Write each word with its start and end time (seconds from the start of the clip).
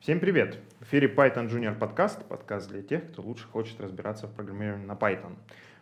Всем 0.00 0.18
привет! 0.18 0.56
В 0.80 0.84
эфире 0.84 1.08
Python 1.08 1.50
Junior 1.50 1.78
подкаст, 1.78 2.24
подкаст 2.24 2.70
для 2.70 2.80
тех, 2.80 3.12
кто 3.12 3.20
лучше 3.20 3.46
хочет 3.46 3.78
разбираться 3.82 4.28
в 4.28 4.32
программировании 4.32 4.86
на 4.86 4.94
Python. 4.94 5.36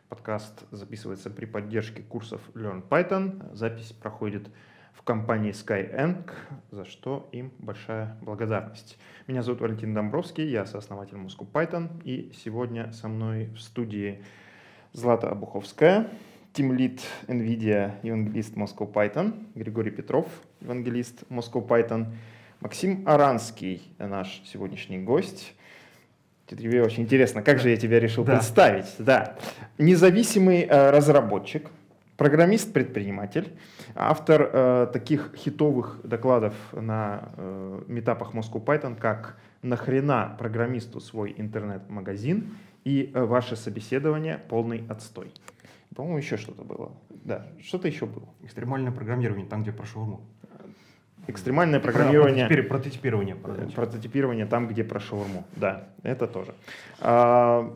Подкаст 0.09 0.65
записывается 0.73 1.31
при 1.31 1.47
поддержке 1.47 2.03
курсов 2.03 2.41
Learn 2.55 2.83
Python. 2.89 3.55
Запись 3.55 3.93
проходит 3.93 4.51
в 4.93 5.03
компании 5.03 5.53
Skyeng, 5.53 6.29
за 6.73 6.85
что 6.85 7.29
им 7.31 7.53
большая 7.61 8.19
благодарность. 8.21 8.99
Меня 9.29 9.45
зовут 9.45 9.61
Валентин 9.61 9.95
Домбровский, 9.95 10.51
я 10.51 10.67
сооснователь 10.67 11.17
Moscow 11.17 11.47
Python, 11.49 12.03
и 12.03 12.33
сегодня 12.35 12.91
со 12.91 13.07
мной 13.07 13.51
в 13.55 13.61
студии 13.61 14.25
Злата 14.93 15.31
Обуховская, 15.31 16.11
тимлит 16.53 17.03
NVIDIA, 17.29 18.01
евангелист 18.03 18.57
Moscow 18.57 18.93
Python, 18.93 19.47
Григорий 19.55 19.93
Петров, 19.93 20.27
евангелист 20.61 21.23
Moscow 21.31 21.65
Python, 21.65 22.09
Максим 22.61 23.05
Аранский, 23.07 23.83
наш 23.99 24.43
сегодняшний 24.45 24.99
гость. 24.99 25.55
Тебе 26.47 26.83
очень 26.83 27.05
интересно, 27.05 27.41
как 27.41 27.61
же 27.61 27.71
я 27.71 27.77
тебя 27.77 28.01
решил 28.01 28.25
да. 28.25 28.37
представить. 28.37 28.87
Да. 28.99 29.37
Независимый 29.77 30.63
э, 30.63 30.91
разработчик, 30.91 31.71
программист-предприниматель, 32.17 33.53
автор 33.95 34.51
э, 34.53 34.87
таких 34.93 35.35
хитовых 35.37 36.01
докладов 36.03 36.55
на 36.73 37.29
э, 37.37 37.83
метапах 37.87 38.35
Moscow 38.35 38.65
Python, 38.65 38.97
как 38.97 39.39
«Нахрена 39.63 40.35
программисту 40.37 40.99
свой 40.99 41.33
интернет-магазин» 41.37 42.57
и 42.83 43.13
э, 43.15 43.25
«Ваше 43.25 43.55
собеседование– 43.55 44.43
полный 44.49 44.85
отстой». 44.89 45.33
По-моему, 45.95 46.19
еще 46.19 46.37
что-то 46.37 46.65
было. 46.65 46.91
Да, 47.09 47.47
что-то 47.63 47.87
еще 47.87 48.07
было. 48.07 48.29
Экстремальное 48.43 48.91
программирование, 48.91 49.47
там, 49.47 49.63
где 49.63 49.71
про 49.71 49.87
шаурму. 49.87 50.23
Экстремальное 51.29 51.79
программирование. 51.79 52.47
Прототипирование. 52.47 53.35
Прототипирование, 53.37 53.77
прототипирование 53.77 54.47
там, 54.47 54.67
где 54.67 54.83
про 54.83 54.99
шаурму. 54.99 55.45
Да, 55.57 55.89
это 56.03 56.27
тоже. 56.27 56.55
А, 57.01 57.71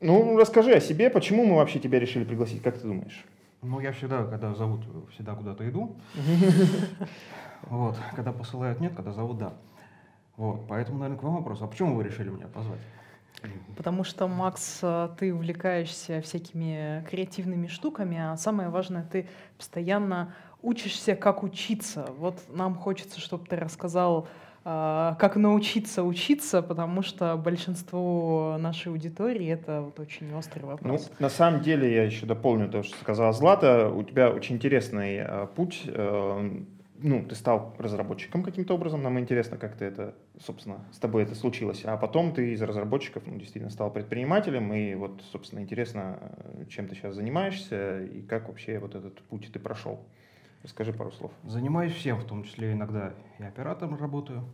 ну, 0.00 0.38
расскажи 0.38 0.72
о 0.72 0.80
себе, 0.80 1.10
почему 1.10 1.44
мы 1.44 1.56
вообще 1.56 1.78
тебя 1.78 2.00
решили 2.00 2.24
пригласить, 2.24 2.62
как 2.62 2.78
ты 2.78 2.88
думаешь? 2.88 3.24
Ну, 3.60 3.80
я 3.80 3.92
всегда, 3.92 4.24
когда 4.24 4.54
зовут, 4.54 4.80
всегда 5.12 5.34
куда-то 5.34 5.68
иду. 5.68 5.96
Вот, 7.62 7.96
когда 8.14 8.32
посылают 8.32 8.80
нет, 8.80 8.94
когда 8.94 9.12
зовут 9.12 9.38
да. 9.38 9.52
Вот, 10.36 10.68
поэтому, 10.68 10.98
наверное, 10.98 11.18
к 11.18 11.22
вам 11.24 11.38
вопрос. 11.38 11.60
А 11.60 11.66
почему 11.66 11.96
вы 11.96 12.04
решили 12.04 12.30
меня 12.30 12.46
позвать? 12.46 12.78
Потому 13.76 14.04
что, 14.04 14.26
Макс, 14.26 14.80
ты 15.18 15.32
увлекаешься 15.32 16.20
всякими 16.20 17.06
креативными 17.08 17.68
штуками, 17.68 18.18
а 18.18 18.36
самое 18.36 18.68
важное, 18.68 19.04
ты 19.04 19.28
постоянно 19.56 20.34
учишься, 20.62 21.14
как 21.14 21.42
учиться. 21.42 22.08
Вот 22.18 22.38
нам 22.48 22.74
хочется, 22.74 23.20
чтобы 23.20 23.46
ты 23.46 23.56
рассказал, 23.56 24.28
а, 24.64 25.14
как 25.18 25.36
научиться 25.36 26.02
учиться, 26.02 26.62
потому 26.62 27.02
что 27.02 27.36
большинство 27.36 28.56
нашей 28.58 28.88
аудитории 28.88 29.48
это 29.48 29.82
вот 29.82 30.00
очень 30.00 30.34
острый 30.34 30.62
ну, 30.62 30.68
вопрос. 30.68 31.10
Ну, 31.10 31.24
на 31.24 31.30
самом 31.30 31.60
деле, 31.62 31.94
я 31.94 32.02
еще 32.04 32.26
дополню 32.26 32.68
то, 32.68 32.82
что 32.82 32.96
сказала 32.98 33.32
Злата, 33.32 33.88
у 33.88 34.02
тебя 34.02 34.30
очень 34.30 34.56
интересный 34.56 35.18
э, 35.18 35.46
путь. 35.54 35.84
Ну, 37.00 37.24
ты 37.24 37.36
стал 37.36 37.76
разработчиком 37.78 38.42
каким-то 38.42 38.74
образом, 38.74 39.02
нам 39.02 39.20
интересно, 39.20 39.56
как 39.56 39.76
ты 39.76 39.84
это, 39.84 40.16
собственно, 40.40 40.84
с 40.92 40.98
тобой 40.98 41.22
это 41.22 41.36
случилось. 41.36 41.84
А 41.84 41.96
потом 41.96 42.32
ты 42.32 42.52
из 42.52 42.60
разработчиков, 42.60 43.22
ну, 43.26 43.36
действительно 43.36 43.70
стал 43.70 43.92
предпринимателем, 43.92 44.72
и 44.72 44.94
вот, 44.96 45.22
собственно, 45.30 45.60
интересно, 45.60 46.18
э, 46.20 46.64
чем 46.68 46.88
ты 46.88 46.96
сейчас 46.96 47.14
занимаешься, 47.14 48.02
и 48.02 48.22
как 48.22 48.48
вообще 48.48 48.80
вот 48.80 48.96
этот 48.96 49.22
путь 49.22 49.48
ты 49.52 49.60
прошел. 49.60 50.04
Расскажи 50.64 50.92
пару 50.92 51.12
слов. 51.12 51.30
Занимаюсь 51.44 51.92
всем, 51.92 52.18
в 52.18 52.24
том 52.24 52.42
числе 52.42 52.72
иногда 52.72 53.14
и 53.38 53.44
оператором 53.44 53.96
работаю. 53.96 54.44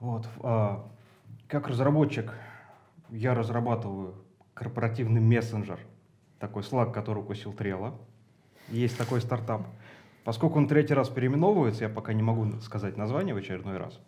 Вот. 0.00 0.28
А, 0.42 0.86
как 1.48 1.68
разработчик 1.68 2.34
я 3.08 3.34
разрабатываю 3.34 4.14
корпоративный 4.52 5.22
мессенджер, 5.22 5.80
такой 6.38 6.62
Slack, 6.62 6.92
который 6.92 7.20
укусил 7.20 7.54
Трела. 7.54 7.94
Есть 8.68 8.98
такой 8.98 9.20
стартап. 9.20 9.66
Поскольку 10.26 10.58
он 10.58 10.66
третий 10.66 10.92
раз 10.92 11.08
переименовывается, 11.08 11.84
я 11.84 11.88
пока 11.88 12.12
не 12.12 12.20
могу 12.20 12.60
сказать 12.60 12.96
название 12.96 13.32
в 13.32 13.38
очередной 13.38 13.76
раз. 13.76 14.00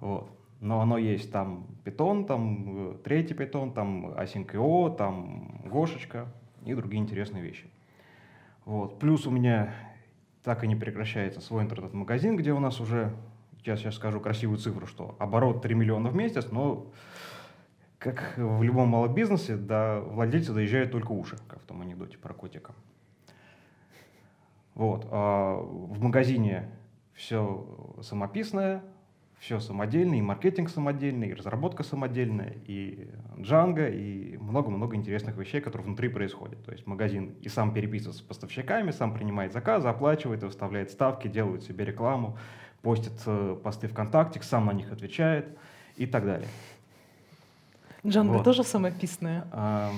Вот. 0.00 0.28
Но 0.60 0.80
оно 0.80 0.98
есть 0.98 1.30
там 1.30 1.68
Python, 1.84 2.26
там 2.26 2.94
э, 2.94 2.94
третий 3.04 3.32
Python, 3.32 3.72
там 3.72 4.06
Async.io, 4.06 4.96
там 4.96 5.60
Гошечка 5.66 6.26
и 6.64 6.74
другие 6.74 7.00
интересные 7.00 7.44
вещи. 7.44 7.70
Вот. 8.64 8.98
Плюс 8.98 9.24
у 9.24 9.30
меня 9.30 9.72
так 10.42 10.64
и 10.64 10.66
не 10.66 10.74
прекращается 10.74 11.40
свой 11.40 11.62
интернет-магазин, 11.62 12.34
где 12.36 12.52
у 12.52 12.58
нас 12.58 12.80
уже, 12.80 13.14
я 13.64 13.76
сейчас 13.76 13.94
скажу 13.94 14.18
красивую 14.18 14.58
цифру, 14.58 14.88
что 14.88 15.14
оборот 15.20 15.62
3 15.62 15.76
миллиона 15.76 16.08
в 16.08 16.16
месяц, 16.16 16.50
но 16.50 16.90
как 18.00 18.34
в 18.36 18.64
любом 18.64 18.88
малом 18.88 19.14
бизнесе, 19.14 19.56
до 19.56 20.00
владельца 20.00 20.52
доезжают 20.52 20.90
только 20.90 21.12
уши, 21.12 21.38
как 21.46 21.60
в 21.60 21.66
том 21.66 21.82
анекдоте 21.82 22.18
про 22.18 22.34
котика. 22.34 22.74
Вот. 24.78 25.08
А 25.10 25.56
в 25.60 26.00
магазине 26.00 26.68
все 27.12 27.66
самописное, 28.00 28.84
все 29.40 29.58
самодельное, 29.58 30.18
и 30.18 30.22
маркетинг 30.22 30.70
самодельный, 30.70 31.30
и 31.30 31.34
разработка 31.34 31.82
самодельная, 31.82 32.54
и 32.64 33.10
Django, 33.36 33.92
и 33.92 34.36
много-много 34.38 34.94
интересных 34.94 35.36
вещей, 35.36 35.60
которые 35.60 35.86
внутри 35.86 36.08
происходят. 36.08 36.64
То 36.64 36.70
есть 36.70 36.86
магазин 36.86 37.34
и 37.42 37.48
сам 37.48 37.74
переписывается 37.74 38.22
с 38.22 38.26
поставщиками, 38.26 38.92
сам 38.92 39.14
принимает 39.14 39.52
заказы, 39.52 39.88
оплачивает, 39.88 40.44
выставляет 40.44 40.92
ставки, 40.92 41.26
делает 41.26 41.64
себе 41.64 41.84
рекламу, 41.84 42.38
постит 42.80 43.20
э, 43.26 43.56
посты 43.60 43.88
ВКонтакте, 43.88 44.40
сам 44.42 44.66
на 44.66 44.72
них 44.72 44.92
отвечает 44.92 45.58
и 45.96 46.06
так 46.06 46.24
далее. 46.24 46.48
Джанго 48.08 48.34
вот. 48.34 48.44
тоже 48.44 48.64
самописная. 48.64 49.46
А, 49.52 49.90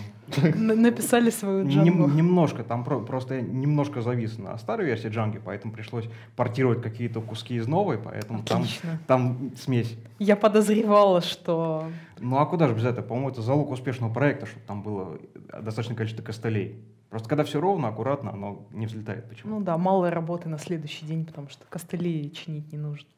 Написали 0.54 1.30
свою 1.30 1.68
Джанго. 1.68 2.06
Немножко, 2.06 2.62
там 2.62 2.84
просто 2.84 3.40
немножко 3.40 4.00
завис 4.00 4.38
на 4.38 4.56
старой 4.58 4.86
версии 4.86 5.08
Джанги, 5.08 5.40
поэтому 5.44 5.72
пришлось 5.72 6.08
портировать 6.36 6.82
какие-то 6.82 7.20
куски 7.20 7.56
из 7.56 7.66
новой, 7.66 7.98
поэтому 7.98 8.44
там, 8.44 8.64
там 9.08 9.50
смесь. 9.56 9.96
Я 10.20 10.36
подозревала, 10.36 11.20
что... 11.20 11.86
Ну 12.20 12.38
а 12.38 12.46
куда 12.46 12.68
же 12.68 12.74
без 12.74 12.84
этого? 12.84 13.04
По-моему, 13.04 13.30
это 13.30 13.42
залог 13.42 13.70
успешного 13.70 14.12
проекта, 14.12 14.46
чтобы 14.46 14.64
там 14.66 14.82
было 14.82 15.18
достаточное 15.62 15.96
количество 15.96 16.22
костылей. 16.22 16.84
Просто 17.10 17.28
когда 17.28 17.42
все 17.42 17.60
ровно, 17.60 17.88
аккуратно, 17.88 18.32
оно 18.32 18.66
не 18.70 18.86
взлетает. 18.86 19.28
Почему? 19.28 19.58
Ну 19.58 19.64
да, 19.64 19.76
мало 19.76 20.10
работы 20.10 20.48
на 20.48 20.58
следующий 20.58 21.04
день, 21.06 21.26
потому 21.26 21.48
что 21.48 21.64
костылей 21.68 22.30
чинить 22.30 22.70
не 22.70 22.78
нужно. 22.78 23.08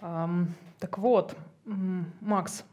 Так 0.00 0.96
вот, 0.96 1.36
Макс, 2.20 2.64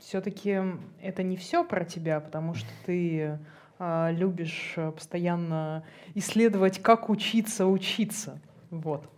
все-таки 0.00 0.60
это 1.00 1.22
не 1.22 1.36
все 1.36 1.64
про 1.64 1.84
тебя, 1.84 2.20
потому 2.20 2.54
что 2.54 2.68
ты 2.84 3.38
а, 3.78 4.10
любишь 4.10 4.74
э, 4.76 4.90
постоянно 4.90 5.84
исследовать, 6.14 6.82
как 6.82 7.08
учиться 7.08 7.66
учиться. 7.66 8.40
Вот. 8.70 9.08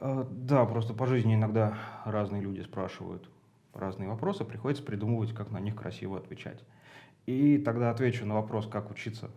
А, 0.00 0.26
да, 0.30 0.64
просто 0.64 0.94
по 0.94 1.06
жизни 1.06 1.34
иногда 1.34 1.78
разные 2.04 2.42
люди 2.42 2.60
спрашивают 2.62 3.30
разные 3.72 4.08
вопросы, 4.08 4.44
приходится 4.44 4.82
придумывать, 4.82 5.32
как 5.32 5.50
на 5.50 5.60
них 5.60 5.76
красиво 5.76 6.18
отвечать. 6.18 6.62
И 7.26 7.58
тогда 7.58 7.90
отвечу 7.90 8.26
на 8.26 8.34
вопрос, 8.34 8.66
как 8.66 8.90
учиться 8.90 9.30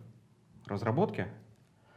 разработке, 0.66 1.28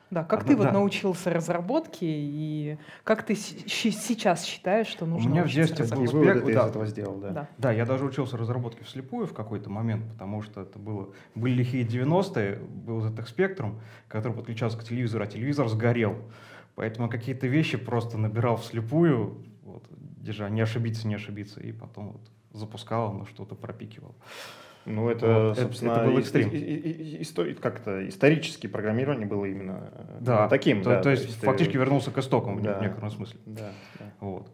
да, 0.10 0.24
как 0.24 0.42
Одна, 0.42 0.52
ты 0.52 0.58
вот 0.58 0.64
да. 0.68 0.72
научился 0.72 1.30
разработке 1.30 2.06
и 2.06 2.78
как 3.04 3.24
ты 3.24 3.36
сейчас 3.36 4.46
считаешь, 4.46 4.88
что 4.88 5.06
нужно 5.06 5.30
У 5.30 5.34
меня 5.34 5.44
в 5.44 5.50
детстве 5.50 5.86
был 5.86 6.04
успех, 6.04 6.46
ты 6.46 6.54
да, 6.54 6.62
из 6.64 6.70
этого 6.70 6.86
сделал, 6.86 7.18
да. 7.18 7.30
да. 7.30 7.50
Да, 7.58 7.72
я 7.72 7.86
даже 7.86 8.06
учился 8.06 8.38
разработке 8.38 8.86
вслепую 8.86 9.28
в 9.28 9.34
какой-то 9.34 9.70
момент, 9.70 10.06
потому 10.14 10.42
что 10.42 10.62
это 10.62 10.80
было, 10.80 11.10
были 11.36 11.56
лихие 11.56 11.86
90-е, 11.86 12.56
был 12.58 13.06
ZX 13.06 13.36
Spectrum, 13.36 13.80
который 14.08 14.34
подключался 14.34 14.78
к 14.78 14.84
телевизору, 14.84 15.26
а 15.26 15.28
телевизор 15.28 15.68
сгорел. 15.68 16.16
Поэтому 16.76 17.10
какие-то 17.10 17.48
вещи 17.48 17.78
просто 17.78 18.18
набирал 18.18 18.58
вслепую, 18.58 19.44
вот, 19.64 19.84
держа, 19.90 20.48
не 20.50 20.62
ошибиться, 20.62 21.08
не 21.08 21.16
ошибиться, 21.16 21.60
и 21.60 21.72
потом 21.74 22.14
вот 22.14 22.22
запускал, 22.54 23.12
но 23.14 23.26
что-то 23.26 23.56
пропикивал. 23.56 24.16
Ну, 24.88 25.10
это, 25.10 25.50
вот, 25.50 25.60
собственно, 25.60 25.92
это, 25.92 26.02
это 26.02 26.10
был 26.10 26.20
экстрим. 26.20 26.50
Истори- 26.50 27.56
как-то 27.56 28.08
исторически 28.08 28.68
программирование 28.68 29.28
было 29.28 29.46
именно, 29.46 29.92
э, 29.92 30.18
да, 30.22 30.48
таким. 30.48 30.82
То, 30.82 30.92
да, 30.92 31.02
то 31.02 31.10
есть, 31.10 31.24
то 31.24 31.28
есть 31.30 31.42
фактически 31.42 31.78
вернулся 31.78 32.12
к 32.12 32.18
истокам 32.18 32.62
да, 32.62 32.80
в 32.80 32.82
некотором 32.82 33.12
смысле. 33.12 33.40
Да, 33.46 33.72
да. 34.00 34.06
Вот. 34.22 34.50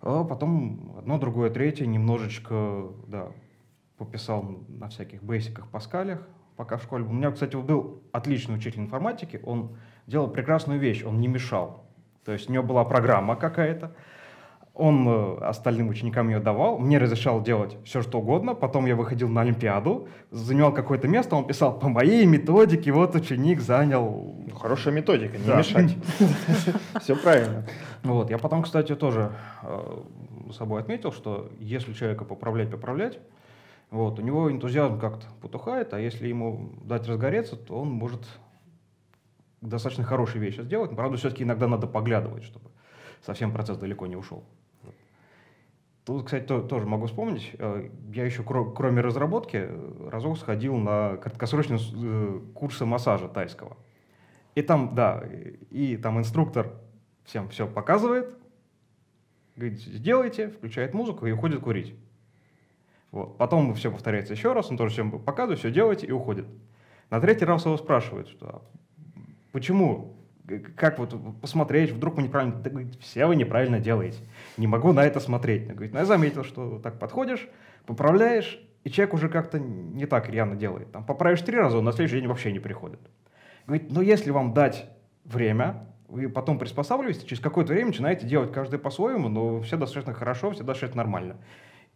А 0.00 0.22
потом 0.24 0.94
одно, 0.98 1.18
другое, 1.18 1.50
третье, 1.50 1.86
немножечко, 1.86 2.88
да, 3.08 3.28
пописал 3.98 4.60
на 4.68 4.88
всяких 4.88 5.22
бейсиках, 5.22 5.68
паскалях, 5.68 6.26
пока 6.56 6.76
в 6.76 6.82
школе. 6.82 7.04
У 7.04 7.12
меня, 7.12 7.32
кстати, 7.32 7.56
был 7.56 8.02
отличный 8.12 8.56
учитель 8.56 8.80
информатики, 8.80 9.40
он 9.44 9.76
делал 10.06 10.28
прекрасную 10.28 10.78
вещь, 10.78 11.02
он 11.04 11.20
не 11.20 11.28
мешал. 11.28 11.84
То 12.24 12.32
есть 12.32 12.48
у 12.48 12.52
него 12.52 12.64
была 12.64 12.84
программа 12.84 13.34
какая-то, 13.34 13.94
он 14.74 15.06
э, 15.08 15.36
остальным 15.44 15.88
ученикам 15.88 16.28
ее 16.28 16.40
давал, 16.40 16.78
мне 16.78 16.98
разрешал 16.98 17.40
делать 17.40 17.76
все, 17.84 18.02
что 18.02 18.18
угодно. 18.18 18.54
Потом 18.54 18.86
я 18.86 18.96
выходил 18.96 19.28
на 19.28 19.42
Олимпиаду, 19.42 20.08
занимал 20.32 20.72
какое-то 20.72 21.06
место, 21.06 21.36
он 21.36 21.46
писал, 21.46 21.78
по 21.78 21.88
моей 21.88 22.26
методике 22.26 22.90
вот 22.90 23.14
ученик 23.14 23.60
занял... 23.60 24.34
Ну, 24.46 24.54
хорошая 24.56 24.92
методика, 24.92 25.38
не 25.38 25.46
да. 25.46 25.58
мешать. 25.58 25.96
Все 27.00 27.14
правильно. 27.14 27.64
Вот. 28.02 28.30
Я 28.30 28.38
потом, 28.38 28.64
кстати, 28.64 28.96
тоже 28.96 29.32
э, 29.62 30.02
собой 30.52 30.80
отметил, 30.80 31.12
что 31.12 31.50
если 31.60 31.92
человека 31.92 32.24
поправлять, 32.24 32.70
поправлять, 32.70 33.20
вот, 33.90 34.18
у 34.18 34.22
него 34.22 34.50
энтузиазм 34.50 34.98
как-то 34.98 35.26
потухает, 35.40 35.94
а 35.94 36.00
если 36.00 36.26
ему 36.26 36.72
дать 36.82 37.06
разгореться, 37.06 37.54
то 37.54 37.80
он 37.80 37.90
может 37.90 38.22
достаточно 39.60 40.02
хорошие 40.02 40.42
вещи 40.42 40.62
сделать. 40.62 40.90
Но, 40.90 40.96
правда, 40.96 41.16
все-таки 41.16 41.44
иногда 41.44 41.68
надо 41.68 41.86
поглядывать, 41.86 42.42
чтобы 42.42 42.70
совсем 43.24 43.52
процесс 43.52 43.78
далеко 43.78 44.06
не 44.06 44.16
ушел. 44.16 44.42
Тут, 46.04 46.26
кстати, 46.26 46.44
то, 46.44 46.60
тоже 46.60 46.86
могу 46.86 47.06
вспомнить. 47.06 47.52
Э, 47.58 47.88
я 48.12 48.24
еще, 48.24 48.42
кроме 48.42 49.00
разработки, 49.00 49.56
э, 49.56 50.08
разок 50.10 50.36
сходил 50.36 50.76
на 50.76 51.16
краткосрочные 51.16 51.78
э, 51.80 52.40
курсы 52.54 52.84
массажа 52.84 53.28
тайского. 53.28 53.78
И 54.54 54.60
там, 54.60 54.94
да, 54.94 55.24
и 55.70 55.96
там 55.96 56.18
инструктор 56.18 56.72
всем 57.24 57.48
все 57.48 57.66
показывает, 57.66 58.36
говорит, 59.56 59.80
сделайте, 59.80 60.50
включает 60.50 60.92
музыку 60.92 61.26
и 61.26 61.32
уходит 61.32 61.60
курить. 61.60 61.94
Вот. 63.10 63.38
Потом 63.38 63.74
все 63.74 63.90
повторяется 63.90 64.34
еще 64.34 64.52
раз, 64.52 64.70
он 64.70 64.76
тоже 64.76 64.92
всем 64.92 65.10
показывает, 65.10 65.58
все 65.58 65.70
делаете 65.70 66.06
и 66.06 66.12
уходит. 66.12 66.46
На 67.08 67.18
третий 67.20 67.46
раз 67.46 67.64
его 67.64 67.76
спрашивают, 67.78 68.28
что 68.28 68.46
«А 68.46 68.62
почему 69.52 70.16
как 70.76 70.98
вот 70.98 71.14
посмотреть, 71.40 71.92
вдруг 71.92 72.16
мы 72.16 72.24
неправильно... 72.24 72.54
Да, 72.56 72.70
говорит, 72.70 72.94
все 73.00 73.26
вы 73.26 73.36
неправильно 73.36 73.80
делаете. 73.80 74.18
Не 74.56 74.66
могу 74.66 74.92
на 74.92 75.04
это 75.04 75.20
смотреть. 75.20 75.66
Говорит, 75.68 75.92
ну, 75.92 76.00
я 76.00 76.04
заметил, 76.04 76.44
что 76.44 76.78
так 76.78 76.98
подходишь, 76.98 77.48
поправляешь, 77.86 78.60
и 78.84 78.90
человек 78.90 79.14
уже 79.14 79.28
как-то 79.28 79.58
не 79.58 80.06
так 80.06 80.28
рьяно 80.28 80.56
делает. 80.56 80.92
Там 80.92 81.04
поправишь 81.04 81.40
три 81.40 81.56
раза, 81.56 81.78
он 81.78 81.84
на 81.84 81.92
следующий 81.92 82.20
день 82.20 82.28
вообще 82.28 82.52
не 82.52 82.58
приходит. 82.58 83.00
Говорит, 83.66 83.90
ну 83.90 84.02
если 84.02 84.30
вам 84.30 84.52
дать 84.52 84.86
время, 85.24 85.86
вы 86.08 86.28
потом 86.28 86.58
приспосабливаетесь, 86.58 87.24
через 87.24 87.40
какое-то 87.40 87.72
время 87.72 87.88
начинаете 87.88 88.26
делать 88.26 88.52
каждый 88.52 88.78
по-своему, 88.78 89.28
но 89.28 89.62
все 89.62 89.78
достаточно 89.78 90.12
хорошо, 90.12 90.50
все 90.50 90.62
достаточно 90.62 90.98
нормально. 90.98 91.38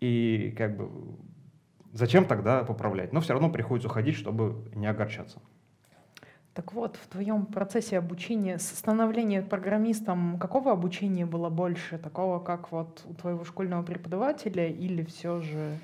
И 0.00 0.54
как 0.56 0.78
бы 0.78 0.88
зачем 1.92 2.24
тогда 2.24 2.64
поправлять? 2.64 3.12
Но 3.12 3.20
все 3.20 3.34
равно 3.34 3.50
приходится 3.50 3.88
уходить, 3.88 4.16
чтобы 4.16 4.70
не 4.74 4.86
огорчаться. 4.86 5.42
Так 6.58 6.72
вот, 6.72 6.96
в 6.96 7.06
твоем 7.06 7.46
процессе 7.46 7.98
обучения, 7.98 8.58
становления 8.58 9.42
программистом, 9.42 10.40
какого 10.40 10.72
обучения 10.72 11.24
было 11.24 11.50
больше? 11.50 11.98
Такого, 11.98 12.40
как 12.40 12.72
вот 12.72 13.00
у 13.08 13.14
твоего 13.14 13.44
школьного 13.44 13.84
преподавателя 13.84 14.66
или 14.66 15.04
все 15.04 15.40
же... 15.40 15.78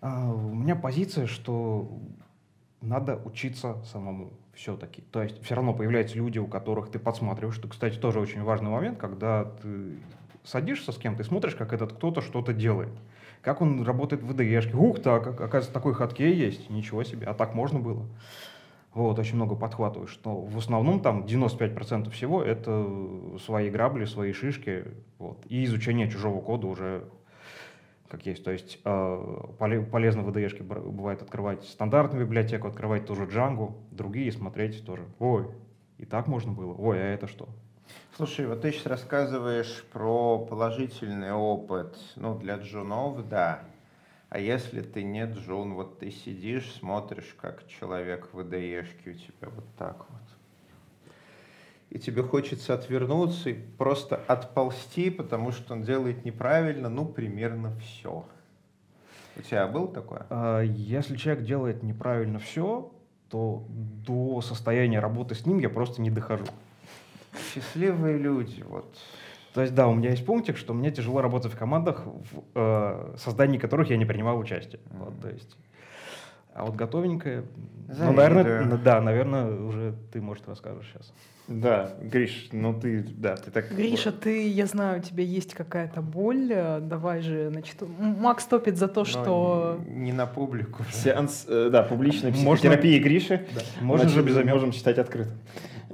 А, 0.00 0.32
у 0.32 0.54
меня 0.54 0.74
позиция, 0.74 1.26
что 1.26 1.98
надо 2.80 3.20
учиться 3.26 3.76
самому 3.92 4.30
все-таки. 4.54 5.02
То 5.12 5.22
есть 5.22 5.44
все 5.44 5.54
равно 5.54 5.74
появляются 5.74 6.16
люди, 6.16 6.38
у 6.38 6.46
которых 6.46 6.90
ты 6.90 6.98
подсматриваешь. 6.98 7.58
Это, 7.58 7.68
кстати, 7.68 7.98
тоже 7.98 8.20
очень 8.20 8.42
важный 8.42 8.70
момент, 8.70 8.96
когда 8.96 9.44
ты 9.44 9.98
садишься 10.44 10.92
с 10.92 10.96
кем-то 10.96 11.24
и 11.24 11.26
смотришь, 11.26 11.56
как 11.56 11.74
этот 11.74 11.92
кто-то 11.92 12.22
что-то 12.22 12.54
делает. 12.54 12.94
Как 13.42 13.60
он 13.60 13.82
работает 13.82 14.22
в 14.22 14.30
VDE. 14.30 14.74
Ух, 14.74 15.02
так, 15.02 15.26
оказывается, 15.26 15.74
такой 15.74 15.92
хаткей 15.92 16.34
есть. 16.34 16.70
Ничего 16.70 17.04
себе, 17.04 17.26
а 17.26 17.34
так 17.34 17.54
можно 17.54 17.80
было 17.80 18.06
вот, 18.94 19.18
очень 19.18 19.36
много 19.36 19.56
подхватываешь. 19.56 20.18
Но 20.24 20.40
в 20.40 20.56
основном 20.56 21.00
там 21.00 21.24
95% 21.24 22.10
всего 22.10 22.42
это 22.42 22.88
свои 23.44 23.68
грабли, 23.68 24.04
свои 24.04 24.32
шишки, 24.32 24.84
вот, 25.18 25.44
и 25.48 25.64
изучение 25.64 26.10
чужого 26.10 26.40
кода 26.40 26.66
уже 26.68 27.04
как 28.08 28.26
есть. 28.26 28.44
То 28.44 28.52
есть 28.52 28.78
э, 28.84 29.86
полезно 29.90 30.22
в 30.22 30.28
VDE 30.28 30.90
бывает 30.90 31.22
открывать 31.22 31.64
стандартную 31.64 32.24
библиотеку, 32.24 32.68
открывать 32.68 33.06
тоже 33.06 33.24
Django, 33.24 33.74
другие 33.90 34.30
смотреть 34.30 34.84
тоже. 34.86 35.04
Ой, 35.18 35.48
и 35.98 36.04
так 36.04 36.28
можно 36.28 36.52
было. 36.52 36.74
Ой, 36.74 36.98
а 36.98 37.06
это 37.06 37.26
что? 37.26 37.48
Слушай, 38.16 38.46
вот 38.46 38.62
ты 38.62 38.70
сейчас 38.70 38.86
рассказываешь 38.86 39.84
про 39.92 40.38
положительный 40.38 41.32
опыт. 41.32 41.98
Ну, 42.16 42.38
для 42.38 42.56
джунов, 42.56 43.28
да. 43.28 43.64
А 44.34 44.40
если 44.40 44.80
ты 44.82 45.04
не 45.04 45.26
Джун, 45.26 45.74
вот 45.74 46.00
ты 46.00 46.10
сидишь, 46.10 46.68
смотришь, 46.80 47.36
как 47.40 47.68
человек 47.68 48.30
в 48.32 48.42
ИДЕшке 48.42 49.10
у 49.10 49.14
тебя 49.14 49.48
вот 49.54 49.64
так 49.78 49.96
вот. 50.10 50.22
И 51.90 52.00
тебе 52.00 52.24
хочется 52.24 52.74
отвернуться 52.74 53.50
и 53.50 53.52
просто 53.54 54.16
отползти, 54.16 55.10
потому 55.10 55.52
что 55.52 55.74
он 55.74 55.84
делает 55.84 56.24
неправильно, 56.24 56.88
ну, 56.88 57.06
примерно 57.06 57.76
все. 57.78 58.24
У 59.36 59.42
тебя 59.42 59.68
было 59.68 59.86
такое? 59.86 60.26
А, 60.30 60.62
если 60.62 61.16
человек 61.16 61.44
делает 61.44 61.84
неправильно 61.84 62.40
все, 62.40 62.92
то 63.30 63.64
до 63.70 64.40
состояния 64.40 64.98
работы 64.98 65.36
с 65.36 65.46
ним 65.46 65.60
я 65.60 65.68
просто 65.68 66.02
не 66.02 66.10
дохожу. 66.10 66.46
Счастливые 67.52 68.18
люди, 68.18 68.62
вот. 68.62 68.98
То 69.54 69.60
есть, 69.60 69.72
да, 69.72 69.86
у 69.86 69.94
меня 69.94 70.10
есть 70.10 70.26
пунктик, 70.26 70.56
что 70.56 70.74
мне 70.74 70.90
тяжело 70.90 71.22
работать 71.22 71.52
в 71.52 71.56
командах, 71.56 72.04
в 72.06 72.42
э, 72.56 73.14
создании 73.18 73.56
которых 73.56 73.88
я 73.88 73.96
не 73.96 74.04
принимал 74.04 74.36
участие. 74.36 74.80
Mm-hmm. 74.80 74.98
Вот, 74.98 75.20
то 75.20 75.28
есть, 75.28 75.56
а 76.52 76.64
вот 76.64 76.74
готовенькое, 76.74 77.44
ну, 77.86 78.12
наверное, 78.12 78.76
да, 78.78 79.00
наверное, 79.00 79.54
уже 79.54 79.94
ты, 80.12 80.20
может, 80.20 80.48
расскажешь 80.48 80.90
сейчас. 80.92 81.12
Да, 81.46 81.92
Гриш, 82.00 82.48
ну 82.52 82.72
ты, 82.78 83.02
да, 83.02 83.36
ты 83.36 83.50
так... 83.50 83.70
Гриша, 83.70 84.10
ты, 84.10 84.48
я 84.48 84.66
знаю, 84.66 85.00
у 85.00 85.02
тебя 85.02 85.22
есть 85.22 85.54
какая-то 85.54 86.00
боль, 86.00 86.48
давай 86.80 87.20
же, 87.20 87.50
значит, 87.50 87.76
Макс 87.98 88.46
топит 88.46 88.76
за 88.76 88.88
то, 88.88 89.00
Но 89.00 89.04
что... 89.04 89.80
Не 89.86 90.12
на 90.12 90.26
публику. 90.26 90.84
Сеанс, 90.90 91.44
э, 91.46 91.68
да, 91.70 91.82
публичной 91.82 92.32
психотерапии 92.32 92.94
Можно... 92.94 93.04
Гриши. 93.04 93.46
Да. 93.54 93.60
Можно 93.82 94.08
же 94.08 94.22
без 94.22 94.42
Можем 94.44 94.72
читать 94.72 94.98
открыто. 94.98 95.30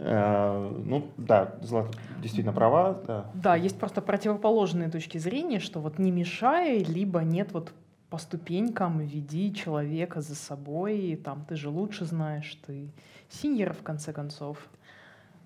Э, 0.03 0.73
ну 0.85 1.11
да, 1.19 1.55
Злата 1.61 1.91
действительно 2.23 2.55
права. 2.55 3.01
Да. 3.07 3.31
да, 3.35 3.55
есть 3.55 3.79
просто 3.79 4.01
противоположные 4.01 4.89
точки 4.89 5.19
зрения, 5.19 5.61
что 5.61 5.81
вот 5.81 5.99
не 5.99 6.11
мешай, 6.11 6.79
либо 6.79 7.21
нет 7.21 7.53
вот 7.53 7.73
по 8.09 8.17
ступенькам 8.19 9.01
веди 9.01 9.55
человека 9.55 10.21
за 10.21 10.35
собой, 10.35 10.99
и 10.99 11.17
там 11.17 11.45
ты 11.47 11.57
же 11.57 11.69
лучше 11.69 12.07
знаешь, 12.07 12.59
ты 12.67 12.89
синьор 13.29 13.75
в 13.75 13.83
конце 13.83 14.13
концов. 14.13 14.59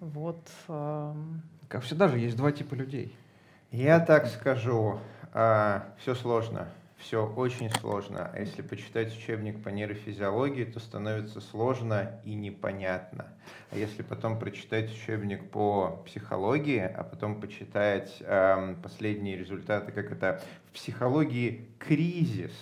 Вот. 0.00 0.40
Эм... 0.68 1.42
Как 1.68 1.82
всегда 1.82 2.08
же 2.08 2.18
есть 2.18 2.36
два 2.36 2.52
типа 2.52 2.74
людей. 2.74 3.14
Я 3.72 3.98
так 3.98 4.28
скажу, 4.28 4.98
а, 5.32 5.88
все 5.98 6.14
сложно 6.14 6.68
все 6.98 7.26
очень 7.26 7.70
сложно. 7.70 8.30
А 8.32 8.40
если 8.40 8.62
почитать 8.62 9.16
учебник 9.16 9.62
по 9.62 9.68
нейрофизиологии, 9.68 10.64
то 10.64 10.80
становится 10.80 11.40
сложно 11.40 12.20
и 12.24 12.34
непонятно. 12.34 13.26
А 13.70 13.76
если 13.76 14.02
потом 14.02 14.38
прочитать 14.38 14.90
учебник 14.90 15.50
по 15.50 16.02
психологии, 16.06 16.80
а 16.80 17.04
потом 17.04 17.40
почитать 17.40 18.16
эм, 18.20 18.76
последние 18.76 19.36
результаты, 19.36 19.92
как 19.92 20.12
это 20.12 20.42
в 20.70 20.74
психологии 20.74 21.68
кризис, 21.78 22.52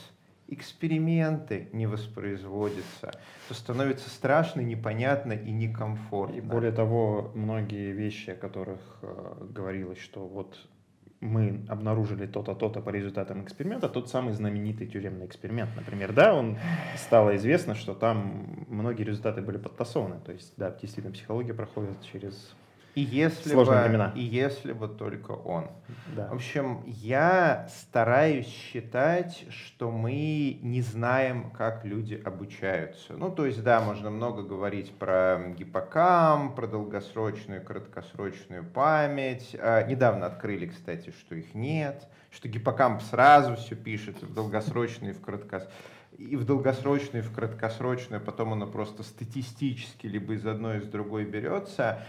эксперименты 0.49 1.69
не 1.73 1.87
воспроизводятся, 1.87 3.13
то 3.49 3.55
становится 3.55 4.11
страшно, 4.11 4.61
непонятно 4.61 5.33
и 5.33 5.51
некомфортно. 5.51 6.37
И 6.37 6.41
более 6.41 6.73
того, 6.73 7.33
многие 7.35 7.93
вещи, 7.93 8.31
о 8.31 8.37
которых 8.37 8.81
э, 9.03 9.47
говорилось, 9.51 9.99
что 9.99 10.27
вот 10.27 10.59
мы 11.23 11.65
обнаружили 11.69 12.27
то-то, 12.27 12.55
то-то 12.55 12.81
по 12.81 12.91
результатам 12.91 13.45
эксперимента, 13.45 13.89
тот 13.89 14.11
самый 14.11 14.35
знаменитый 14.35 14.89
тюремный 14.89 15.27
эксперимент, 15.27 15.71
например, 15.77 16.13
да, 16.13 16.35
он 16.35 16.59
стало 16.97 17.37
известно, 17.37 17.75
что 17.77 17.95
там 17.95 18.67
многие 18.69 19.05
результаты 19.05 19.41
были 19.41 19.57
подтасованы, 19.57 20.21
то 20.21 20.33
есть, 20.33 20.53
да, 20.57 20.71
действительно, 20.71 21.15
психология 21.15 21.55
проходит 21.55 21.97
через 22.03 22.55
и 22.95 23.01
если 23.01 23.51
Сложные 23.51 23.79
бы, 23.79 23.85
времена. 23.85 24.13
И 24.15 24.21
если 24.21 24.73
бы 24.73 24.87
только 24.87 25.31
он. 25.33 25.69
Да. 26.15 26.29
В 26.29 26.35
общем, 26.35 26.83
я 26.87 27.67
стараюсь 27.71 28.47
считать, 28.47 29.47
что 29.51 29.91
мы 29.91 30.59
не 30.61 30.83
знаем, 30.83 31.51
как 31.51 31.87
люди 31.87 32.21
обучаются. 32.23 33.15
Ну, 33.15 33.31
то 33.31 33.47
есть, 33.47 33.63
да, 33.63 33.81
можно 33.81 34.11
много 34.11 34.43
говорить 34.43 34.93
про 34.93 35.55
гиппокам, 35.57 36.55
про 36.55 36.67
долгосрочную, 36.67 37.65
краткосрочную 37.65 38.63
память. 38.63 39.57
А, 39.59 39.85
недавно 39.85 40.27
открыли, 40.27 40.67
кстати, 40.67 41.15
что 41.19 41.35
их 41.35 41.55
нет, 41.55 42.07
что 42.31 42.49
гиппокамп 42.49 43.01
сразу 43.03 43.57
все 43.57 43.75
пишет 43.75 44.23
в 44.23 44.35
долгосрочную 44.35 45.15
и 45.15 45.17
в 45.17 45.21
краткосрочную 45.23 45.73
и 46.19 46.37
в 46.37 46.45
долгосрочную, 46.45 47.25
и 47.25 47.27
в 47.27 47.33
краткосрочную, 47.33 48.21
потом 48.21 48.53
оно 48.53 48.67
просто 48.67 49.03
статистически 49.03 50.07
либо 50.07 50.35
из 50.35 50.47
одной, 50.47 50.79
из 50.79 50.87
другой 50.87 51.25
берется. 51.25 52.01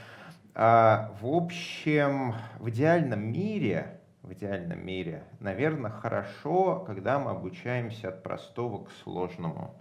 А, 0.55 1.11
в 1.19 1.27
общем, 1.27 2.35
в 2.59 2.69
идеальном 2.69 3.31
мире, 3.31 3.99
в 4.21 4.33
идеальном 4.33 4.85
мире, 4.85 5.23
наверное, 5.39 5.89
хорошо, 5.89 6.83
когда 6.85 7.17
мы 7.17 7.31
обучаемся 7.31 8.09
от 8.09 8.21
простого 8.21 8.85
к 8.85 8.91
сложному. 9.03 9.73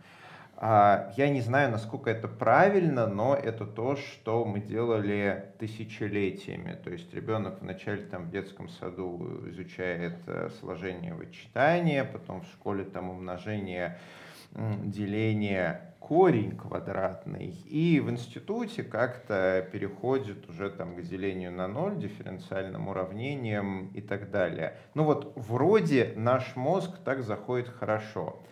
А, 0.57 1.13
я 1.19 1.29
не 1.29 1.43
знаю, 1.43 1.71
насколько 1.73 2.09
это 2.09 2.27
правильно, 2.27 3.07
но 3.07 3.35
это 3.35 3.67
то, 3.67 3.97
что 3.97 4.47
мы 4.47 4.61
делали 4.61 5.53
тысячелетиями. 5.59 6.79
То 6.83 6.89
есть 6.89 7.13
ребенок 7.13 7.61
вначале 7.61 8.07
там 8.07 8.25
в 8.25 8.31
детском 8.31 8.71
саду 8.71 9.43
изучает 9.49 10.17
э, 10.27 10.49
сложение 10.59 11.13
вычитания, 11.13 12.05
потом 12.05 12.41
в 12.41 12.47
школе 12.47 12.85
там 12.85 13.11
умножение 13.11 13.99
деление 14.55 15.93
корень 15.99 16.57
квадратный, 16.57 17.55
и 17.67 18.01
в 18.01 18.11
институте 18.11 18.83
как-то 18.83 19.67
переходит 19.73 20.49
уже 20.49 20.69
там 20.71 20.97
к 20.97 21.03
делению 21.03 21.53
на 21.53 21.69
ноль, 21.69 21.97
дифференциальным 21.97 22.89
уравнением 22.89 23.89
и 23.95 24.01
так 24.01 24.31
далее. 24.31 24.77
Ну 24.95 25.05
вот 25.05 25.33
вроде 25.37 26.13
наш 26.17 26.57
мозг 26.57 26.99
так 27.05 27.23
заходит 27.23 27.69
хорошо. 27.69 28.43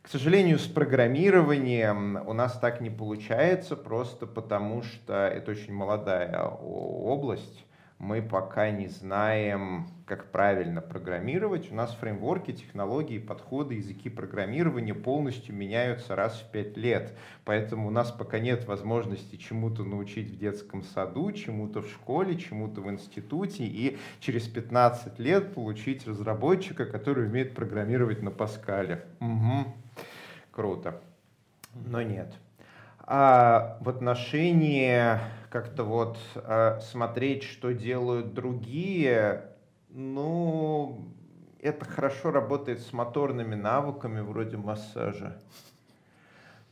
К 0.00 0.08
сожалению, 0.08 0.58
с 0.58 0.66
программированием 0.66 2.22
у 2.26 2.32
нас 2.32 2.58
так 2.58 2.80
не 2.80 2.90
получается, 2.90 3.76
просто 3.76 4.26
потому 4.26 4.82
что 4.82 5.14
это 5.28 5.50
очень 5.50 5.74
молодая 5.74 6.42
область. 6.42 7.64
Мы 8.02 8.20
пока 8.20 8.72
не 8.72 8.88
знаем, 8.88 9.86
как 10.06 10.32
правильно 10.32 10.80
программировать. 10.80 11.70
У 11.70 11.76
нас 11.76 11.94
фреймворки, 11.94 12.52
технологии, 12.52 13.20
подходы, 13.20 13.76
языки 13.76 14.10
программирования 14.10 14.92
полностью 14.92 15.54
меняются 15.54 16.16
раз 16.16 16.40
в 16.40 16.50
пять 16.50 16.76
лет. 16.76 17.16
Поэтому 17.44 17.86
у 17.86 17.90
нас 17.92 18.10
пока 18.10 18.40
нет 18.40 18.66
возможности 18.66 19.36
чему-то 19.36 19.84
научить 19.84 20.32
в 20.32 20.36
детском 20.36 20.82
саду, 20.82 21.30
чему-то 21.30 21.82
в 21.82 21.86
школе, 21.86 22.36
чему-то 22.36 22.80
в 22.80 22.90
институте 22.90 23.62
и 23.66 23.96
через 24.18 24.48
15 24.48 25.20
лет 25.20 25.54
получить 25.54 26.04
разработчика, 26.04 26.86
который 26.86 27.26
умеет 27.26 27.54
программировать 27.54 28.20
на 28.20 28.32
Паскале. 28.32 29.04
Угу. 29.20 29.72
Круто. 30.50 31.00
Но 31.72 32.02
нет. 32.02 32.34
А 32.98 33.78
в 33.80 33.88
отношении 33.88 35.20
как-то 35.52 35.84
вот 35.84 36.18
а, 36.34 36.80
смотреть, 36.80 37.42
что 37.42 37.72
делают 37.74 38.32
другие, 38.32 39.50
ну, 39.90 41.14
это 41.60 41.84
хорошо 41.84 42.30
работает 42.30 42.80
с 42.80 42.94
моторными 42.94 43.54
навыками 43.54 44.20
вроде 44.20 44.56
массажа. 44.56 45.38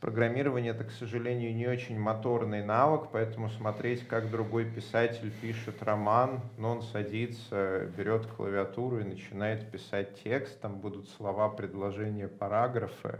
Программирование 0.01 0.71
это, 0.71 0.83
к 0.83 0.89
сожалению, 0.89 1.55
не 1.55 1.67
очень 1.67 1.99
моторный 1.99 2.65
навык, 2.65 3.09
поэтому 3.11 3.49
смотреть, 3.49 4.07
как 4.07 4.31
другой 4.31 4.65
писатель 4.65 5.31
пишет 5.41 5.83
роман, 5.83 6.41
но 6.57 6.71
он 6.71 6.81
садится, 6.81 7.87
берет 7.95 8.25
клавиатуру 8.25 9.01
и 9.01 9.03
начинает 9.03 9.69
писать 9.69 10.19
текст, 10.23 10.59
там 10.59 10.79
будут 10.79 11.07
слова, 11.09 11.49
предложения, 11.49 12.27
параграфы, 12.27 13.19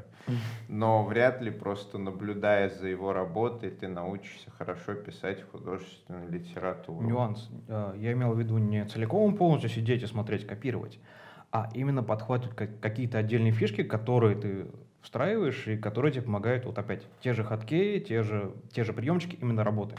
но 0.70 1.06
вряд 1.06 1.40
ли 1.40 1.52
просто 1.52 2.00
наблюдая 2.00 2.72
за 2.72 2.88
его 2.88 3.14
работой, 3.14 3.70
ты 3.70 3.88
научишься 3.88 4.50
хорошо 4.50 4.96
писать 4.96 5.44
художественную 5.52 6.32
литературу. 6.32 7.06
Нюанс. 7.06 7.48
Э, 7.68 7.94
я 7.96 8.14
имел 8.14 8.34
в 8.34 8.40
виду 8.40 8.58
не 8.58 8.86
целиком 8.86 9.38
полностью 9.38 9.70
сидеть 9.70 10.02
и 10.02 10.08
смотреть, 10.08 10.48
копировать, 10.48 11.00
а 11.52 11.70
именно 11.76 12.02
подхватывать 12.02 12.56
какие-то 12.82 13.20
отдельные 13.20 13.52
фишки, 13.52 13.84
которые 13.84 14.36
ты 14.36 14.66
встраиваешь, 15.02 15.68
и 15.68 15.78
которые 15.78 16.12
тебе 16.12 16.24
помогают, 16.24 16.66
вот 16.66 16.78
опять, 16.78 17.04
те 17.22 17.34
же 17.34 17.44
хатки, 17.44 18.00
те 18.00 18.24
же, 18.24 18.54
те 18.72 18.84
же 18.84 18.94
приемчики 18.94 19.38
именно 19.42 19.64
работы. 19.64 19.96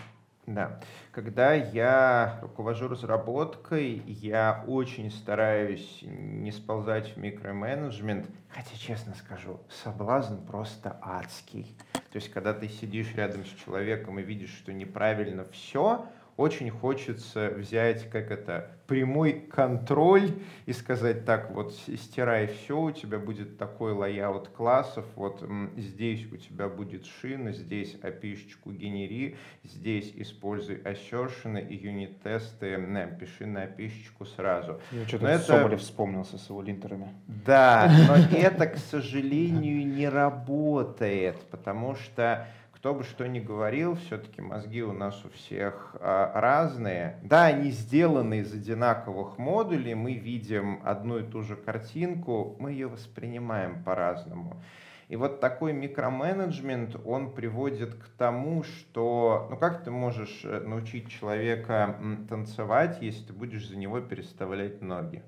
Да. 0.47 0.81
Когда 1.13 1.55
я 1.55 2.41
руковожу 2.43 2.89
разработкой, 2.89 4.03
я 4.07 4.65
очень 4.67 5.11
стараюсь 5.11 6.01
не 6.03 6.51
сползать 6.51 7.15
в 7.15 7.17
микроменеджмент, 7.17 8.29
хотя, 8.49 8.77
честно 8.77 9.15
скажу, 9.15 9.61
соблазн 9.69 10.45
просто 10.45 10.99
адский. 11.01 11.77
То 12.11 12.17
есть, 12.17 12.31
когда 12.31 12.53
ты 12.55 12.69
сидишь 12.69 13.15
рядом 13.15 13.45
с 13.45 13.49
человеком 13.65 14.19
и 14.19 14.23
видишь, 14.23 14.53
что 14.53 14.73
неправильно 14.73 15.45
все, 15.45 16.07
очень 16.43 16.71
хочется 16.71 17.53
взять, 17.57 18.11
как 18.11 18.31
это, 18.31 18.71
прямой 18.87 19.33
контроль 19.51 20.33
и 20.67 20.73
сказать 20.73 21.25
так, 21.25 21.53
вот 21.53 21.73
стирай 21.73 22.49
все, 22.49 22.79
у 22.79 22.91
тебя 22.91 23.19
будет 23.19 23.57
такой 23.57 23.93
layout 23.93 24.49
классов, 24.49 25.07
вот 25.15 25.43
здесь 25.77 26.27
у 26.31 26.37
тебя 26.37 26.69
будет 26.69 27.07
шина, 27.07 27.53
здесь 27.53 27.97
API 28.03 28.24
шечку 28.24 28.73
генери, 28.73 29.37
здесь 29.63 30.13
используй 30.17 30.77
assertion 30.79 31.67
и 31.67 31.75
юнит-тесты, 31.75 32.77
не, 32.77 33.07
пиши 33.19 33.47
на 33.47 33.63
API 33.63 33.82
шечку 33.82 34.27
сразу. 34.27 34.81
Я 34.91 35.07
что-то 35.07 35.27
это... 35.29 35.45
Соболев 35.45 35.81
вспомнился 35.81 36.39
с 36.39 36.51
его 36.51 36.61
линтерами. 36.61 37.09
Да, 37.47 37.91
но 38.09 38.17
это, 38.37 38.67
к 38.67 38.77
сожалению, 38.77 39.87
не 39.87 40.09
работает, 40.09 41.37
потому 41.51 41.95
что 41.95 42.47
кто 42.83 42.95
бы 42.95 43.05
что 43.05 43.29
ни 43.29 43.39
говорил, 43.39 43.95
все-таки 43.95 44.43
мозги 44.43 44.83
у 44.83 44.93
нас 44.93 45.25
у 45.25 45.31
всех 45.31 45.95
а, 46.01 46.33
разные. 46.35 47.17
Да, 47.23 47.45
они 47.45 47.71
сделаны 47.71 48.41
из 48.41 48.53
одинаковых 48.53 49.39
модулей, 49.39 49.95
мы 49.95 50.15
видим 50.15 50.81
одну 50.83 51.19
и 51.19 51.23
ту 51.23 51.43
же 51.43 51.55
картинку, 51.55 52.57
мы 52.59 52.73
ее 52.73 52.89
воспринимаем 52.89 53.85
по-разному. 53.85 54.61
И 55.07 55.15
вот 55.15 55.39
такой 55.39 55.73
микроменеджмент, 55.73 56.97
он 57.05 57.31
приводит 57.31 57.95
к 57.95 58.09
тому, 58.19 58.65
что, 58.65 59.47
ну 59.49 59.57
как 59.57 59.85
ты 59.85 59.93
можешь 59.93 60.41
э, 60.43 60.59
научить 60.67 61.09
человека 61.09 61.97
танцевать, 62.29 62.99
если 63.01 63.27
ты 63.27 63.33
будешь 63.33 63.69
за 63.69 63.77
него 63.77 64.01
переставлять 64.01 64.83
ноги? 64.83 65.23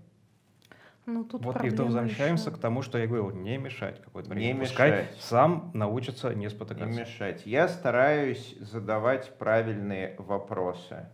Ну, 1.07 1.25
тут 1.25 1.45
вот 1.45 1.63
и 1.65 1.71
то 1.71 1.85
возвращаемся 1.85 2.49
еще... 2.49 2.59
к 2.59 2.61
тому, 2.61 2.83
что 2.83 2.99
я 2.99 3.07
говорил, 3.07 3.31
не 3.31 3.59
мешать 3.59 4.01
какое-то 4.03 4.31
время. 4.31 4.55
Не 4.55 4.61
Пускай 4.61 4.91
мешать. 4.91 5.17
сам 5.21 5.71
научится 5.75 6.35
не 6.35 6.49
спотыкаться. 6.49 6.89
Не 6.89 7.01
мешать. 7.01 7.43
Я 7.45 7.69
стараюсь 7.69 8.57
задавать 8.61 9.37
правильные 9.39 10.17
вопросы. 10.19 11.07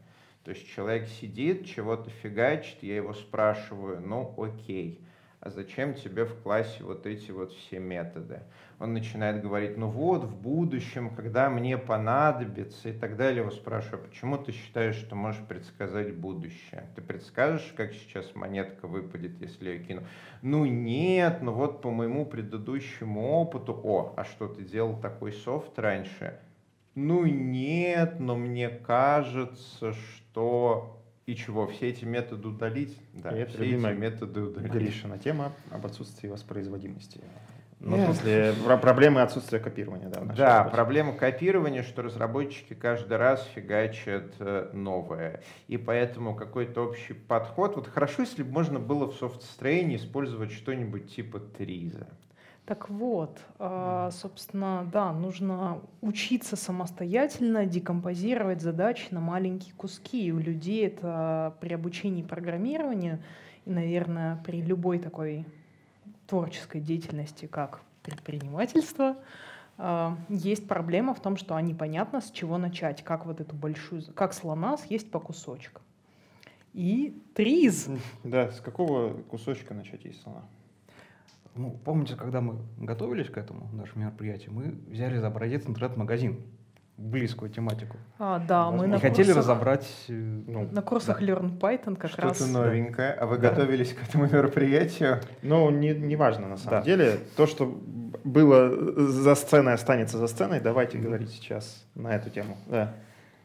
То 0.45 0.53
есть 0.53 0.69
человек 0.75 1.09
сидит, 1.09 1.67
чего-то 1.67 2.09
фигачит, 2.11 2.83
я 2.83 2.97
его 2.97 3.13
спрашиваю, 3.15 4.01
ну 4.01 4.35
окей 4.39 5.05
а 5.41 5.49
зачем 5.49 5.95
тебе 5.95 6.27
в 6.27 6.35
классе 6.43 6.85
вот 6.85 7.07
эти 7.07 7.31
вот 7.31 7.53
все 7.53 7.79
методы? 7.79 8.41
Он 8.79 8.93
начинает 8.93 9.43
говорить, 9.43 9.79
ну 9.79 9.89
вот, 9.89 10.25
в 10.25 10.37
будущем, 10.37 11.15
когда 11.15 11.49
мне 11.49 11.79
понадобится 11.79 12.91
и 12.91 12.93
так 12.93 13.17
далее. 13.17 13.41
Его 13.41 13.51
спрашиваю, 13.51 14.07
почему 14.07 14.37
ты 14.37 14.53
считаешь, 14.53 14.97
что 14.97 15.17
можешь 15.17 15.43
предсказать 15.47 16.15
будущее? 16.15 16.89
Ты 16.95 17.01
предскажешь, 17.01 17.73
как 17.75 17.95
сейчас 17.95 18.35
монетка 18.35 18.87
выпадет, 18.87 19.41
если 19.41 19.71
я 19.71 19.79
кину? 19.79 20.03
Ну 20.43 20.67
нет, 20.67 21.39
ну 21.41 21.53
вот 21.53 21.81
по 21.81 21.91
моему 21.91 22.27
предыдущему 22.27 23.31
опыту, 23.31 23.81
о, 23.83 24.13
а 24.17 24.25
что, 24.25 24.47
ты 24.47 24.63
делал 24.63 25.01
такой 25.01 25.33
софт 25.33 25.79
раньше? 25.79 26.39
Ну 26.95 27.25
нет, 27.25 28.21
но 28.21 28.37
мне 28.37 28.69
кажется, 28.69 29.95
что 29.95 31.00
и 31.31 31.37
чего? 31.37 31.69
Все 31.69 31.91
эти 31.91 32.05
методы 32.05 32.49
удалить? 32.49 32.97
Да, 33.15 33.31
и 33.31 33.45
все 33.45 33.65
эти 33.65 33.95
методы 33.95 34.43
удалить. 34.43 34.73
Гришина 34.73 35.19
тема 35.19 35.53
об 35.71 35.87
отсутствии 35.87 36.29
воспроизводимости. 36.29 37.21
Ну, 37.79 37.97
в 37.97 38.05
смысле, 38.05 38.53
проблемы 38.83 39.23
отсутствия 39.23 39.59
копирования, 39.59 40.09
да. 40.09 40.21
Да, 40.21 40.59
работе. 40.59 40.75
проблема 40.75 41.13
копирования, 41.15 41.83
что 41.83 42.03
разработчики 42.03 42.75
каждый 42.75 43.17
раз 43.17 43.49
фигачат 43.55 44.35
э, 44.39 44.71
новое. 44.75 45.41
И 45.67 45.79
поэтому 45.79 46.35
какой-то 46.35 46.83
общий 46.83 47.15
подход. 47.15 47.77
Вот 47.77 47.87
хорошо, 47.87 48.23
если 48.23 48.43
бы 48.43 48.51
можно 48.51 48.81
было 48.81 49.07
в 49.07 49.15
софт-строении 49.15 49.97
использовать 49.97 50.53
что-нибудь 50.53 51.15
типа 51.15 51.39
Триза. 51.39 52.09
Так 52.71 52.89
вот, 52.89 53.41
а, 53.59 54.13
собственно, 54.13 54.89
да, 54.93 55.13
нужно 55.13 55.81
учиться 56.03 56.55
самостоятельно 56.55 57.67
декомпозировать 57.67 58.61
задачи 58.63 59.09
на 59.11 59.19
маленькие 59.19 59.75
куски. 59.75 60.27
И 60.27 60.31
у 60.31 60.39
людей 60.39 60.87
это 60.87 61.57
при 61.59 61.75
обучении 61.75 62.23
программированию 62.23 63.25
и, 63.65 63.71
наверное, 63.71 64.41
при 64.47 64.63
любой 64.63 65.01
такой 65.01 65.47
творческой 66.29 66.81
деятельности, 66.81 67.47
как 67.47 67.81
предпринимательство, 68.05 69.17
а, 69.77 70.17
есть 70.29 70.69
проблема 70.69 71.13
в 71.13 71.21
том, 71.21 71.37
что 71.37 71.57
они 71.57 71.75
понятно, 71.75 72.21
с 72.21 72.31
чего 72.31 72.57
начать, 72.57 73.03
как 73.03 73.27
вот 73.27 73.41
эту 73.41 73.57
большую, 73.57 74.05
как 74.15 74.33
слона 74.33 74.77
съесть 74.77 75.11
по 75.11 75.19
кусочкам. 75.19 75.83
И 76.73 77.21
триз. 77.35 77.89
Да, 78.23 78.53
с 78.53 78.61
какого 78.61 79.15
кусочка 79.23 79.75
начать 79.75 80.05
есть 80.05 80.23
слона? 80.23 80.45
Ну, 81.61 81.79
помните, 81.85 82.17
когда 82.17 82.41
мы 82.41 82.55
готовились 82.79 83.29
к 83.29 83.37
этому 83.37 83.69
нашему 83.75 84.05
мероприятию, 84.05 84.55
мы 84.55 84.75
взяли 84.89 85.19
за 85.19 85.27
образец 85.27 85.67
интернет-магазин, 85.67 86.41
близкую 86.97 87.51
тематику. 87.51 87.99
А, 88.19 88.39
да, 88.39 88.65
Возможно. 88.65 88.87
мы 88.87 88.93
на 88.95 88.99
хотели 88.99 89.27
курсах, 89.27 89.37
разобрать... 89.37 90.05
Э, 90.09 90.13
ну, 90.13 90.71
на 90.71 90.81
курсах 90.81 91.19
да. 91.19 91.27
Learn 91.27 91.59
Python 91.59 91.97
как 91.97 92.13
Что-то 92.13 92.29
раз... 92.29 92.37
Что-то 92.39 92.53
новенькое. 92.53 93.13
А 93.13 93.27
вы 93.27 93.37
да. 93.37 93.51
готовились 93.51 93.93
к 93.93 94.09
этому 94.09 94.25
мероприятию? 94.27 95.21
Ну, 95.43 95.69
не, 95.71 95.91
не 95.95 96.17
важно 96.17 96.49
на 96.49 96.57
самом 96.57 96.81
да. 96.81 96.83
деле. 96.83 97.19
То, 97.37 97.47
что 97.47 97.67
было 98.25 98.71
за 99.11 99.35
сценой, 99.35 99.75
останется 99.75 100.17
за 100.17 100.29
сценой. 100.29 100.61
Давайте 100.61 100.97
mm-hmm. 100.97 101.03
говорить 101.03 101.31
сейчас 101.31 101.87
на 101.95 102.15
эту 102.17 102.31
тему. 102.31 102.57
Да. 102.69 102.95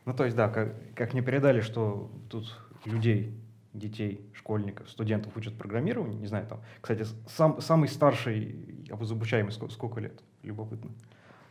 Ну, 0.05 0.13
то 0.13 0.23
есть, 0.23 0.37
да, 0.37 0.47
как, 0.47 0.69
как 0.95 1.11
мне 1.11 1.21
передали, 1.21 1.59
что 1.59 2.09
тут 2.29 2.57
людей 2.85 3.44
детей, 3.75 4.29
школьников, 4.33 4.89
студентов 4.89 5.35
учат 5.37 5.57
программированию, 5.57 6.19
не 6.19 6.27
знаю, 6.27 6.47
там, 6.47 6.61
кстати, 6.81 7.05
сам, 7.27 7.61
самый 7.61 7.87
старший 7.89 8.85
обучаемый 8.89 9.51
сколько, 9.51 9.73
сколько 9.73 9.99
лет? 9.99 10.23
Любопытно. 10.43 10.91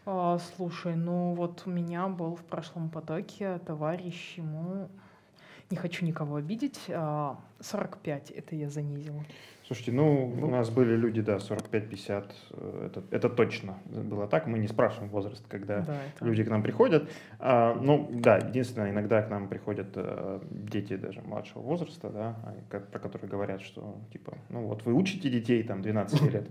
А, 0.07 0.39
слушай, 0.39 0.97
ну 0.97 1.35
вот 1.35 1.63
у 1.67 1.71
меня 1.71 2.09
был 2.09 2.37
в 2.37 2.45
прошлом 2.45 2.91
потоке 2.91 3.59
товарищ, 3.59 4.35
ему... 4.37 4.89
не 5.75 5.77
хочу 5.77 6.07
никого 6.07 6.37
обидеть, 6.37 6.79
45 6.87 8.31
а, 8.31 8.39
это 8.39 8.55
я 8.55 8.71
занизила. 8.71 9.25
Слушайте, 9.67 9.91
ну, 9.93 10.33
у 10.41 10.47
нас 10.47 10.71
были 10.71 10.95
люди, 10.95 11.21
да, 11.21 11.39
45-50, 11.39 12.31
э, 12.51 12.87
это, 12.87 13.03
это 13.11 13.29
точно 13.29 13.79
было 13.87 14.29
так. 14.29 14.47
Мы 14.47 14.59
не 14.59 14.69
спрашиваем 14.69 15.11
возраст, 15.11 15.43
когда 15.49 15.81
да, 15.81 15.97
это... 16.15 16.25
люди 16.25 16.45
к 16.45 16.49
нам 16.49 16.63
приходят. 16.63 17.11
А, 17.41 17.75
ну, 17.75 18.09
да, 18.13 18.37
единственное, 18.37 18.91
иногда 18.91 19.23
к 19.23 19.31
нам 19.31 19.49
приходят 19.49 19.89
а, 19.97 20.41
дети 20.51 20.97
даже 20.97 21.23
младшего 21.23 21.63
возраста, 21.63 22.09
да, 22.11 22.37
про 22.93 23.01
которые 23.01 23.29
говорят, 23.29 23.61
что, 23.63 23.97
типа, 24.13 24.35
ну 24.51 24.67
вот 24.67 24.85
вы 24.85 24.95
учите 24.95 25.29
детей, 25.29 25.65
там, 25.65 25.83
12 25.83 26.23
лет. 26.33 26.47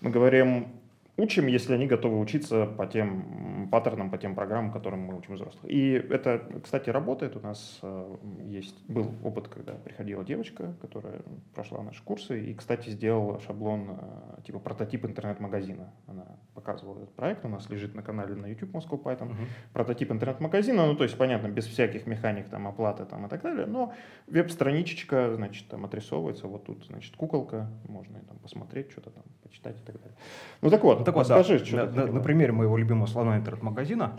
Мы 0.00 0.10
говорим, 0.10 0.68
учим, 1.16 1.46
если 1.46 1.74
они 1.74 1.86
готовы 1.86 2.18
учиться 2.18 2.66
по 2.66 2.86
тем 2.86 3.68
паттернам, 3.70 4.10
по 4.10 4.18
тем 4.18 4.34
программам, 4.34 4.72
которым 4.72 5.00
мы 5.00 5.16
учим 5.16 5.34
взрослых. 5.34 5.64
И 5.64 5.92
это, 5.92 6.60
кстати, 6.62 6.90
работает. 6.90 7.36
У 7.36 7.40
нас 7.40 7.78
э, 7.82 8.16
есть 8.44 8.76
был 8.88 9.12
опыт, 9.24 9.48
когда 9.48 9.74
приходила 9.74 10.24
девочка, 10.24 10.74
которая 10.80 11.22
прошла 11.54 11.82
наши 11.82 12.02
курсы 12.04 12.50
и, 12.50 12.54
кстати, 12.54 12.90
сделала 12.90 13.40
шаблон 13.40 13.98
э, 13.98 14.42
типа 14.44 14.58
прототип 14.58 15.04
интернет-магазина. 15.04 15.92
Она 16.06 16.38
показывала 16.66 16.98
этот 16.98 17.14
проект, 17.14 17.44
у 17.44 17.48
нас 17.48 17.70
лежит 17.70 17.94
на 17.94 18.02
канале 18.02 18.34
на 18.34 18.46
YouTube 18.46 18.74
Moscow 18.74 19.00
Python. 19.00 19.30
Uh-huh. 19.30 19.46
Прототип 19.72 20.10
интернет-магазина, 20.10 20.86
ну 20.86 20.96
то 20.96 21.04
есть 21.04 21.16
понятно, 21.16 21.46
без 21.46 21.64
всяких 21.66 22.06
механик 22.06 22.48
там 22.48 22.66
оплаты 22.66 23.04
там 23.04 23.26
и 23.26 23.28
так 23.28 23.42
далее, 23.42 23.66
но 23.66 23.92
веб-страничечка, 24.26 25.34
значит, 25.36 25.68
там 25.68 25.84
отрисовывается, 25.84 26.48
вот 26.48 26.64
тут, 26.64 26.84
значит, 26.86 27.14
куколка, 27.16 27.70
можно 27.88 28.18
там 28.20 28.38
посмотреть, 28.38 28.90
что-то 28.90 29.10
там 29.10 29.22
почитать 29.44 29.76
и 29.76 29.84
так 29.84 29.96
далее. 29.96 30.16
Ну 30.60 30.70
так 30.70 30.82
вот, 30.82 31.04
так 31.04 31.14
вот, 31.14 31.28
Расскажи, 31.28 31.60
да. 31.60 31.64
что 31.64 31.76
на, 31.76 32.06
на, 32.06 32.12
на 32.14 32.20
примере 32.20 32.52
моего 32.52 32.76
любимого 32.76 33.06
слона 33.06 33.36
интернет-магазина. 33.36 34.18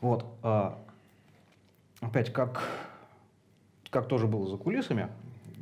Вот, 0.00 0.24
а, 0.42 0.78
опять, 2.00 2.32
как, 2.32 2.62
как 3.90 4.08
тоже 4.08 4.26
было 4.26 4.48
за 4.48 4.56
кулисами, 4.56 5.08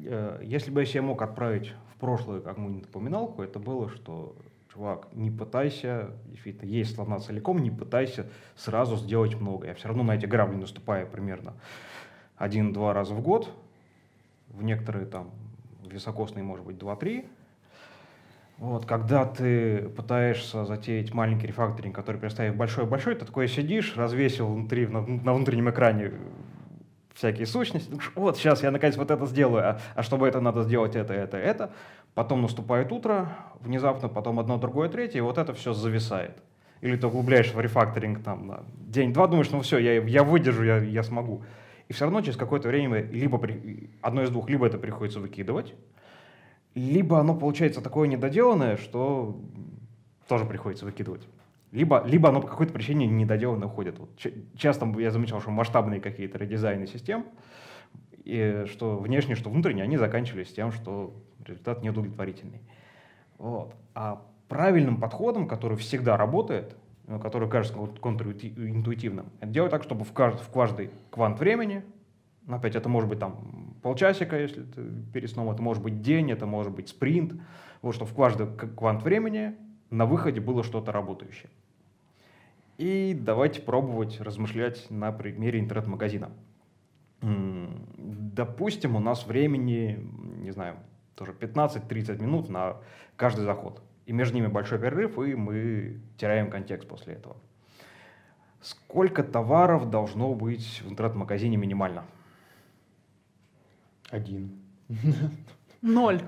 э, 0.04 0.40
если 0.44 0.70
бы 0.70 0.80
я 0.80 0.86
себе 0.86 1.02
мог 1.02 1.20
отправить 1.20 1.74
в 1.94 1.98
прошлое 1.98 2.40
какую-нибудь 2.40 2.82
напоминалку, 2.82 3.42
это 3.42 3.58
было, 3.58 3.90
что 3.90 4.36
чувак, 4.72 5.08
не 5.12 5.30
пытайся, 5.30 6.10
действительно, 6.26 6.68
есть 6.68 6.94
слона 6.94 7.18
целиком, 7.18 7.58
не 7.58 7.70
пытайся 7.70 8.26
сразу 8.56 8.96
сделать 8.96 9.34
много. 9.34 9.66
Я 9.66 9.74
все 9.74 9.88
равно 9.88 10.02
на 10.02 10.16
эти 10.16 10.26
грабли 10.26 10.56
наступаю 10.56 11.06
примерно 11.06 11.54
один-два 12.36 12.94
раза 12.94 13.14
в 13.14 13.20
год, 13.20 13.50
в 14.48 14.62
некоторые 14.62 15.06
там 15.06 15.30
високосные, 15.84 16.44
может 16.44 16.64
быть, 16.64 16.78
два-три, 16.78 17.26
вот, 18.60 18.84
когда 18.84 19.24
ты 19.24 19.88
пытаешься 19.88 20.66
затеять 20.66 21.14
маленький 21.14 21.46
рефакторинг, 21.46 21.94
который 21.94 22.18
представив 22.18 22.56
большой-большой, 22.56 23.14
ты 23.14 23.24
такой 23.24 23.48
сидишь, 23.48 23.96
развесил 23.96 24.48
внутри, 24.48 24.86
на, 24.86 25.00
на 25.00 25.32
внутреннем 25.32 25.70
экране 25.70 26.12
всякие 27.14 27.46
сущности. 27.46 27.90
Вот, 28.14 28.36
сейчас 28.36 28.62
я 28.62 28.70
наконец 28.70 28.98
вот 28.98 29.10
это 29.10 29.24
сделаю, 29.24 29.66
а, 29.66 29.80
а 29.94 30.02
чтобы 30.02 30.28
это 30.28 30.40
надо 30.42 30.62
сделать 30.62 30.94
это, 30.94 31.14
это, 31.14 31.38
это. 31.38 31.72
Потом 32.14 32.42
наступает 32.42 32.92
утро, 32.92 33.36
внезапно 33.60 34.08
потом 34.08 34.40
одно, 34.40 34.58
другое, 34.58 34.88
третье, 34.88 35.18
и 35.18 35.22
вот 35.22 35.38
это 35.38 35.54
все 35.54 35.72
зависает. 35.72 36.42
Или 36.80 36.96
ты 36.96 37.06
углубляешь 37.06 37.52
в 37.52 37.60
рефакторинг 37.60 38.22
там 38.22 38.46
на 38.46 38.64
день-два, 38.74 39.26
думаешь, 39.26 39.50
ну 39.50 39.60
все, 39.60 39.78
я, 39.78 40.02
я 40.02 40.24
выдержу, 40.24 40.64
я, 40.64 40.78
я 40.78 41.02
смогу. 41.02 41.42
И 41.88 41.92
все 41.92 42.04
равно 42.04 42.22
через 42.22 42.36
какое-то 42.36 42.68
время 42.68 43.02
либо 43.02 43.38
при, 43.38 43.90
одно 44.00 44.22
из 44.22 44.30
двух, 44.30 44.48
либо 44.48 44.66
это 44.66 44.78
приходится 44.78 45.20
выкидывать, 45.20 45.74
либо 46.74 47.18
оно 47.18 47.34
получается 47.34 47.80
такое 47.80 48.08
недоделанное, 48.08 48.76
что 48.76 49.40
тоже 50.28 50.44
приходится 50.44 50.84
выкидывать. 50.84 51.26
Либо, 51.72 52.02
либо 52.04 52.28
оно 52.28 52.40
по 52.40 52.48
какой-то 52.48 52.72
причине 52.72 53.06
недоделанно 53.06 53.66
уходит. 53.66 53.98
Вот 53.98 54.10
часто 54.56 54.86
я 54.98 55.10
замечал, 55.10 55.40
что 55.40 55.50
масштабные 55.50 56.00
какие-то 56.00 56.38
редизайны 56.38 56.86
систем, 56.86 57.26
и 58.24 58.64
что 58.66 58.96
внешне, 58.98 59.34
что 59.34 59.50
внутренне, 59.50 59.82
они 59.82 59.96
заканчивались 59.96 60.52
тем, 60.52 60.72
что 60.72 61.14
результат 61.44 61.82
неудовлетворительный. 61.82 62.60
Вот. 63.38 63.74
А 63.94 64.22
правильным 64.48 64.98
подходом, 64.98 65.48
который 65.48 65.76
всегда 65.76 66.16
работает, 66.16 66.76
который 67.22 67.48
кажется 67.48 67.76
контринтуитивным, 68.00 69.26
это 69.40 69.50
делать 69.50 69.70
так, 69.70 69.82
чтобы 69.82 70.04
в 70.04 70.12
каждый, 70.12 70.42
в 70.42 70.50
каждый 70.50 70.90
квант 71.10 71.40
времени 71.40 71.82
но 72.46 72.56
опять 72.56 72.74
это 72.74 72.88
может 72.88 73.08
быть 73.08 73.20
там 73.20 73.76
полчасика, 73.82 74.38
если 74.38 74.62
ты 74.62 74.82
перед 75.12 75.30
сном, 75.30 75.50
это 75.50 75.62
может 75.62 75.82
быть 75.82 76.02
день, 76.02 76.30
это 76.32 76.46
может 76.46 76.72
быть 76.72 76.88
спринт. 76.88 77.34
Вот 77.80 77.94
что 77.94 78.04
в 78.04 78.14
каждый 78.14 78.46
квант 78.46 79.02
времени 79.02 79.54
на 79.90 80.04
выходе 80.04 80.40
было 80.40 80.62
что-то 80.64 80.90
работающее. 80.90 81.48
И 82.76 83.16
давайте 83.18 83.62
пробовать 83.62 84.20
размышлять 84.20 84.90
на 84.90 85.12
примере 85.12 85.60
интернет-магазина. 85.60 86.30
Допустим, 87.22 88.96
у 88.96 89.00
нас 89.00 89.26
времени, 89.26 89.98
не 90.36 90.50
знаю, 90.52 90.76
тоже 91.14 91.32
15-30 91.32 92.22
минут 92.22 92.48
на 92.48 92.76
каждый 93.16 93.44
заход. 93.44 93.82
И 94.06 94.12
между 94.12 94.34
ними 94.36 94.46
большой 94.46 94.78
перерыв, 94.78 95.18
и 95.18 95.34
мы 95.34 96.00
теряем 96.16 96.50
контекст 96.50 96.88
после 96.88 97.14
этого. 97.14 97.36
Сколько 98.60 99.22
товаров 99.22 99.90
должно 99.90 100.34
быть 100.34 100.82
в 100.84 100.90
интернет-магазине 100.90 101.56
минимально? 101.56 102.04
Один. 104.10 104.50
Ноль. 105.82 106.20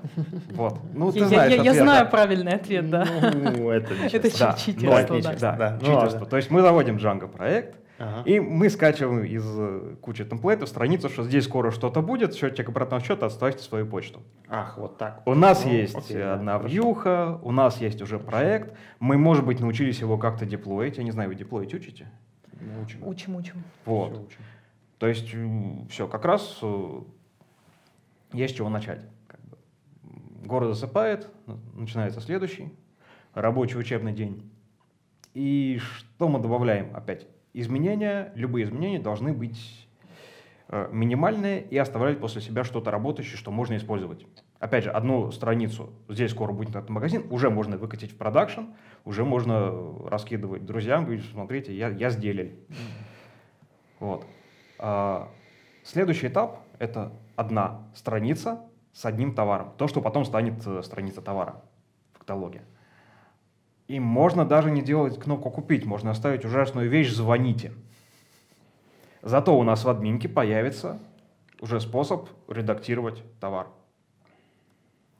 Вот. 0.51 0.79
Ну, 0.93 1.11
ты 1.11 1.19
я, 1.19 1.27
знаешь 1.27 1.53
я, 1.53 1.61
я 1.61 1.73
знаю 1.73 2.09
правильный 2.09 2.53
ответ, 2.53 2.89
да. 2.89 3.05
Ну, 3.33 3.69
это 3.69 3.93
Это 3.93 4.39
да, 4.39 4.53
читерство, 4.53 5.21
да. 5.21 5.33
Да, 5.35 5.55
да. 5.55 5.79
Ну, 5.79 5.85
читерство. 5.85 6.25
То 6.25 6.37
есть 6.37 6.49
мы 6.49 6.61
заводим 6.61 6.97
Django 6.97 7.27
проект, 7.27 7.77
Ага. 7.99 8.27
И 8.27 8.39
мы 8.39 8.69
скачиваем 8.69 9.23
из 9.23 9.45
э, 9.45 9.95
кучи 10.01 10.25
темплейтов 10.25 10.67
страницу, 10.67 11.09
что 11.09 11.23
здесь 11.23 11.45
скоро 11.45 11.71
что-то 11.71 12.01
будет, 12.01 12.33
счетчик 12.33 12.69
обратного 12.69 13.03
счета, 13.03 13.27
оставьте 13.27 13.63
свою 13.63 13.85
почту. 13.85 14.21
Ах, 14.49 14.77
вот 14.77 14.97
так. 14.97 15.21
У 15.25 15.35
нас 15.35 15.63
ну, 15.63 15.71
есть 15.71 15.95
окей, 15.95 16.23
одна 16.23 16.57
да, 16.57 16.67
вьюха, 16.67 17.39
у 17.43 17.51
нас 17.51 17.79
есть 17.79 18.01
уже 18.01 18.17
проект, 18.17 18.75
мы, 18.99 19.17
может 19.17 19.45
быть, 19.45 19.59
научились 19.59 19.99
его 19.99 20.17
как-то 20.17 20.45
деплоить. 20.45 20.97
Я 20.97 21.03
не 21.03 21.11
знаю, 21.11 21.29
вы 21.29 21.35
деплоить 21.35 21.73
учите? 21.73 22.09
Учим. 22.81 23.07
Учим, 23.07 23.35
учим. 23.35 23.63
Вот. 23.85 24.11
Все 24.11 24.21
учим. 24.21 24.39
То 24.97 25.07
есть 25.07 25.35
все, 25.91 26.07
как 26.07 26.25
раз 26.25 26.59
э, 26.61 27.01
есть 28.31 28.55
с 28.55 28.57
чего 28.57 28.69
начать. 28.69 29.01
Как 29.27 29.39
бы. 29.41 29.57
Город 30.45 30.69
засыпает, 30.73 31.29
начинается 31.73 32.21
следующий, 32.21 32.73
рабочий 33.33 33.77
учебный 33.77 34.13
день. 34.13 34.49
И 35.33 35.79
что 35.79 36.29
мы 36.29 36.39
добавляем? 36.39 36.95
Опять, 36.95 37.27
изменения, 37.53 38.31
любые 38.35 38.65
изменения 38.65 38.99
должны 38.99 39.33
быть 39.33 39.87
э, 40.69 40.89
минимальные 40.91 41.61
и 41.61 41.77
оставлять 41.77 42.19
после 42.19 42.41
себя 42.41 42.63
что-то 42.63 42.91
работающее, 42.91 43.37
что 43.37 43.51
можно 43.51 43.77
использовать. 43.77 44.25
Опять 44.59 44.85
же, 44.85 44.91
одну 44.91 45.31
страницу, 45.31 45.93
здесь 46.09 46.31
скоро 46.31 46.51
будет 46.51 46.69
этот 46.69 46.89
магазин, 46.89 47.25
уже 47.29 47.49
можно 47.49 47.77
выкатить 47.77 48.11
в 48.11 48.17
продакшн, 48.17 48.61
уже 49.05 49.25
можно 49.25 49.71
раскидывать 50.07 50.65
друзьям, 50.65 51.03
говорить, 51.03 51.25
смотрите, 51.31 51.75
я, 51.75 51.89
я 51.89 52.09
сделал. 52.09 52.47
Вот. 53.99 54.25
А, 54.79 55.29
следующий 55.83 56.27
этап— 56.27 56.59
это 56.79 57.13
одна 57.35 57.87
страница 57.95 58.61
с 58.93 59.05
одним 59.05 59.33
товаром. 59.33 59.73
То, 59.77 59.87
что 59.87 60.01
потом 60.01 60.23
станет 60.25 60.65
э, 60.65 60.81
страница 60.83 61.21
товара 61.21 61.61
в 62.13 62.19
каталоге. 62.19 62.61
И 63.87 63.99
можно 63.99 64.45
даже 64.45 64.71
не 64.71 64.81
делать 64.81 65.19
кнопку 65.19 65.51
«Купить», 65.51 65.85
можно 65.85 66.11
оставить 66.11 66.45
ужасную 66.45 66.89
вещь 66.89 67.11
«Звоните». 67.11 67.73
Зато 69.21 69.57
у 69.57 69.63
нас 69.63 69.83
в 69.83 69.89
админке 69.89 70.27
появится 70.27 70.99
уже 71.61 71.79
способ 71.79 72.29
редактировать 72.49 73.23
товар. 73.39 73.67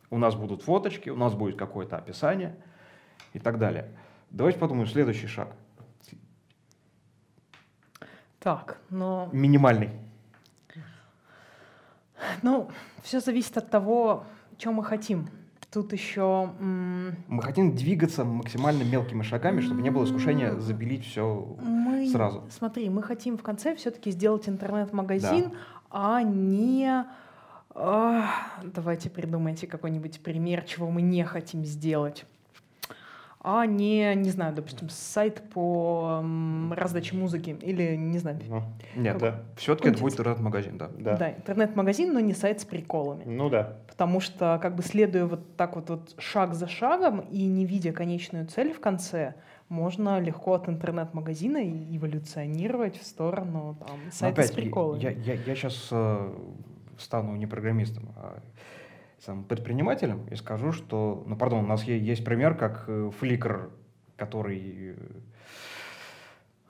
У 0.10 0.18
нас 0.18 0.36
будут 0.36 0.62
фоточки, 0.62 1.10
у 1.10 1.16
нас 1.16 1.34
будет 1.34 1.58
какое-то 1.58 1.98
описание 1.98 2.56
и 3.34 3.40
так 3.40 3.58
далее. 3.60 3.98
Давайте 4.30 4.60
подумаем, 4.60 4.88
следующий 4.88 5.28
шаг. 5.28 5.56
Так, 8.40 8.82
но... 8.90 9.30
Минимальный. 9.32 9.90
Ну, 12.42 12.70
все 13.02 13.22
зависит 13.22 13.58
от 13.58 13.70
того, 13.70 14.26
чем 14.58 14.74
мы 14.76 14.84
хотим. 14.84 15.30
Тут 15.74 15.92
еще... 15.92 16.52
Мы 16.60 17.42
хотим 17.42 17.76
двигаться 17.76 18.24
максимально 18.24 18.84
мелкими 18.84 19.24
шагами, 19.24 19.60
чтобы 19.60 19.82
не 19.82 19.90
было 19.90 20.04
искушения 20.04 20.56
забелить 20.60 21.04
все 21.04 21.58
мы... 21.60 22.08
сразу. 22.10 22.44
Смотри, 22.52 22.90
мы 22.90 23.02
хотим 23.02 23.38
в 23.40 23.42
конце 23.42 23.76
все-таки 23.76 24.12
сделать 24.12 24.48
интернет-магазин, 24.48 25.50
да. 25.50 25.58
а 25.90 26.22
не... 26.22 27.06
Давайте 27.74 29.10
придумайте 29.10 29.66
какой-нибудь 29.66 30.22
пример, 30.22 30.62
чего 30.62 30.92
мы 30.92 31.02
не 31.02 31.24
хотим 31.26 31.66
сделать. 31.66 32.26
А 33.44 33.66
не, 33.66 34.16
не 34.16 34.30
знаю, 34.30 34.56
допустим, 34.56 34.88
сайт 34.90 35.42
по 35.54 36.24
раздаче 36.72 37.16
музыки 37.18 37.50
или, 37.62 37.98
не 37.98 38.18
знаю. 38.18 38.40
Ну, 38.48 38.64
нет, 38.96 39.18
да. 39.18 39.44
Все-таки 39.58 39.90
это 39.90 40.00
будет 40.00 40.14
интернет-магазин, 40.14 40.78
да. 40.78 40.90
Да, 40.98 41.18
да 41.18 41.32
интернет-магазин, 41.34 42.14
но 42.14 42.22
не 42.22 42.34
сайт 42.34 42.62
с 42.62 42.66
приколами. 42.66 43.26
Ну 43.26 43.50
да. 43.50 43.78
Потому 43.90 44.22
что, 44.22 44.60
как 44.62 44.76
бы 44.76 44.82
следуя 44.82 45.26
вот 45.26 45.58
так 45.58 45.76
вот, 45.76 45.90
вот 45.90 46.16
шаг 46.18 46.54
за 46.54 46.70
шагом 46.70 47.20
и 47.20 47.46
не 47.46 47.66
видя 47.66 47.92
конечную 47.92 48.48
цель 48.48 48.72
в 48.72 48.80
конце, 48.80 49.36
можно 49.68 50.22
легко 50.22 50.54
от 50.54 50.70
интернет-магазина 50.70 51.58
эволюционировать 51.64 52.98
в 52.98 53.06
сторону 53.06 53.76
там, 53.86 54.00
сайта 54.12 54.42
опять, 54.42 54.52
с 54.52 54.56
приколами. 54.56 55.02
Я, 55.02 55.12
я, 55.12 55.34
я 55.34 55.56
сейчас 55.56 55.90
э, 55.92 56.34
стану 56.98 57.36
не 57.36 57.46
программистом, 57.46 58.10
а 58.16 58.40
сам 59.26 59.44
предпринимателем 59.46 60.28
и 60.30 60.36
скажу, 60.36 60.72
что, 60.72 61.24
ну, 61.28 61.36
пардон, 61.38 61.64
у 61.64 61.68
нас 61.68 61.84
есть 61.84 62.26
пример, 62.26 62.56
как 62.56 62.86
э, 62.88 63.12
Flickr, 63.22 63.70
который 64.18 64.92
э, 64.92 64.96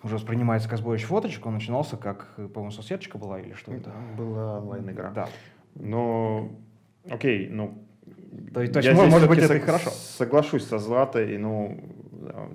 уже 0.03 0.15
воспринимается 0.15 0.69
как 0.69 0.77
сборище 0.77 1.07
фоточек, 1.07 1.45
он 1.45 1.55
начинался 1.55 1.97
как, 1.97 2.27
э, 2.37 2.47
по-моему, 2.47 2.71
соседочка 2.71 3.17
была 3.17 3.39
или 3.39 3.53
что 3.53 3.73
это? 3.73 3.91
Была 4.17 4.59
онлайн-игра. 4.59 5.11
Да. 5.11 5.29
Но, 5.75 6.51
окей, 7.09 7.49
ну, 7.49 7.83
то, 8.53 8.67
то 8.67 8.79
есть, 8.79 8.93
может 8.93 9.27
быть, 9.27 9.39
это 9.39 9.55
и 9.55 9.59
хорошо. 9.59 9.89
Соглашусь 9.89 10.67
со 10.67 10.77
Златой, 10.77 11.37
ну, 11.39 11.79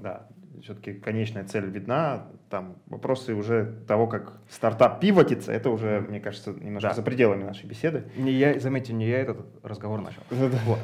да, 0.01 0.29
все-таки 0.63 0.95
конечная 0.95 1.45
цель 1.45 1.67
видна, 1.67 2.27
там 2.51 2.77
вопросы 2.87 3.35
уже 3.35 3.83
того, 3.87 4.07
как 4.07 4.41
стартап 4.51 5.01
пивотится, 5.01 5.53
это 5.53 5.71
уже, 5.71 6.01
мне 6.01 6.21
кажется, 6.21 6.53
немножко 6.53 6.89
да. 6.89 6.95
за 6.95 7.03
пределами 7.03 7.45
нашей 7.45 7.67
беседы. 7.67 8.05
Не 8.17 8.33
я, 8.33 8.59
заметьте, 8.59 8.93
не 8.93 9.07
я 9.07 9.19
этот 9.21 9.47
разговор 9.63 10.01
начал. 10.01 10.23
Вот. 10.31 10.79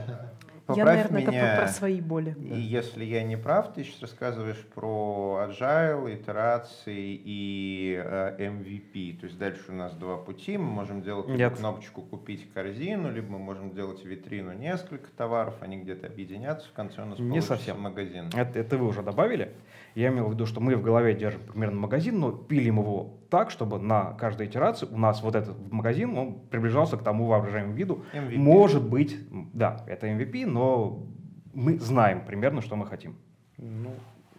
Поправь 0.67 0.79
я, 0.79 0.95
наверное, 0.95 1.27
меня, 1.27 1.53
это 1.53 1.63
про, 1.63 1.69
свои 1.69 2.01
боли. 2.01 2.35
И 2.41 2.59
если 2.59 3.05
я 3.05 3.23
не 3.23 3.37
прав, 3.37 3.75
ты 3.75 3.85
сейчас 3.85 4.01
рассказываешь 4.01 4.65
про 4.75 5.47
agile, 5.47 6.15
итерации 6.15 7.21
и 7.23 8.01
э, 8.03 8.37
MVP. 8.39 9.21
То 9.21 9.27
есть 9.27 9.39
дальше 9.39 9.65
у 9.69 9.75
нас 9.75 9.93
два 9.95 10.17
пути. 10.17 10.57
Мы 10.57 10.65
можем 10.65 11.03
делать 11.03 11.29
либо 11.29 11.51
кнопочку 11.51 12.01
«Купить 12.01 12.51
корзину», 12.55 13.13
либо 13.13 13.33
мы 13.33 13.39
можем 13.41 13.75
делать 13.75 14.03
витрину 14.05 14.53
несколько 14.53 15.11
товаров, 15.11 15.55
они 15.61 15.77
где-то 15.77 16.07
объединятся, 16.07 16.67
в 16.69 16.73
конце 16.73 17.03
у 17.03 17.07
нас 17.07 17.19
не 17.19 17.43
совсем. 17.43 17.81
магазин. 17.81 18.31
Это, 18.35 18.59
это 18.59 18.79
вы 18.79 18.87
уже 18.87 19.03
добавили. 19.03 19.53
Я 19.95 20.09
имел 20.09 20.27
в 20.27 20.33
виду, 20.33 20.45
что 20.45 20.61
мы 20.61 20.75
в 20.77 20.83
голове 20.83 21.15
держим 21.15 21.43
примерно 21.43 21.81
магазин, 21.81 22.19
но 22.19 22.33
пилим 22.33 22.79
его 22.79 23.21
так, 23.31 23.51
чтобы 23.51 23.79
на 23.79 24.13
каждой 24.15 24.47
итерации 24.47 24.87
у 24.87 24.97
нас 24.97 25.23
вот 25.23 25.37
этот 25.37 25.57
магазин, 25.73 26.17
он 26.19 26.41
приближался 26.49 26.97
к 26.97 27.03
тому 27.03 27.27
воображаемому 27.27 27.75
виду. 27.75 28.05
MVP. 28.13 28.37
Может 28.37 28.89
быть, 28.89 29.17
да, 29.53 29.85
это 29.87 30.09
MVP, 30.09 30.47
но 30.47 31.07
мы 31.53 31.79
знаем 31.79 32.25
примерно, 32.25 32.61
что 32.61 32.75
мы 32.75 32.87
хотим. 32.87 33.17
Ну, 33.57 33.91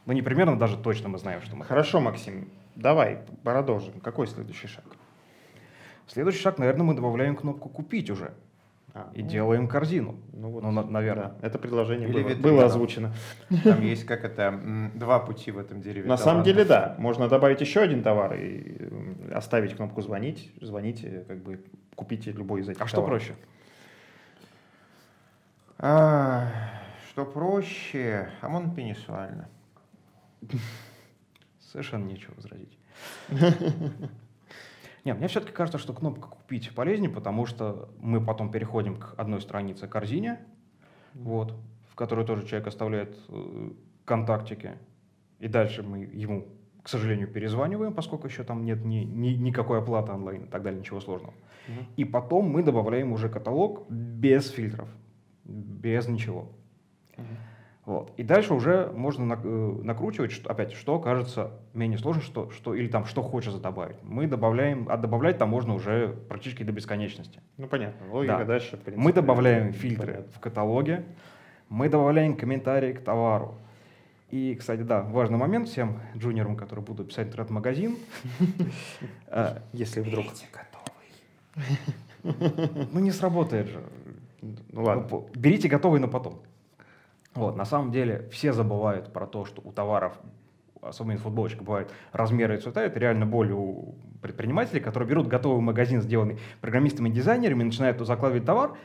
ну 0.06 0.14
не 0.14 0.22
примерно, 0.22 0.60
даже 0.60 0.78
точно 0.78 1.08
мы 1.10 1.18
знаем, 1.18 1.42
что 1.42 1.56
мы 1.56 1.64
Хорошо, 1.64 2.00
хотим. 2.00 2.06
Максим, 2.06 2.50
давай 2.76 3.20
продолжим. 3.44 4.00
Какой 4.02 4.28
следующий 4.28 4.68
шаг? 4.68 4.86
Следующий 6.08 6.40
шаг, 6.40 6.58
наверное, 6.58 6.84
мы 6.84 6.94
добавляем 6.94 7.36
кнопку 7.36 7.70
«Купить» 7.70 8.10
уже. 8.10 8.34
А, 8.98 9.12
и 9.14 9.24
ну, 9.24 9.28
делаем 9.28 9.68
корзину. 9.68 10.16
Ну, 10.32 10.52
вот, 10.52 10.64
ну 10.64 10.72
на, 10.72 10.82
наверное. 10.86 11.34
Да, 11.42 11.48
это 11.48 11.60
предложение 11.60 12.08
Или 12.08 12.24
было, 12.24 12.36
было 12.36 12.66
озвучено. 12.66 13.14
Там 13.66 13.82
есть 13.82 14.06
как 14.06 14.24
это, 14.24 14.58
два 14.94 15.20
пути 15.20 15.52
в 15.52 15.58
этом 15.58 15.82
дереве. 15.82 16.08
На 16.08 16.16
самом 16.16 16.44
деле, 16.44 16.64
да. 16.64 16.96
Можно 16.98 17.28
добавить 17.28 17.60
еще 17.60 17.82
один 17.82 18.04
товар 18.04 18.36
и 18.36 18.90
оставить 19.34 19.76
кнопку 19.76 20.02
«Звонить». 20.02 20.50
Звоните, 20.62 21.26
как 21.28 21.44
бы 21.44 21.62
купите 21.98 22.32
любой 22.32 22.62
из 22.62 22.70
этих 22.70 22.82
А 22.82 22.88
что 22.88 23.04
проще? 23.04 23.36
А, 25.78 26.48
что 27.10 27.26
проще? 27.26 28.30
ОМОН 28.40 28.76
пенисуально. 28.76 29.50
Совершенно 31.60 32.06
нечего 32.06 32.34
возразить. 32.36 32.80
Нет, 35.06 35.20
мне 35.20 35.28
все-таки 35.28 35.54
кажется, 35.54 35.78
что 35.78 35.94
кнопка 35.94 36.28
«Купить» 36.28 36.74
полезнее, 36.74 37.12
потому 37.12 37.46
что 37.46 37.90
мы 38.00 38.20
потом 38.20 38.52
переходим 38.52 38.98
к 38.98 39.14
одной 39.18 39.40
странице 39.40 39.88
корзине, 39.88 40.40
вот, 41.14 41.54
в 41.92 41.96
которой 41.96 42.26
тоже 42.26 42.46
человек 42.48 42.68
оставляет 42.68 43.16
э, 43.30 43.70
контактики, 44.04 44.74
и 45.40 45.48
дальше 45.48 45.84
мы 45.84 46.00
ему, 46.00 46.48
к 46.82 46.90
сожалению, 46.90 47.28
перезваниваем, 47.28 47.94
поскольку 47.94 48.26
еще 48.26 48.44
там 48.44 48.66
нет 48.66 48.84
ни, 48.84 49.04
ни, 49.04 49.30
никакой 49.30 49.78
оплаты 49.78 50.12
онлайн 50.12 50.46
и 50.46 50.48
так 50.48 50.64
далее, 50.64 50.80
ничего 50.80 51.00
сложного. 51.00 51.36
Mm-hmm. 51.68 51.86
И 51.98 52.06
потом 52.06 52.50
мы 52.50 52.64
добавляем 52.64 53.12
уже 53.12 53.30
каталог 53.30 53.88
без 53.90 54.50
фильтров, 54.50 54.90
без 55.44 56.08
ничего. 56.08 56.50
Mm-hmm. 57.16 57.55
Вот. 57.86 58.12
И 58.18 58.24
дальше 58.24 58.54
уже 58.56 58.92
можно 58.96 59.40
э, 59.42 59.82
накручивать, 59.84 60.32
что, 60.32 60.50
опять, 60.50 60.74
что 60.74 61.00
кажется 61.00 61.52
менее 61.74 62.00
сложно, 62.00 62.24
что, 62.24 62.50
что, 62.50 62.74
или 62.74 62.88
там, 62.88 63.06
что 63.06 63.22
хочется 63.22 63.60
добавить. 63.60 63.98
Мы 64.02 64.26
добавляем, 64.26 64.88
а 64.90 64.98
добавлять 64.98 65.38
там 65.38 65.50
можно 65.50 65.76
уже 65.76 66.18
практически 66.28 66.64
до 66.64 66.72
бесконечности. 66.72 67.42
Ну, 67.58 67.68
понятно, 67.68 68.12
логика 68.12 68.40
да. 68.40 68.46
дальше. 68.46 68.72
принципе, 68.78 68.98
мы 68.98 69.14
добавляем 69.14 69.72
фильтры 69.72 70.14
понятно. 70.14 70.34
в 70.34 70.40
каталоге, 70.40 71.06
мы 71.70 71.88
добавляем 71.88 72.36
комментарии 72.36 72.94
к 72.94 73.02
товару. 73.02 73.56
И, 74.32 74.56
кстати, 74.56 74.82
да, 74.82 75.04
важный 75.04 75.38
момент 75.38 75.70
всем 75.70 76.00
джуниорам, 76.18 76.56
которые 76.56 76.84
будут 76.84 77.10
писать 77.10 77.28
интернет-магазин. 77.28 77.98
Э, 79.28 79.60
если 79.74 80.02
вдруг... 80.02 80.26
Ну, 82.24 83.00
не 83.00 83.12
сработает 83.12 83.68
же. 83.68 83.84
Ну, 84.42 84.84
ладно. 84.84 85.26
Берите 85.36 85.68
готовый 85.68 86.00
на 86.00 86.08
потом. 86.08 86.42
Вот, 87.36 87.58
на 87.58 87.66
самом 87.66 87.92
деле 87.92 88.30
все 88.32 88.54
забывают 88.54 89.12
про 89.12 89.28
то, 89.28 89.44
что 89.44 89.62
у 89.62 89.74
товаров, 89.74 90.18
особенно 90.82 91.20
футболочка, 91.20 91.64
бывает 91.64 91.92
размеры 92.14 92.56
и 92.58 92.62
цвета. 92.62 92.82
Это 92.82 92.98
реально 92.98 93.26
боль 93.26 93.52
у 93.52 93.96
предпринимателей, 94.22 94.80
которые 94.80 95.10
берут 95.10 95.28
готовый 95.28 95.62
магазин, 95.62 96.02
сделанный 96.02 96.40
программистами 96.62 97.10
и 97.10 97.12
дизайнерами, 97.12 97.64
начинают 97.64 98.00
закладывать 98.00 98.46
товар. 98.46 98.78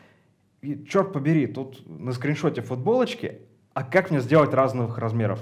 И 0.62 0.84
черт 0.84 1.12
побери, 1.12 1.46
тут 1.46 1.86
на 1.86 2.12
скриншоте 2.12 2.60
футболочки, 2.60 3.40
а 3.72 3.84
как 3.84 4.10
мне 4.10 4.20
сделать 4.20 4.52
разных 4.52 4.98
размеров 4.98 5.40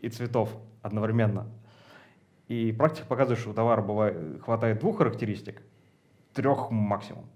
и 0.00 0.08
цветов 0.08 0.56
одновременно? 0.82 1.48
И 2.46 2.72
практика 2.72 3.06
показывает, 3.06 3.40
что 3.40 3.50
у 3.50 3.54
товара 3.54 3.82
бывает, 3.82 4.40
хватает 4.40 4.78
двух 4.78 4.98
характеристик, 4.98 5.62
трех 6.32 6.70
максимум. 6.70 7.26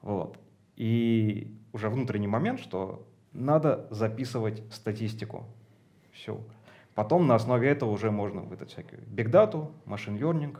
Вот. 0.00 0.38
И 0.76 1.54
уже 1.72 1.90
внутренний 1.90 2.26
момент, 2.26 2.58
что 2.58 3.06
надо 3.32 3.86
записывать 3.90 4.62
статистику. 4.72 5.44
Все. 6.12 6.40
Потом 6.94 7.26
на 7.26 7.34
основе 7.34 7.68
этого 7.68 7.90
уже 7.90 8.10
можно 8.10 8.42
выдать 8.42 8.70
всякую 8.70 9.02
бигдату, 9.06 9.72
машин 9.86 10.16
learning. 10.16 10.56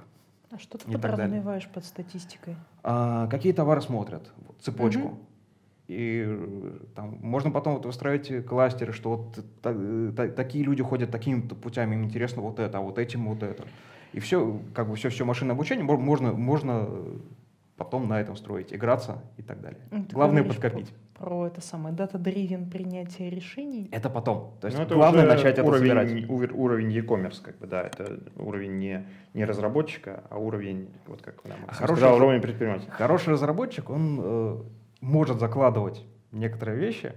А 0.50 0.58
что 0.58 0.78
ты 0.78 0.90
подразумеваешь 0.90 1.68
под 1.68 1.84
статистикой? 1.84 2.56
А, 2.82 3.26
какие 3.28 3.52
товары 3.52 3.80
смотрят, 3.80 4.30
цепочку. 4.60 5.08
Угу. 5.08 5.18
И 5.88 6.24
э, 6.26 6.78
там 6.94 7.18
можно 7.20 7.50
потом 7.50 7.74
вот 7.74 7.86
выстраивать 7.86 8.46
кластеры, 8.46 8.92
что 8.92 9.16
вот 9.16 9.44
та, 9.60 9.74
та, 10.16 10.28
такие 10.28 10.64
люди 10.64 10.82
ходят 10.82 11.10
такими 11.10 11.40
путями, 11.40 11.94
им 11.94 12.04
интересно 12.04 12.40
вот 12.40 12.58
это, 12.60 12.78
а 12.78 12.80
вот 12.80 12.98
этим 12.98 13.26
вот 13.28 13.42
это. 13.42 13.64
И 14.12 14.20
все, 14.20 14.60
как 14.74 14.88
бы 14.88 14.96
все, 14.96 15.08
все 15.10 15.24
машинное 15.24 15.54
обучение 15.54 15.84
можно, 15.84 16.32
можно 16.32 16.88
потом 17.76 18.08
на 18.08 18.20
этом 18.20 18.36
строить, 18.36 18.72
играться 18.72 19.22
и 19.36 19.42
так 19.42 19.60
далее. 19.60 19.80
Ну, 19.90 20.04
ты 20.04 20.14
Главное 20.14 20.44
подкопить 20.44 20.92
про 21.22 21.46
это 21.46 21.60
самое 21.60 21.94
data-driven 21.94 22.68
принятие 22.68 23.30
решений. 23.30 23.88
Это 23.92 24.10
потом. 24.10 24.56
То 24.60 24.66
есть 24.66 24.76
ну, 24.76 24.82
это 24.82 24.96
главное 24.96 25.24
начать 25.24 25.56
это 25.56 25.62
уровень, 25.62 25.86
собирать. 25.86 26.52
Уровень 26.52 26.90
e-commerce, 26.90 27.40
как 27.40 27.58
бы, 27.58 27.68
да, 27.68 27.82
это 27.82 28.18
уровень 28.36 28.78
не, 28.78 29.06
не 29.32 29.44
разработчика, 29.44 30.24
а 30.30 30.38
уровень, 30.38 30.88
вот 31.06 31.22
как 31.22 31.44
нам 31.44 31.58
а 31.68 31.74
хороший, 31.74 32.00
сказал, 32.00 32.16
уровень 32.16 32.40
предпринимателя. 32.40 32.90
Хороший 32.90 33.34
разработчик, 33.34 33.88
он 33.88 34.20
э, 34.20 34.62
может 35.00 35.38
закладывать 35.38 36.04
некоторые 36.32 36.76
вещи, 36.76 37.12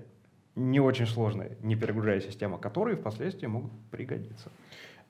не 0.56 0.80
очень 0.80 1.08
сложные, 1.08 1.58
не 1.64 1.76
перегружая 1.76 2.22
систему, 2.22 2.60
которые 2.60 2.98
впоследствии 2.98 3.48
могут 3.48 3.72
пригодиться. 3.90 4.52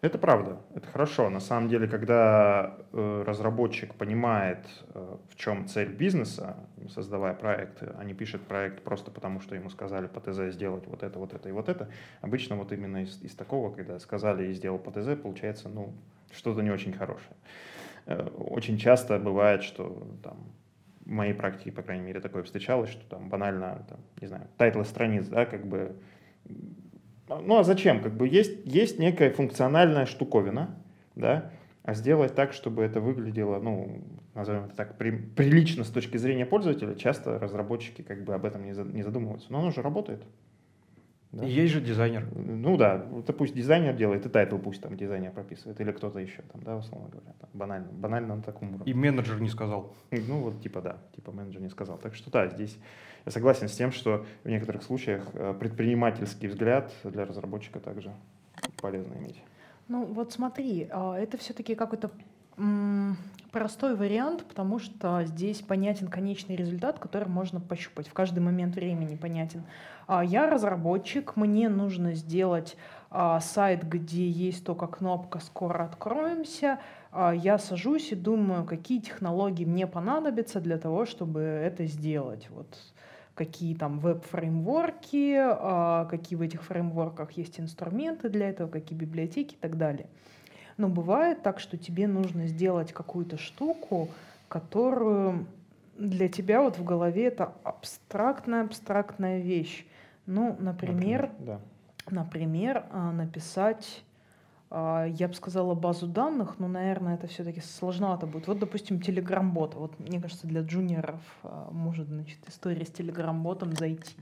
Это 0.06 0.20
правда, 0.20 0.60
это 0.76 0.88
хорошо. 0.88 1.32
На 1.32 1.40
самом 1.40 1.68
деле, 1.68 1.88
когда 1.88 2.78
э, 2.94 3.24
разработчик 3.26 3.96
понимает, 3.96 4.60
э, 4.94 5.18
в 5.32 5.36
чем 5.36 5.68
цель 5.68 5.90
бизнеса, 5.90 6.58
создавая 6.90 7.34
проект, 7.34 7.82
а 7.82 8.04
не 8.04 8.14
пишет 8.14 8.42
проект 8.42 8.84
просто 8.84 9.10
потому, 9.10 9.40
что 9.40 9.56
ему 9.56 9.72
сказали 9.72 10.06
по 10.06 10.20
ТЗ 10.20 10.54
сделать 10.54 10.86
вот 10.86 11.02
это, 11.02 11.18
вот 11.18 11.34
это 11.34 11.50
и 11.50 11.52
вот 11.52 11.70
это, 11.70 11.90
обычно 12.22 12.56
вот 12.56 12.72
именно 12.72 13.02
из, 13.02 13.20
из 13.24 13.34
такого, 13.34 13.74
когда 13.74 13.98
сказали 13.98 14.46
и 14.46 14.54
сделал 14.54 14.78
по 14.78 14.92
ТЗ, 14.92 15.20
получается, 15.20 15.70
ну, 15.70 15.96
что-то 16.32 16.62
не 16.62 16.70
очень 16.70 16.94
хорошее. 16.94 17.36
Э, 18.06 18.28
очень 18.38 18.78
часто 18.78 19.18
бывает, 19.18 19.64
что 19.64 20.08
там 20.22 20.38
в 21.04 21.10
моей 21.10 21.34
практике, 21.34 21.72
по 21.72 21.82
крайней 21.82 22.06
мере, 22.06 22.20
такое 22.20 22.44
встречалось, 22.44 22.92
что 22.92 23.04
там 23.10 23.30
банально, 23.30 23.84
там, 23.90 24.02
не 24.22 24.28
знаю, 24.28 24.46
title 24.58 24.81
ы 24.81 24.86
страниц, 24.86 25.26
да, 25.26 25.48
как 25.48 25.66
бы 25.66 25.96
ну 27.28 27.58
а 27.58 27.64
зачем? 27.64 28.02
Как 28.02 28.16
бы 28.16 28.28
есть, 28.28 28.66
есть 28.66 29.00
некая 29.00 29.32
функциональная 29.32 30.06
штуковина, 30.06 30.76
да, 31.16 31.52
а 31.84 31.94
сделать 31.94 32.36
так, 32.36 32.54
чтобы 32.54 32.84
это 32.84 33.00
выглядело, 33.00 33.60
ну, 33.60 34.04
назовем 34.34 34.66
это 34.66 34.76
так, 34.76 34.98
при, 34.98 35.12
прилично 35.12 35.84
с 35.84 35.90
точки 35.90 36.18
зрения 36.18 36.46
пользователя, 36.46 36.96
часто 36.96 37.38
разработчики 37.40 38.02
как 38.02 38.24
бы 38.24 38.34
об 38.34 38.46
этом 38.46 38.66
не, 38.66 38.74
за, 38.74 38.84
не 38.84 39.04
задумываются. 39.04 39.52
Но 39.52 39.60
оно 39.60 39.72
же 39.72 39.82
работает. 39.82 40.24
Да? 41.36 41.46
Есть 41.46 41.74
же 41.74 41.82
дизайнер. 41.82 42.26
Ну 42.34 42.78
да, 42.78 43.06
это 43.20 43.34
пусть 43.34 43.54
дизайнер 43.54 43.94
делает, 43.94 44.26
и 44.26 44.30
title 44.30 44.58
пусть 44.58 44.82
там 44.82 44.96
дизайнер 44.96 45.32
прописывает, 45.32 45.82
или 45.82 45.92
кто-то 45.92 46.18
еще 46.20 46.42
там, 46.44 46.64
да, 46.64 46.78
условно 46.78 47.10
говоря. 47.10 47.34
Там, 47.42 47.50
банально, 47.54 47.88
банально 47.92 48.36
на 48.38 48.42
таком 48.42 48.70
уровне. 48.70 48.90
И 48.90 48.96
менеджер 48.96 49.42
не 49.42 49.50
сказал. 49.50 49.94
Ну 50.12 50.40
вот 50.40 50.62
типа 50.62 50.82
да, 50.82 50.98
типа 51.14 51.34
менеджер 51.34 51.62
не 51.62 51.70
сказал. 51.70 51.98
Так 51.98 52.16
что 52.16 52.32
да, 52.32 52.48
здесь 52.48 52.78
я 53.26 53.34
согласен 53.34 53.68
с 53.68 53.76
тем, 53.76 53.92
что 53.92 54.26
в 54.46 54.50
некоторых 54.50 54.84
случаях 54.84 55.28
э, 55.34 55.54
предпринимательский 55.60 56.48
взгляд 56.48 56.94
для 57.04 57.26
разработчика 57.26 57.82
также 57.82 58.14
полезно 58.82 59.16
иметь. 59.16 59.42
Ну 59.90 60.06
вот 60.06 60.32
смотри, 60.32 60.88
а, 60.90 61.18
это 61.18 61.38
все-таки 61.38 61.76
какой-то 61.76 62.12
простой 63.56 63.96
вариант, 63.96 64.44
потому 64.44 64.80
что 64.80 65.24
здесь 65.24 65.62
понятен 65.62 66.10
конечный 66.10 66.58
результат, 66.58 67.00
который 67.00 67.30
можно 67.30 67.62
пощупать. 67.62 68.10
В 68.10 68.12
каждый 68.12 68.40
момент 68.40 68.76
времени 68.76 69.16
понятен. 69.16 69.64
А, 70.08 70.26
я 70.26 70.50
разработчик, 70.50 71.38
мне 71.38 71.70
нужно 71.70 72.16
сделать 72.16 72.76
а, 73.10 73.40
сайт, 73.40 73.88
где 73.88 74.28
есть 74.28 74.66
только 74.66 74.88
кнопка 74.88 75.40
«Скоро 75.40 75.86
откроемся». 75.86 76.80
Я 77.34 77.58
сажусь 77.58 78.12
и 78.12 78.16
думаю, 78.16 78.66
какие 78.66 79.00
технологии 79.00 79.64
мне 79.64 79.88
понадобятся 79.88 80.60
для 80.60 80.78
того, 80.78 81.06
чтобы 81.06 81.40
это 81.40 81.86
сделать. 81.86 82.50
Вот 82.50 82.78
какие 83.36 83.74
там 83.74 84.00
веб-фреймворки, 84.00 86.10
какие 86.10 86.38
в 86.38 86.42
этих 86.42 86.62
фреймворках 86.64 87.32
есть 87.32 87.58
инструменты 87.58 88.28
для 88.28 88.50
этого, 88.50 88.70
какие 88.70 89.00
библиотеки 89.00 89.54
и 89.54 89.58
так 89.58 89.78
далее. 89.78 90.08
Но 90.78 90.90
бывает 90.90 91.42
так, 91.42 91.60
что 91.60 91.78
тебе 91.78 92.08
нужно 92.08 92.48
сделать 92.48 92.92
какую-то 92.92 93.38
штуку, 93.38 94.10
которую 94.48 95.48
для 95.98 96.28
тебя 96.28 96.62
вот 96.62 96.78
в 96.78 96.84
голове 96.84 97.26
это 97.26 97.54
абстрактная-абстрактная 97.64 99.40
вещь. 99.40 99.86
Ну, 100.26 100.58
например, 100.60 101.30
например, 101.30 101.32
да. 101.40 101.60
например 102.10 102.86
а, 102.92 103.12
написать, 103.12 104.04
а, 104.70 105.06
я 105.06 105.28
бы 105.28 105.34
сказала, 105.34 105.76
базу 105.76 106.08
данных, 106.08 106.60
но, 106.60 106.68
наверное, 106.68 107.16
это 107.16 107.28
все-таки 107.28 107.62
сложновато 107.62 108.28
будет. 108.28 108.48
Вот, 108.48 108.60
допустим, 108.60 108.98
Telegram-бот. 108.98 109.76
Вот, 109.76 110.00
мне 110.00 110.20
кажется, 110.20 110.48
для 110.48 110.62
джуниоров 110.62 111.22
а, 111.44 111.70
может, 111.72 112.08
значит, 112.08 112.40
история 112.48 112.86
с 112.86 112.90
Telegram-ботом 112.90 113.74
зайти. 113.78 114.16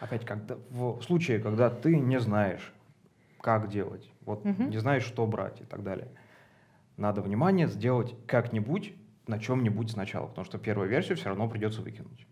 Опять, 0.00 0.24
когда, 0.24 0.56
в 0.70 1.02
случае, 1.02 1.40
когда 1.40 1.70
ты 1.70 1.98
не 1.98 2.20
знаешь, 2.20 2.72
как 3.40 3.68
делать, 3.68 4.10
вот 4.22 4.44
угу. 4.44 4.64
не 4.64 4.78
знаешь, 4.78 5.04
что 5.04 5.26
брать 5.26 5.60
и 5.60 5.64
так 5.64 5.82
далее. 5.82 6.08
Надо 6.96 7.22
внимание 7.22 7.68
сделать 7.68 8.14
как-нибудь 8.26 8.94
на 9.26 9.38
чем-нибудь 9.38 9.90
сначала, 9.90 10.26
потому 10.26 10.44
что 10.44 10.58
первую 10.58 10.88
версию 10.88 11.16
все 11.16 11.28
равно 11.28 11.48
придется 11.48 11.82
выкинуть. 11.82 12.26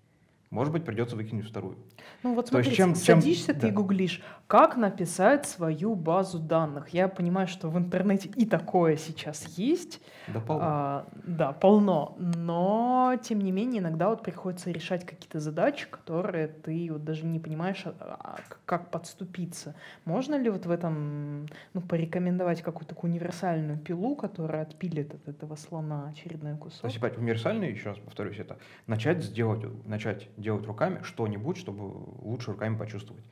Может 0.51 0.73
быть, 0.73 0.85
придется 0.85 1.17
выкинуть 1.17 1.49
вторую. 1.49 1.77
Ну 2.23 2.35
вот 2.35 2.49
смотри, 2.49 2.73
чем, 2.73 2.95
садишься 2.95 3.47
чем... 3.47 3.55
ты 3.57 3.61
да. 3.63 3.69
и 3.69 3.71
гуглишь, 3.73 4.23
как 4.47 4.77
написать 4.77 5.45
свою 5.47 5.97
базу 5.97 6.39
данных. 6.39 6.91
Я 6.91 7.09
понимаю, 7.09 7.49
что 7.49 7.69
в 7.69 7.77
интернете 7.77 8.29
и 8.37 8.47
такое 8.47 8.97
сейчас 8.97 9.45
есть. 9.59 10.01
Да, 10.29 10.41
полно. 10.41 10.65
А, 10.65 11.07
да, 11.25 11.53
полно. 11.53 12.15
Но, 12.19 13.17
тем 13.23 13.41
не 13.41 13.51
менее, 13.51 13.81
иногда 13.81 14.09
вот 14.09 14.23
приходится 14.23 14.71
решать 14.71 15.05
какие-то 15.05 15.41
задачи, 15.41 15.89
которые 15.91 16.47
ты 16.47 16.89
вот 16.93 17.03
даже 17.05 17.27
не 17.27 17.41
понимаешь, 17.41 17.83
а, 17.85 17.95
а, 18.01 18.39
как 18.65 18.91
подступиться. 18.93 19.75
Можно 20.05 20.37
ли 20.37 20.49
вот 20.49 20.65
в 20.65 20.71
этом 20.71 21.47
ну, 21.75 21.81
порекомендовать 21.81 22.63
какую-то 22.63 22.95
такую 22.95 23.11
универсальную 23.11 23.79
пилу, 23.79 24.15
которая 24.15 24.63
отпилит 24.63 25.13
от 25.13 25.29
этого 25.29 25.57
слона 25.57 26.09
очередной 26.11 26.57
кусок? 26.57 26.83
То 26.83 26.87
есть, 26.87 27.19
универсальную, 27.19 27.73
еще 27.73 27.89
раз 27.89 27.99
повторюсь, 27.99 28.39
это 28.39 28.59
начать 28.87 29.25
сделать, 29.25 29.65
начать 29.85 30.29
делать 30.37 30.67
руками 30.67 31.01
что-нибудь, 31.03 31.57
чтобы 31.57 31.83
лучше 32.23 32.53
руками 32.53 32.77
почувствовать. 32.77 33.25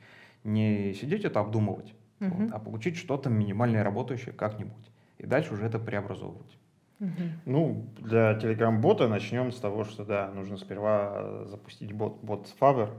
Не 0.43 0.93
сидеть 0.93 1.25
это 1.25 1.39
обдумывать, 1.39 1.93
угу. 2.19 2.29
вот, 2.29 2.51
а 2.51 2.59
получить 2.59 2.97
что-то 2.97 3.29
минимальное 3.29 3.83
работающее 3.83 4.33
как-нибудь. 4.33 4.91
И 5.17 5.25
дальше 5.25 5.53
уже 5.53 5.65
это 5.65 5.79
преобразовывать. 5.79 6.57
Угу. 6.99 7.09
Ну, 7.45 7.85
для 7.99 8.37
Telegram-бота 8.37 9.07
начнем 9.07 9.51
с 9.51 9.59
того, 9.59 9.83
что 9.83 10.05
да, 10.05 10.31
нужно 10.31 10.57
сперва 10.57 11.45
запустить 11.45 11.91
бот, 11.91 12.19
бот 12.21 12.47
с 12.47 12.55
Favor 12.59 12.89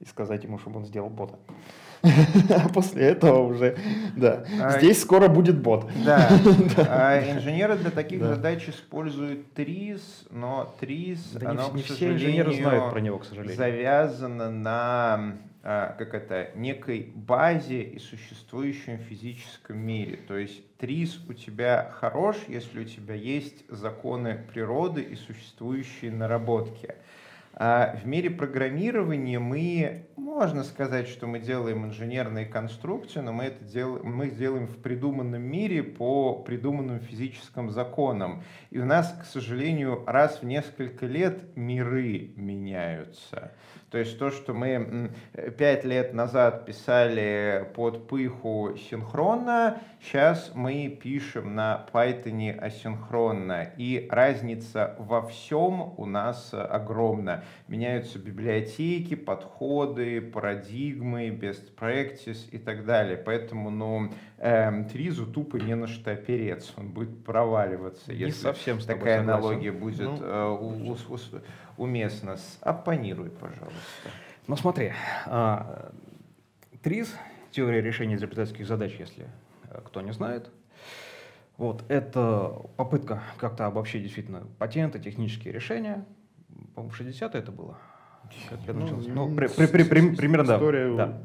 и 0.00 0.04
сказать 0.04 0.44
ему, 0.44 0.58
чтобы 0.58 0.78
он 0.78 0.86
сделал 0.86 1.08
бота. 1.08 1.38
А 2.50 2.68
после 2.68 3.06
этого 3.06 3.40
уже, 3.40 3.76
да. 4.16 4.44
А, 4.60 4.78
Здесь 4.78 5.02
скоро 5.02 5.28
будет 5.28 5.60
бот. 5.60 5.90
Да. 6.04 6.28
А 6.88 7.36
инженеры 7.36 7.76
для 7.76 7.90
таких 7.90 8.20
да. 8.20 8.34
задач 8.34 8.68
используют 8.68 9.52
ТРИЗ, 9.54 10.26
но 10.30 10.74
ТРИЗ, 10.80 11.32
да 11.32 11.50
оно, 11.50 11.68
не, 11.70 11.76
не 11.78 11.82
все 11.82 12.12
инженеры 12.12 12.52
знают 12.54 12.90
про 12.92 13.00
него, 13.00 13.18
к 13.18 13.24
сожалению. 13.24 13.56
завязано 13.56 14.50
на 14.50 15.34
как 15.62 16.14
это, 16.14 16.50
некой 16.54 17.12
базе 17.14 17.82
и 17.82 17.98
существующем 17.98 18.98
физическом 18.98 19.76
мире. 19.78 20.18
То 20.28 20.38
есть 20.38 20.62
ТРИЗ 20.78 21.20
у 21.28 21.34
тебя 21.34 21.92
хорош, 21.98 22.36
если 22.46 22.80
у 22.80 22.84
тебя 22.84 23.14
есть 23.14 23.68
законы 23.68 24.46
природы 24.52 25.02
и 25.02 25.14
существующие 25.16 26.12
наработки. 26.12 26.94
А 27.60 27.96
в 27.96 28.06
мире 28.06 28.30
программирования 28.30 29.40
мы, 29.40 30.06
можно 30.16 30.62
сказать, 30.62 31.08
что 31.08 31.26
мы 31.26 31.40
делаем 31.40 31.86
инженерные 31.86 32.46
конструкции, 32.46 33.18
но 33.18 33.32
мы 33.32 33.46
это 33.46 33.64
делаем, 33.64 34.06
мы 34.06 34.30
делаем 34.30 34.68
в 34.68 34.80
придуманном 34.80 35.42
мире 35.42 35.82
по 35.82 36.36
придуманным 36.36 37.00
физическим 37.00 37.70
законам. 37.70 38.44
И 38.70 38.78
у 38.78 38.84
нас, 38.84 39.12
к 39.20 39.24
сожалению, 39.24 40.04
раз 40.06 40.40
в 40.40 40.44
несколько 40.44 41.06
лет 41.06 41.56
миры 41.56 42.30
меняются. 42.36 43.50
То 43.90 43.98
есть 43.98 44.18
то, 44.18 44.30
что 44.30 44.52
мы 44.52 45.10
пять 45.56 45.84
лет 45.84 46.12
назад 46.12 46.66
писали 46.66 47.68
под 47.74 48.06
пыху 48.06 48.76
синхронно, 48.76 49.80
сейчас 50.00 50.52
мы 50.54 50.88
пишем 51.02 51.54
на 51.54 51.86
Python 51.92 52.56
асинхронно. 52.58 53.72
И 53.78 54.06
разница 54.10 54.94
во 54.98 55.22
всем 55.22 55.94
у 55.98 56.04
нас 56.04 56.50
огромна. 56.52 57.44
Меняются 57.68 58.18
библиотеки, 58.18 59.14
подходы, 59.14 60.20
парадигмы, 60.20 61.28
best 61.28 61.74
practice 61.76 62.48
и 62.50 62.58
так 62.58 62.84
далее. 62.84 63.16
Поэтому, 63.16 63.70
ну, 63.70 64.12
эм, 64.38 64.88
Тризу 64.88 65.26
тупо 65.26 65.56
не 65.56 65.74
на 65.74 65.86
что 65.86 66.12
опереться, 66.12 66.72
он 66.76 66.88
будет 66.88 67.24
проваливаться, 67.24 68.12
не 68.12 68.18
если 68.18 68.42
совсем 68.42 68.78
такая 68.78 69.20
аналогия 69.20 69.72
будет 69.72 70.06
ну, 70.06 70.18
э, 70.20 70.48
у, 70.50 70.92
у, 70.92 70.92
у, 70.92 71.18
уместно. 71.82 72.36
Оппонируй, 72.60 73.30
пожалуйста. 73.30 74.10
Ну 74.46 74.56
смотри, 74.56 74.92
а, 75.26 75.92
ТРИЗ, 76.82 77.14
теория 77.50 77.82
решения 77.82 78.14
изобретательских 78.14 78.66
задач, 78.66 78.94
если 78.98 79.26
э, 79.70 79.80
кто 79.84 80.00
не 80.00 80.12
знает, 80.12 80.50
вот, 81.58 81.84
это 81.88 82.62
попытка 82.76 83.20
как-то 83.36 83.66
обобщить 83.66 84.04
действительно 84.04 84.46
патенты, 84.58 85.00
технические 85.00 85.52
решения. 85.52 86.06
По-моему, 86.74 86.92
60 86.94 87.34
это 87.34 87.52
было. 87.52 87.78
Как 88.48 88.60
я 88.66 88.72
ну, 88.72 89.00
ну, 89.08 89.34
при, 89.34 89.48
при, 89.48 89.66
при, 89.66 89.82
при, 89.84 90.16
примерно, 90.16 90.52
историю... 90.52 90.96
да. 90.96 91.06
да. 91.06 91.18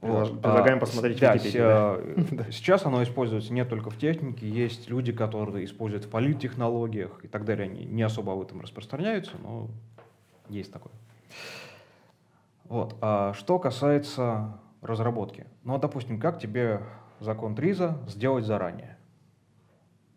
Вот. 0.00 0.42
Предлагаем 0.42 0.76
а, 0.76 0.80
посмотреть 0.80 1.20
да, 1.20 1.34
Википедию. 1.34 2.50
Сейчас 2.52 2.84
оно 2.84 3.02
используется 3.02 3.52
не 3.52 3.64
только 3.64 3.90
в 3.90 3.96
технике, 3.96 4.48
есть 4.48 4.88
люди, 4.88 5.12
которые 5.12 5.64
используют 5.64 6.04
в 6.04 6.10
политтехнологиях 6.10 7.24
и 7.24 7.28
так 7.28 7.44
далее. 7.44 7.68
Они 7.68 7.84
не 7.84 8.02
особо 8.02 8.32
об 8.34 8.42
этом 8.42 8.60
распространяются, 8.60 9.32
но 9.42 9.68
есть 10.48 10.72
такое. 10.72 10.92
Вот. 12.64 12.96
А 13.00 13.32
что 13.34 13.58
касается 13.58 14.58
разработки. 14.82 15.46
Ну, 15.64 15.78
допустим, 15.78 16.20
как 16.20 16.38
тебе 16.38 16.82
закон 17.20 17.54
Триза 17.54 17.98
сделать 18.06 18.44
заранее? 18.44 18.95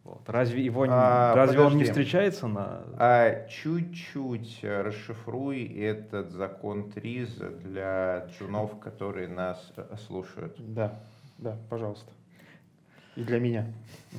Вот. 0.04 0.22
Разве 0.28 0.64
его 0.64 0.86
а, 0.90 1.36
разве 1.36 1.60
он 1.60 1.78
не 1.78 1.84
встречается 1.84 2.48
на? 2.48 2.84
А 2.98 3.48
чуть-чуть 3.48 4.60
расшифруй 4.64 5.66
этот 5.66 6.32
закон 6.32 6.92
Триза 6.92 7.50
для 7.50 8.28
джунов, 8.28 8.80
которые 8.80 9.28
нас 9.28 9.74
слушают. 10.08 10.56
Да, 10.58 11.00
да, 11.38 11.58
пожалуйста. 11.70 12.12
И 13.16 13.24
для 13.24 13.40
меня, 13.40 13.66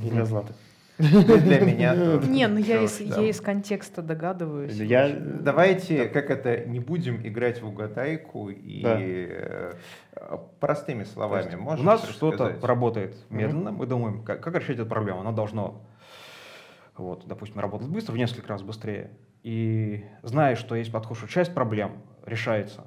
и 0.05 0.11
для 0.11 0.25
Златы. 0.27 0.53
Для 1.01 1.61
меня 1.61 1.95
Не, 1.95 2.47
ну 2.47 2.59
я 2.59 2.83
из, 2.83 3.41
контекста 3.41 4.03
догадываюсь. 4.03 4.75
Я, 4.75 5.09
давайте, 5.11 6.07
как 6.07 6.31
это, 6.31 6.65
не 6.67 6.81
будем 6.81 7.27
играть 7.27 7.63
в 7.63 7.67
угадайку 7.67 8.51
и 8.51 8.83
э, 8.85 9.75
простыми 10.61 11.05
словами. 11.05 11.55
У 11.55 11.83
нас 11.83 12.09
что-то 12.09 12.57
работает 12.63 13.17
медленно, 13.31 13.73
мы 13.73 13.87
думаем, 13.87 14.23
как, 14.23 14.47
решить 14.55 14.79
эту 14.79 14.87
проблему. 14.87 15.21
Оно 15.21 15.33
должно, 15.33 15.83
вот, 16.97 17.27
допустим, 17.27 17.61
работать 17.61 17.89
быстро, 17.89 18.13
в 18.13 18.17
несколько 18.17 18.49
раз 18.49 18.63
быстрее. 18.63 19.11
И 19.43 20.05
зная, 20.23 20.55
что 20.55 20.75
есть 20.75 20.93
подход, 20.93 21.17
что 21.17 21.27
часть 21.27 21.55
проблем 21.55 22.03
решается 22.27 22.85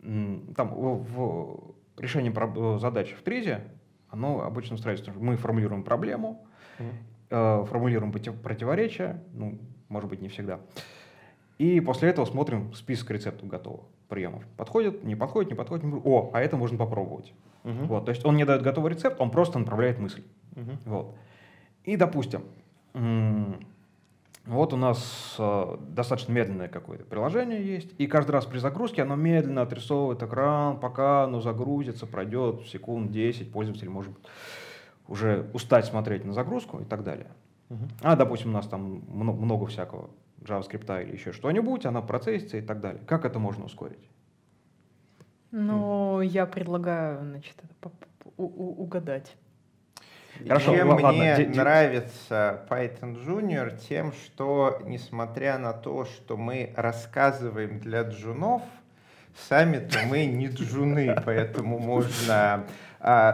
там, 0.00 0.74
в 0.74 1.74
решении 1.98 2.78
задач 2.78 3.12
в 3.12 3.22
тризе, 3.22 3.64
оно 4.08 4.42
обычно 4.42 4.76
строится. 4.76 5.12
Мы 5.14 5.36
формулируем 5.36 5.84
проблему, 5.84 6.46
формулируем 7.32 8.12
противоречия, 8.12 9.22
ну, 9.32 9.58
может 9.88 10.10
быть, 10.10 10.20
не 10.20 10.28
всегда. 10.28 10.60
И 11.58 11.80
после 11.80 12.10
этого 12.10 12.24
смотрим 12.24 12.72
список 12.74 13.10
рецептов 13.10 13.48
готовых 13.48 13.82
приемов. 14.08 14.44
Подходит, 14.56 15.04
не 15.04 15.14
подходит, 15.14 15.50
не 15.50 15.56
подходит, 15.56 15.84
не 15.84 15.90
подходит. 15.90 16.12
О, 16.12 16.30
а 16.32 16.40
это 16.40 16.56
можно 16.56 16.76
попробовать. 16.76 17.32
Угу. 17.64 17.84
Вот, 17.84 18.04
то 18.04 18.10
есть 18.10 18.24
он 18.24 18.36
не 18.36 18.44
дает 18.44 18.62
готовый 18.62 18.92
рецепт, 18.92 19.20
он 19.20 19.30
просто 19.30 19.58
направляет 19.58 19.98
мысль. 19.98 20.22
Угу. 20.56 20.70
Вот. 20.86 21.14
И, 21.84 21.96
допустим, 21.96 22.42
вот 24.44 24.72
у 24.72 24.76
нас 24.76 25.36
э, 25.38 25.76
достаточно 25.88 26.32
медленное 26.32 26.68
какое-то 26.68 27.04
приложение 27.04 27.64
есть, 27.64 27.90
и 27.98 28.08
каждый 28.08 28.32
раз 28.32 28.44
при 28.44 28.58
загрузке 28.58 29.02
оно 29.02 29.14
медленно 29.14 29.62
отрисовывает 29.62 30.22
экран, 30.22 30.80
пока 30.80 31.24
оно 31.24 31.40
загрузится, 31.40 32.06
пройдет 32.06 32.62
секунд 32.66 33.12
10, 33.12 33.52
пользователь 33.52 33.88
может 33.88 34.12
уже 35.12 35.50
устать 35.52 35.84
смотреть 35.84 36.24
на 36.24 36.32
загрузку 36.32 36.80
и 36.80 36.84
так 36.84 37.04
далее. 37.04 37.28
Угу. 37.68 37.84
А, 38.00 38.16
допустим, 38.16 38.50
у 38.50 38.54
нас 38.54 38.66
там 38.66 39.02
много, 39.08 39.38
много 39.38 39.66
всякого 39.66 40.08
JavaScript 40.40 41.04
или 41.04 41.12
еще 41.12 41.32
что-нибудь, 41.32 41.84
она 41.84 42.00
процессится 42.00 42.56
и 42.56 42.62
так 42.62 42.80
далее. 42.80 43.02
Как 43.06 43.26
это 43.26 43.38
можно 43.38 43.66
ускорить? 43.66 44.08
Ну, 45.50 46.22
я 46.22 46.46
предлагаю, 46.46 47.20
значит, 47.20 47.56
угадать. 48.38 49.36
Хорошо, 50.48 50.74
Чем 50.74 50.88
ладно, 50.88 51.12
мне 51.12 51.36
ладно. 51.36 51.56
нравится 51.56 52.66
Python 52.70 53.22
Junior, 53.22 53.78
тем, 53.88 54.12
что, 54.12 54.80
несмотря 54.86 55.58
на 55.58 55.74
то, 55.74 56.06
что 56.06 56.38
мы 56.38 56.72
рассказываем 56.74 57.80
для 57.80 58.02
джунов, 58.02 58.62
сами-то 59.48 59.98
мы 60.08 60.24
не 60.24 60.46
джуны, 60.46 61.14
поэтому 61.26 61.78
можно 61.78 62.64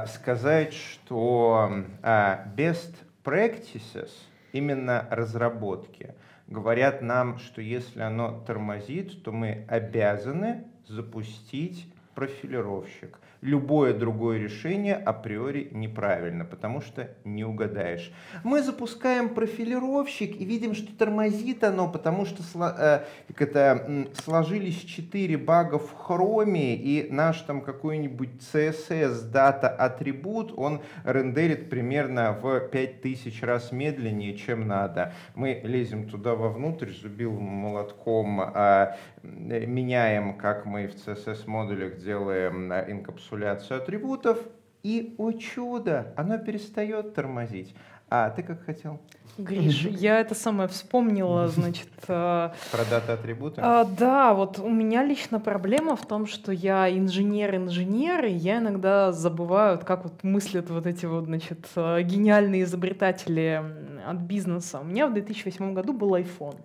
сказать, 0.07 0.73
что 0.73 1.71
а, 2.03 2.47
best 2.57 2.95
practices, 3.23 4.11
именно 4.53 5.07
разработки, 5.11 6.15
говорят 6.47 7.03
нам, 7.03 7.39
что 7.39 7.61
если 7.61 8.01
оно 8.01 8.43
тормозит, 8.47 9.23
то 9.23 9.33
мы 9.33 9.67
обязаны 9.69 10.65
запустить 10.87 11.93
профилировщик. 12.19 13.21
Любое 13.43 13.95
другое 13.95 14.41
решение 14.41 14.97
априори 14.97 15.69
неправильно, 15.71 16.45
потому 16.45 16.81
что 16.81 17.09
не 17.23 17.45
угадаешь. 17.45 18.13
Мы 18.43 18.61
запускаем 18.61 19.29
профилировщик 19.29 20.41
и 20.41 20.45
видим, 20.45 20.75
что 20.75 20.93
тормозит 20.99 21.63
оно, 21.63 21.89
потому 21.89 22.25
что 22.25 22.43
э, 22.77 23.05
как 23.29 23.43
это, 23.43 24.09
сложились 24.25 24.81
4 24.81 25.37
бага 25.37 25.79
в 25.79 25.95
хроме, 25.95 26.75
и 26.75 27.09
наш 27.13 27.43
там 27.43 27.61
какой-нибудь 27.61 28.31
CSS 28.53 29.31
дата 29.31 29.69
атрибут, 29.69 30.53
он 30.57 30.81
рендерит 31.05 31.71
примерно 31.71 32.33
в 32.33 32.59
5000 32.59 33.43
раз 33.45 33.71
медленнее, 33.71 34.37
чем 34.37 34.67
надо. 34.67 35.13
Мы 35.37 35.61
лезем 35.63 36.09
туда 36.09 36.35
вовнутрь, 36.35 36.91
зубил 36.91 37.39
молотком, 37.39 38.41
а, 38.41 38.97
меняем, 39.23 40.37
как 40.37 40.67
мы 40.67 40.89
в 40.89 40.97
CSS 40.97 41.47
модулях 41.47 41.99
делаем 42.09 42.73
инкапсуляцию 42.73 43.83
атрибутов, 43.83 44.39
и, 44.83 45.15
о 45.19 45.33
чудо, 45.33 46.15
оно 46.17 46.39
перестает 46.39 47.15
тормозить. 47.15 47.75
А 48.11 48.31
ты 48.31 48.43
как 48.43 48.65
хотел? 48.65 49.01
Гриш, 49.37 49.83
я 49.91 50.21
это 50.21 50.35
самое 50.35 50.69
вспомнила, 50.69 51.49
значит... 51.49 51.91
Э, 52.09 52.51
Про 52.73 52.85
даты 52.91 53.13
атрибуты? 53.13 53.61
А, 53.63 53.85
да, 53.85 54.33
вот 54.33 54.59
у 54.59 54.71
меня 54.71 55.05
лично 55.05 55.41
проблема 55.41 55.95
в 55.95 56.07
том, 56.07 56.27
что 56.27 56.51
я 56.51 56.89
инженер-инженер, 56.89 58.25
и 58.25 58.33
я 58.33 58.59
иногда 58.59 59.13
забываю, 59.13 59.79
как 59.79 60.05
вот 60.05 60.25
мыслят 60.25 60.71
вот 60.71 60.87
эти 60.87 61.05
вот, 61.05 61.25
значит, 61.27 61.69
э, 61.77 62.03
гениальные 62.03 62.63
изобретатели 62.63 63.63
от 64.07 64.17
бизнеса. 64.17 64.81
У 64.81 64.85
меня 64.85 65.07
в 65.07 65.13
2008 65.13 65.75
году 65.75 65.93
был 65.93 66.15
iPhone. 66.15 66.57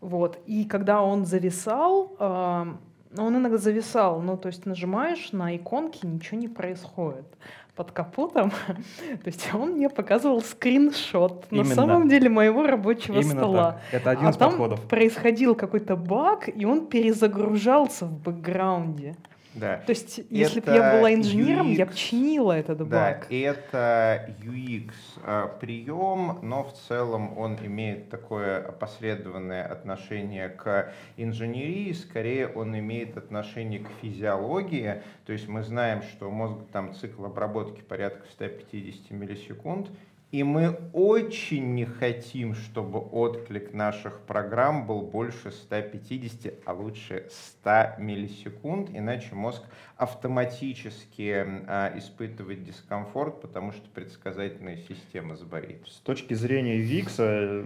Вот. 0.00 0.38
И 0.46 0.64
когда 0.64 1.02
он 1.02 1.26
зависал, 1.26 2.14
э, 2.20 2.66
он 3.16 3.36
иногда 3.36 3.58
зависал, 3.58 4.20
ну, 4.20 4.36
то 4.36 4.48
есть 4.48 4.66
нажимаешь 4.66 5.32
на 5.32 5.56
иконки, 5.56 6.04
ничего 6.04 6.38
не 6.38 6.48
происходит. 6.48 7.26
Под 7.74 7.92
капотом, 7.92 8.50
то 8.70 9.26
есть 9.26 9.48
он 9.54 9.74
мне 9.74 9.88
показывал 9.88 10.42
скриншот 10.42 11.46
Именно. 11.50 11.68
на 11.68 11.74
самом 11.74 12.08
деле 12.08 12.28
моего 12.28 12.66
рабочего 12.66 13.20
Именно 13.20 13.40
стола. 13.40 13.80
Так. 13.92 14.00
Это 14.00 14.10
один 14.10 14.26
а 14.26 14.30
из 14.30 14.36
там 14.36 14.50
подходов. 14.50 14.80
происходил 14.88 15.54
какой-то 15.54 15.94
баг, 15.94 16.48
и 16.48 16.64
он 16.64 16.88
перезагружался 16.88 18.06
в 18.06 18.18
бэкграунде. 18.20 19.14
Да. 19.54 19.78
То 19.78 19.90
есть, 19.90 20.20
если 20.30 20.60
бы 20.60 20.72
я 20.72 20.96
была 20.96 21.12
инженером, 21.14 21.68
UX, 21.68 21.74
я 21.74 21.86
бы 21.86 21.94
чинила 21.94 22.52
этот 22.52 22.86
баг. 22.86 23.26
Да, 23.28 23.36
это 23.36 24.30
UX 24.42 24.92
а, 25.24 25.48
прием, 25.48 26.38
но 26.42 26.64
в 26.64 26.72
целом 26.86 27.36
он 27.38 27.56
имеет 27.62 28.10
такое 28.10 28.58
опосредованное 28.66 29.64
отношение 29.64 30.48
к 30.48 30.92
инженерии, 31.16 31.92
скорее 31.92 32.48
он 32.48 32.78
имеет 32.78 33.16
отношение 33.16 33.80
к 33.80 33.88
физиологии. 34.02 35.02
То 35.26 35.32
есть 35.32 35.48
мы 35.48 35.62
знаем, 35.62 36.02
что 36.02 36.30
мозг 36.30 36.58
там 36.72 36.94
цикл 36.94 37.24
обработки 37.24 37.80
порядка 37.80 38.26
150 38.32 39.10
миллисекунд, 39.10 39.88
и 40.30 40.42
мы 40.42 40.78
очень 40.92 41.74
не 41.74 41.86
хотим, 41.86 42.54
чтобы 42.54 42.98
отклик 42.98 43.72
наших 43.72 44.20
программ 44.20 44.86
был 44.86 45.00
больше 45.00 45.50
150, 45.50 46.52
а 46.66 46.74
лучше 46.74 47.28
100 47.30 47.94
миллисекунд, 47.98 48.90
иначе 48.92 49.34
мозг 49.34 49.62
автоматически 49.96 51.46
а, 51.66 51.92
испытывает 51.96 52.62
дискомфорт, 52.62 53.40
потому 53.40 53.72
что 53.72 53.88
предсказательная 53.88 54.76
система 54.76 55.34
сборит. 55.34 55.88
С 55.88 56.00
точки 56.00 56.34
зрения 56.34 56.78
UX, 56.78 57.64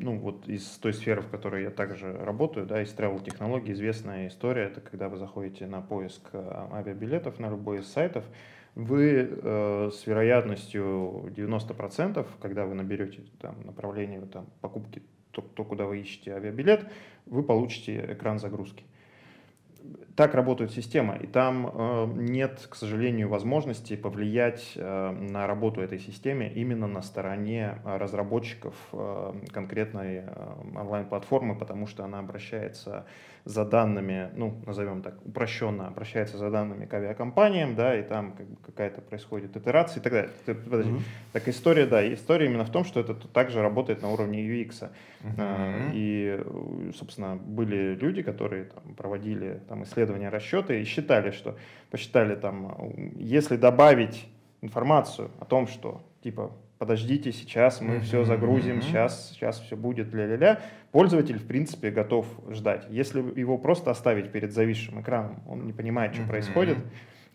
ну 0.00 0.18
вот 0.18 0.48
из 0.48 0.64
той 0.78 0.94
сферы, 0.94 1.22
в 1.22 1.28
которой 1.28 1.62
я 1.62 1.70
также 1.70 2.12
работаю, 2.12 2.66
да, 2.66 2.82
из 2.82 2.92
travel 2.92 3.24
технологий 3.24 3.72
известная 3.74 4.26
история, 4.26 4.64
это 4.64 4.80
когда 4.80 5.08
вы 5.08 5.18
заходите 5.18 5.66
на 5.66 5.80
поиск 5.80 6.22
а, 6.32 6.68
авиабилетов 6.72 7.38
на 7.38 7.48
любой 7.48 7.78
из 7.78 7.86
сайтов, 7.86 8.24
вы 8.74 9.28
э, 9.30 9.90
с 9.92 10.06
вероятностью 10.06 11.30
90%, 11.36 12.26
когда 12.40 12.64
вы 12.64 12.74
наберете 12.74 13.22
там, 13.40 13.56
направление 13.64 14.20
там, 14.22 14.46
покупки, 14.60 15.02
то, 15.30 15.42
то, 15.42 15.64
куда 15.64 15.84
вы 15.84 16.00
ищете 16.00 16.34
авиабилет, 16.34 16.86
вы 17.26 17.42
получите 17.42 18.12
экран 18.12 18.38
загрузки. 18.38 18.84
Так 20.14 20.34
работает 20.34 20.70
система, 20.70 21.16
и 21.16 21.26
там 21.26 21.66
э, 21.66 22.06
нет, 22.16 22.66
к 22.68 22.76
сожалению, 22.76 23.28
возможности 23.28 23.96
повлиять 23.96 24.72
э, 24.76 25.10
на 25.10 25.46
работу 25.46 25.80
этой 25.80 25.98
системы 25.98 26.46
именно 26.46 26.86
на 26.86 27.02
стороне 27.02 27.78
разработчиков 27.84 28.74
э, 28.92 29.32
конкретной 29.50 30.18
э, 30.18 30.54
онлайн-платформы, 30.76 31.58
потому 31.58 31.86
что 31.86 32.04
она 32.04 32.20
обращается 32.20 33.06
за 33.44 33.64
данными, 33.64 34.30
ну, 34.36 34.54
назовем 34.66 35.02
так, 35.02 35.14
упрощенно 35.24 35.88
обращается 35.88 36.38
за 36.38 36.50
данными 36.50 36.86
к 36.86 36.94
авиакомпаниям, 36.94 37.74
да, 37.74 37.98
и 37.98 38.02
там 38.02 38.32
как 38.32 38.46
бы 38.46 38.56
какая-то 38.64 39.00
происходит 39.00 39.56
итерация 39.56 40.00
и 40.00 40.02
так 40.02 40.12
далее. 40.12 40.30
Подожди. 40.46 40.92
Mm-hmm. 40.92 41.02
Так 41.32 41.48
история, 41.48 41.86
да, 41.86 42.14
история 42.14 42.46
именно 42.46 42.64
в 42.64 42.70
том, 42.70 42.84
что 42.84 43.00
это 43.00 43.14
также 43.14 43.60
работает 43.60 44.02
на 44.02 44.10
уровне 44.10 44.40
UX. 44.40 44.90
Mm-hmm. 45.22 45.90
И, 45.94 46.92
собственно, 46.94 47.36
были 47.36 47.94
люди, 47.94 48.22
которые 48.22 48.64
там, 48.64 48.94
проводили 48.94 49.60
там, 49.68 49.82
исследования, 49.82 50.28
расчеты 50.28 50.80
и 50.80 50.84
считали, 50.84 51.32
что 51.32 51.56
посчитали 51.90 52.36
там, 52.36 52.76
если 53.16 53.56
добавить 53.56 54.28
информацию 54.60 55.30
о 55.40 55.44
том, 55.44 55.66
что 55.66 56.00
типа 56.22 56.52
подождите, 56.82 57.30
сейчас 57.30 57.80
мы 57.80 57.94
mm-hmm. 57.94 58.00
все 58.00 58.24
загрузим, 58.24 58.78
mm-hmm. 58.78 58.82
сейчас, 58.82 59.30
сейчас 59.30 59.60
все 59.60 59.76
будет, 59.76 60.12
ля-ля-ля. 60.12 60.60
Пользователь, 60.90 61.38
в 61.38 61.46
принципе, 61.46 61.92
готов 61.92 62.26
ждать. 62.50 62.88
Если 62.90 63.20
его 63.38 63.56
просто 63.56 63.92
оставить 63.92 64.32
перед 64.32 64.52
зависшим 64.52 65.00
экраном, 65.00 65.44
он 65.46 65.64
не 65.64 65.72
понимает, 65.72 66.12
что 66.14 66.24
mm-hmm. 66.24 66.28
происходит, 66.28 66.78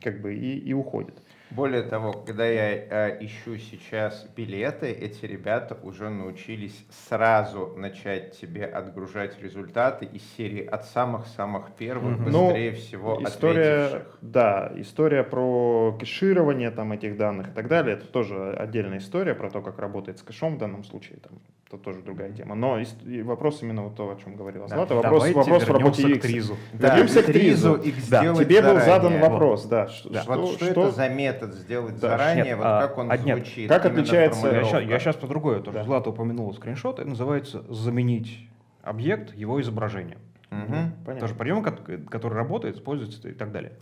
как 0.02 0.20
бы 0.20 0.36
и, 0.36 0.60
и 0.60 0.74
уходит. 0.74 1.24
Более 1.50 1.84
того, 1.84 2.12
когда 2.12 2.46
я 2.46 2.76
э, 2.76 3.18
ищу 3.26 3.58
сейчас 3.58 4.28
билеты, 4.36 4.92
эти 4.92 5.26
ребята 5.26 5.78
уже 5.82 6.10
научились 6.10 6.86
сразу 7.08 7.74
начать 7.78 8.38
тебе 8.40 8.66
отгружать 8.66 9.42
результаты 9.42 10.06
из 10.06 10.24
серии 10.36 10.66
от 10.66 10.86
самых-самых 10.86 11.72
первых, 11.78 12.20
mm-hmm. 12.20 12.24
быстрее 12.24 12.72
ну, 12.72 12.78
всего 12.78 13.24
история, 13.24 13.86
ответивших. 13.86 14.18
Да, 14.22 14.72
история 14.76 15.24
про 15.24 15.98
кэширование 15.98 16.72
там, 16.72 16.92
этих 16.92 17.18
данных 17.18 17.50
и 17.50 17.52
так 17.52 17.70
далее, 17.70 17.96
это 17.96 18.08
тоже 18.08 18.54
отдельная 18.54 18.98
история 18.98 19.34
про 19.34 19.50
то, 19.50 19.62
как 19.62 19.80
работает 19.80 20.20
с 20.20 20.24
кэшом 20.24 20.56
в 20.56 20.58
данном 20.58 20.84
случае. 20.84 21.20
Там, 21.20 21.40
это 21.68 21.78
тоже 21.78 22.02
другая 22.02 22.32
тема. 22.32 22.56
Но 22.56 22.80
вопрос 23.24 23.62
именно 23.62 23.84
вот 23.84 23.96
то, 23.96 24.10
о 24.10 24.16
чем 24.22 24.36
говорила 24.36 24.68
Злата. 24.68 24.90
Да, 24.90 24.96
вопрос, 24.96 25.32
вопрос 25.32 25.64
в 25.64 25.72
работе 25.72 26.16
к 26.16 26.22
Тризу. 26.22 26.58
Да, 26.74 26.90
вернемся 26.90 27.24
к 27.24 27.26
Тризу. 27.26 27.82
Да. 28.10 28.36
Тебе 28.36 28.62
был 28.62 28.80
задан 28.80 29.20
вопрос. 29.20 29.66
Да. 29.66 29.78
Да. 29.78 30.22
Что, 30.22 30.34
вот 30.34 30.56
что, 30.56 30.66
что 30.66 30.84
это 30.84 30.92
за 30.92 31.10
метод 31.10 31.37
сделать 31.46 32.00
да. 32.00 32.10
заранее? 32.10 32.46
Нет, 32.46 32.58
вот 32.58 32.66
а, 32.66 32.82
как 32.88 32.98
он 32.98 33.12
а, 33.12 33.18
нет. 33.18 33.38
звучит? 33.38 33.70
Как 33.70 33.86
отличается... 33.86 34.48
Я 34.48 34.64
сейчас, 34.64 34.84
я 34.84 35.00
сейчас 35.00 35.16
по 35.16 35.28
другое 35.28 35.60
тоже. 35.62 35.78
Да. 35.78 35.84
Злата 35.84 36.10
упомянула 36.10 36.52
скриншот. 36.54 37.00
Это 37.00 37.08
называется 37.08 37.64
заменить 37.72 38.50
объект 38.84 39.36
его 39.36 39.62
изображением. 39.62 40.20
Угу. 40.52 41.20
Тоже 41.20 41.36
прием, 41.36 41.64
который 41.64 42.34
работает, 42.34 42.78
используется 42.78 43.28
и 43.30 43.34
так 43.34 43.52
далее. 43.52 43.74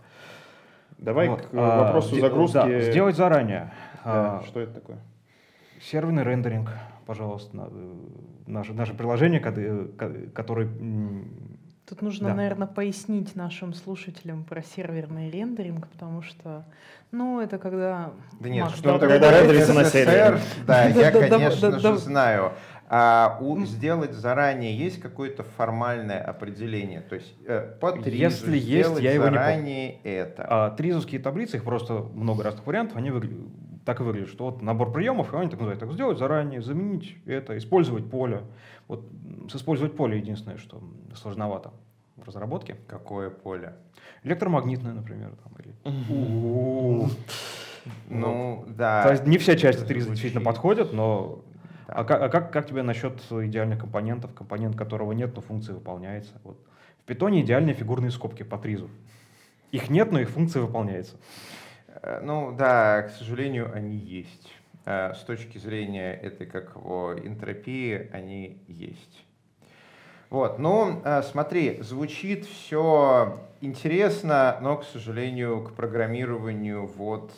Давай 0.98 1.28
вот. 1.28 1.42
к 1.42 1.48
а, 1.52 1.84
вопросу 1.84 2.18
загрузки. 2.18 2.54
Да, 2.54 2.80
сделать 2.80 3.16
заранее. 3.16 3.72
Да, 4.04 4.38
а, 4.38 4.42
что 4.46 4.60
это 4.60 4.74
такое? 4.74 4.98
Серверный 5.80 6.24
рендеринг, 6.24 6.70
пожалуйста, 7.06 7.70
наше, 8.46 8.72
наше 8.72 8.94
приложение, 8.94 9.40
которое 9.40 10.68
Тут 11.88 12.02
нужно, 12.02 12.30
да. 12.30 12.34
наверное, 12.34 12.66
пояснить 12.66 13.36
нашим 13.36 13.72
слушателям 13.72 14.42
про 14.42 14.60
серверный 14.62 15.30
рендеринг, 15.30 15.86
потому 15.86 16.20
что, 16.20 16.64
ну, 17.12 17.40
это 17.40 17.58
когда... 17.58 18.10
Да 18.40 18.48
нет, 18.48 18.64
Макс, 18.64 18.76
что 18.76 18.96
это 18.96 19.06
когда 19.06 19.40
рендерится 19.40 19.72
на 19.72 19.84
сервере. 19.84 20.40
Да, 20.66 20.84
я, 20.86 21.12
конечно 21.12 21.78
же, 21.78 21.96
знаю. 21.98 22.52
А 22.88 23.38
у, 23.40 23.58
сделать 23.64 24.12
заранее 24.12 24.76
есть 24.76 25.00
какое-то 25.00 25.42
формальное 25.42 26.22
определение? 26.22 27.00
То 27.00 27.16
есть 27.16 27.34
э, 27.44 27.74
по 27.80 27.92
тризу 27.92 28.16
Если 28.16 28.58
есть, 28.58 29.00
я 29.00 29.12
его 29.12 29.28
не 29.28 29.38
помню. 29.38 29.98
это. 30.04 30.46
А, 30.48 30.70
тризовские 30.70 31.20
таблицы, 31.20 31.56
их 31.56 31.64
просто 31.64 31.94
много 32.14 32.44
разных 32.44 32.64
вариантов, 32.64 32.96
они 32.96 33.10
выглядят, 33.10 33.46
так 33.86 34.00
и 34.00 34.02
выглядят, 34.02 34.28
что 34.28 34.46
вот 34.46 34.62
набор 34.62 34.92
приемов, 34.92 35.32
и 35.32 35.36
они 35.36 35.48
так 35.48 35.60
называют, 35.60 35.78
так 35.78 35.92
сделать 35.92 36.18
заранее, 36.18 36.60
заменить 36.60 37.16
это, 37.24 37.56
использовать 37.56 38.10
поле. 38.10 38.42
Вот 38.88 39.08
с 39.48 39.54
использовать 39.54 39.96
поле 39.96 40.18
единственное, 40.18 40.58
что 40.58 40.82
сложновато 41.14 41.70
в 42.16 42.24
разработке. 42.24 42.76
Какое 42.88 43.30
поле? 43.30 43.74
Электромагнитное, 44.24 44.92
например. 44.92 45.30
Там, 45.42 45.52
или... 45.60 45.72
Ну, 48.08 48.64
да. 48.66 49.04
То 49.04 49.12
есть 49.12 49.24
не 49.24 49.38
вся 49.38 49.54
часть 49.54 49.86
триза 49.86 50.10
действительно 50.10 50.42
подходит, 50.44 50.92
но 50.92 51.44
а, 51.86 52.02
как, 52.02 52.20
а 52.20 52.28
как, 52.28 52.52
как 52.52 52.66
тебе 52.66 52.82
насчет 52.82 53.20
идеальных 53.30 53.78
компонентов, 53.78 54.34
компонент 54.34 54.74
которого 54.74 55.12
нет, 55.12 55.32
но 55.36 55.42
функция 55.42 55.76
выполняется? 55.76 56.32
Вот. 56.42 56.58
В 57.02 57.04
питоне 57.04 57.42
идеальные 57.42 57.74
фигурные 57.76 58.10
скобки 58.10 58.42
по 58.42 58.58
тризу. 58.58 58.90
Их 59.70 59.90
нет, 59.90 60.10
но 60.10 60.18
их 60.18 60.30
функция 60.30 60.62
выполняется. 60.62 61.14
Э, 62.02 62.20
ну 62.22 62.52
да, 62.52 63.02
к 63.02 63.10
сожалению, 63.10 63.72
они 63.74 63.96
есть. 63.96 64.52
Э, 64.84 65.14
с 65.14 65.20
точки 65.20 65.58
зрения 65.58 66.12
этой 66.14 66.46
как 66.46 66.76
его 66.76 67.14
энтропии, 67.14 68.08
они 68.12 68.62
есть. 68.68 69.24
Вот, 70.28 70.58
ну, 70.58 71.02
э, 71.04 71.22
смотри, 71.22 71.80
звучит 71.82 72.46
все 72.46 73.40
интересно, 73.60 74.58
но, 74.60 74.76
к 74.78 74.84
сожалению, 74.84 75.62
к 75.62 75.74
программированию 75.74 76.86
вот 76.86 77.32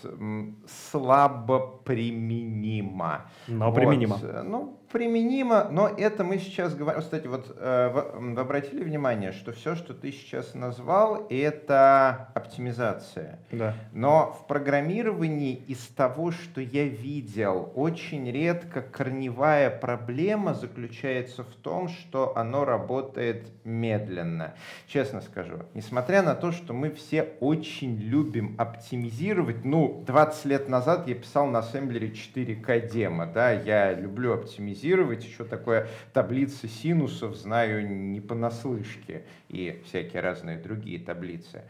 слабо 0.90 1.80
применимо. 1.84 3.30
Но 3.46 3.70
вот. 3.70 3.74
применимо. 3.74 4.18
Ну, 4.42 4.77
применимо, 4.90 5.68
но 5.70 5.88
это 5.88 6.24
мы 6.24 6.38
сейчас 6.38 6.74
говорим. 6.74 7.00
Кстати, 7.02 7.26
вот 7.26 7.54
э, 7.56 8.10
вы 8.18 8.40
обратили 8.40 8.82
внимание, 8.82 9.32
что 9.32 9.52
все, 9.52 9.74
что 9.74 9.94
ты 9.94 10.12
сейчас 10.12 10.54
назвал, 10.54 11.26
это 11.28 12.30
оптимизация. 12.34 13.38
Да. 13.52 13.74
Но 13.92 14.32
в 14.32 14.46
программировании 14.46 15.54
из 15.54 15.86
того, 15.88 16.30
что 16.30 16.60
я 16.60 16.84
видел, 16.84 17.72
очень 17.74 18.30
редко 18.30 18.80
корневая 18.80 19.70
проблема 19.70 20.54
заключается 20.54 21.44
в 21.44 21.54
том, 21.62 21.88
что 21.88 22.36
оно 22.36 22.64
работает 22.64 23.48
медленно. 23.64 24.54
Честно 24.86 25.20
скажу, 25.20 25.60
несмотря 25.74 26.22
на 26.22 26.34
то, 26.34 26.52
что 26.52 26.72
мы 26.72 26.90
все 26.90 27.28
очень 27.40 27.96
любим 27.96 28.54
оптимизировать, 28.58 29.64
ну, 29.64 30.02
20 30.06 30.44
лет 30.46 30.68
назад 30.68 31.06
я 31.08 31.14
писал 31.14 31.46
на 31.46 31.58
ассемблере 31.60 32.08
4К 32.08 32.88
демо, 32.88 33.26
да, 33.26 33.50
я 33.50 33.92
люблю 33.92 34.34
оптимизировать 34.34 34.77
оптимизировать. 34.78 35.24
Еще 35.24 35.44
такое 35.44 35.88
таблицы 36.12 36.68
синусов 36.68 37.34
знаю 37.36 37.88
не 37.88 38.20
понаслышке 38.20 39.24
и 39.48 39.82
всякие 39.84 40.22
разные 40.22 40.58
другие 40.58 40.98
таблицы. 40.98 41.62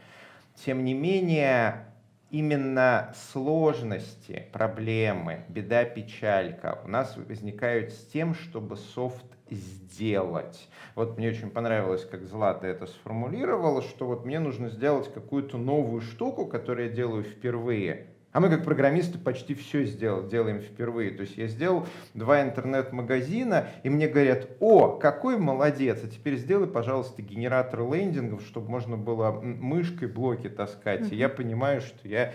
Тем 0.55 0.83
не 0.83 0.93
менее, 0.93 1.85
именно 2.29 3.13
сложности, 3.31 4.47
проблемы, 4.51 5.45
беда, 5.49 5.85
печалька 5.85 6.79
у 6.85 6.87
нас 6.87 7.17
возникают 7.17 7.91
с 7.91 8.05
тем, 8.07 8.35
чтобы 8.35 8.75
софт 8.75 9.25
сделать. 9.49 10.69
Вот 10.95 11.17
мне 11.17 11.29
очень 11.29 11.49
понравилось, 11.49 12.05
как 12.05 12.23
Злата 12.23 12.67
это 12.67 12.85
сформулировала, 12.85 13.81
что 13.81 14.05
вот 14.05 14.25
мне 14.25 14.39
нужно 14.39 14.69
сделать 14.69 15.11
какую-то 15.11 15.57
новую 15.57 16.01
штуку, 16.01 16.45
которую 16.45 16.89
я 16.89 16.93
делаю 16.93 17.23
впервые, 17.23 18.07
а 18.31 18.39
мы 18.39 18.49
как 18.49 18.63
программисты 18.63 19.17
почти 19.17 19.55
все 19.55 19.85
сделал, 19.85 20.27
делаем 20.27 20.61
впервые. 20.61 21.11
То 21.11 21.21
есть 21.21 21.37
я 21.37 21.47
сделал 21.47 21.87
два 22.13 22.43
интернет-магазина, 22.43 23.67
и 23.83 23.89
мне 23.89 24.07
говорят, 24.07 24.49
о, 24.59 24.97
какой 24.97 25.37
молодец, 25.37 25.99
а 26.03 26.07
теперь 26.07 26.37
сделай, 26.37 26.67
пожалуйста, 26.67 27.21
генератор 27.21 27.81
лендингов, 27.81 28.43
чтобы 28.43 28.69
можно 28.69 28.97
было 28.97 29.31
мышкой 29.31 30.09
блоки 30.09 30.47
таскать. 30.47 31.01
Mm-hmm. 31.01 31.13
И 31.13 31.17
я 31.17 31.29
понимаю, 31.29 31.81
что 31.81 32.07
я 32.07 32.33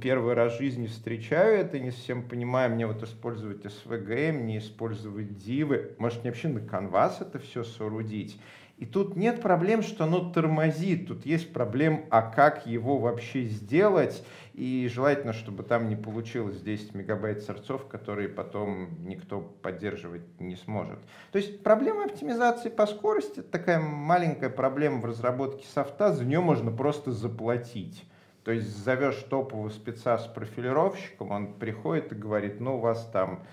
первый 0.00 0.34
раз 0.34 0.54
в 0.54 0.58
жизни 0.58 0.86
встречаю 0.86 1.58
это, 1.58 1.78
не 1.78 1.90
совсем 1.90 2.22
понимаю, 2.22 2.70
мне 2.70 2.86
вот 2.86 3.02
использовать 3.02 3.64
SVG, 3.64 4.32
мне 4.32 4.58
использовать 4.58 5.36
дивы, 5.38 5.92
может 5.98 6.22
мне 6.22 6.30
вообще 6.30 6.48
на 6.48 6.60
канвас 6.60 7.20
это 7.20 7.38
все 7.38 7.62
соорудить. 7.62 8.40
И 8.78 8.84
тут 8.84 9.16
нет 9.16 9.40
проблем, 9.40 9.80
что 9.82 10.04
оно 10.04 10.30
тормозит, 10.30 11.08
тут 11.08 11.24
есть 11.24 11.50
проблем, 11.50 12.04
а 12.10 12.20
как 12.20 12.66
его 12.66 12.98
вообще 12.98 13.44
сделать, 13.44 14.22
и 14.56 14.88
желательно, 14.90 15.34
чтобы 15.34 15.62
там 15.64 15.86
не 15.90 15.96
получилось 15.96 16.62
10 16.62 16.94
мегабайт 16.94 17.42
сорцов, 17.42 17.86
которые 17.88 18.30
потом 18.30 18.88
никто 19.04 19.40
поддерживать 19.40 20.40
не 20.40 20.56
сможет. 20.56 20.98
То 21.30 21.38
есть 21.38 21.62
проблема 21.62 22.04
оптимизации 22.04 22.70
по 22.70 22.86
скорости, 22.86 23.42
такая 23.42 23.78
маленькая 23.78 24.48
проблема 24.48 25.02
в 25.02 25.04
разработке 25.04 25.66
софта, 25.66 26.14
за 26.14 26.24
нее 26.24 26.40
можно 26.40 26.70
просто 26.70 27.12
заплатить. 27.12 28.08
То 28.44 28.50
есть 28.50 28.68
зовешь 28.82 29.22
топового 29.28 29.68
спеца 29.68 30.16
с 30.16 30.26
профилировщиком, 30.26 31.32
он 31.32 31.52
приходит 31.52 32.12
и 32.12 32.14
говорит, 32.14 32.58
ну 32.58 32.76
у 32.76 32.80
вас 32.80 33.06
там 33.12 33.44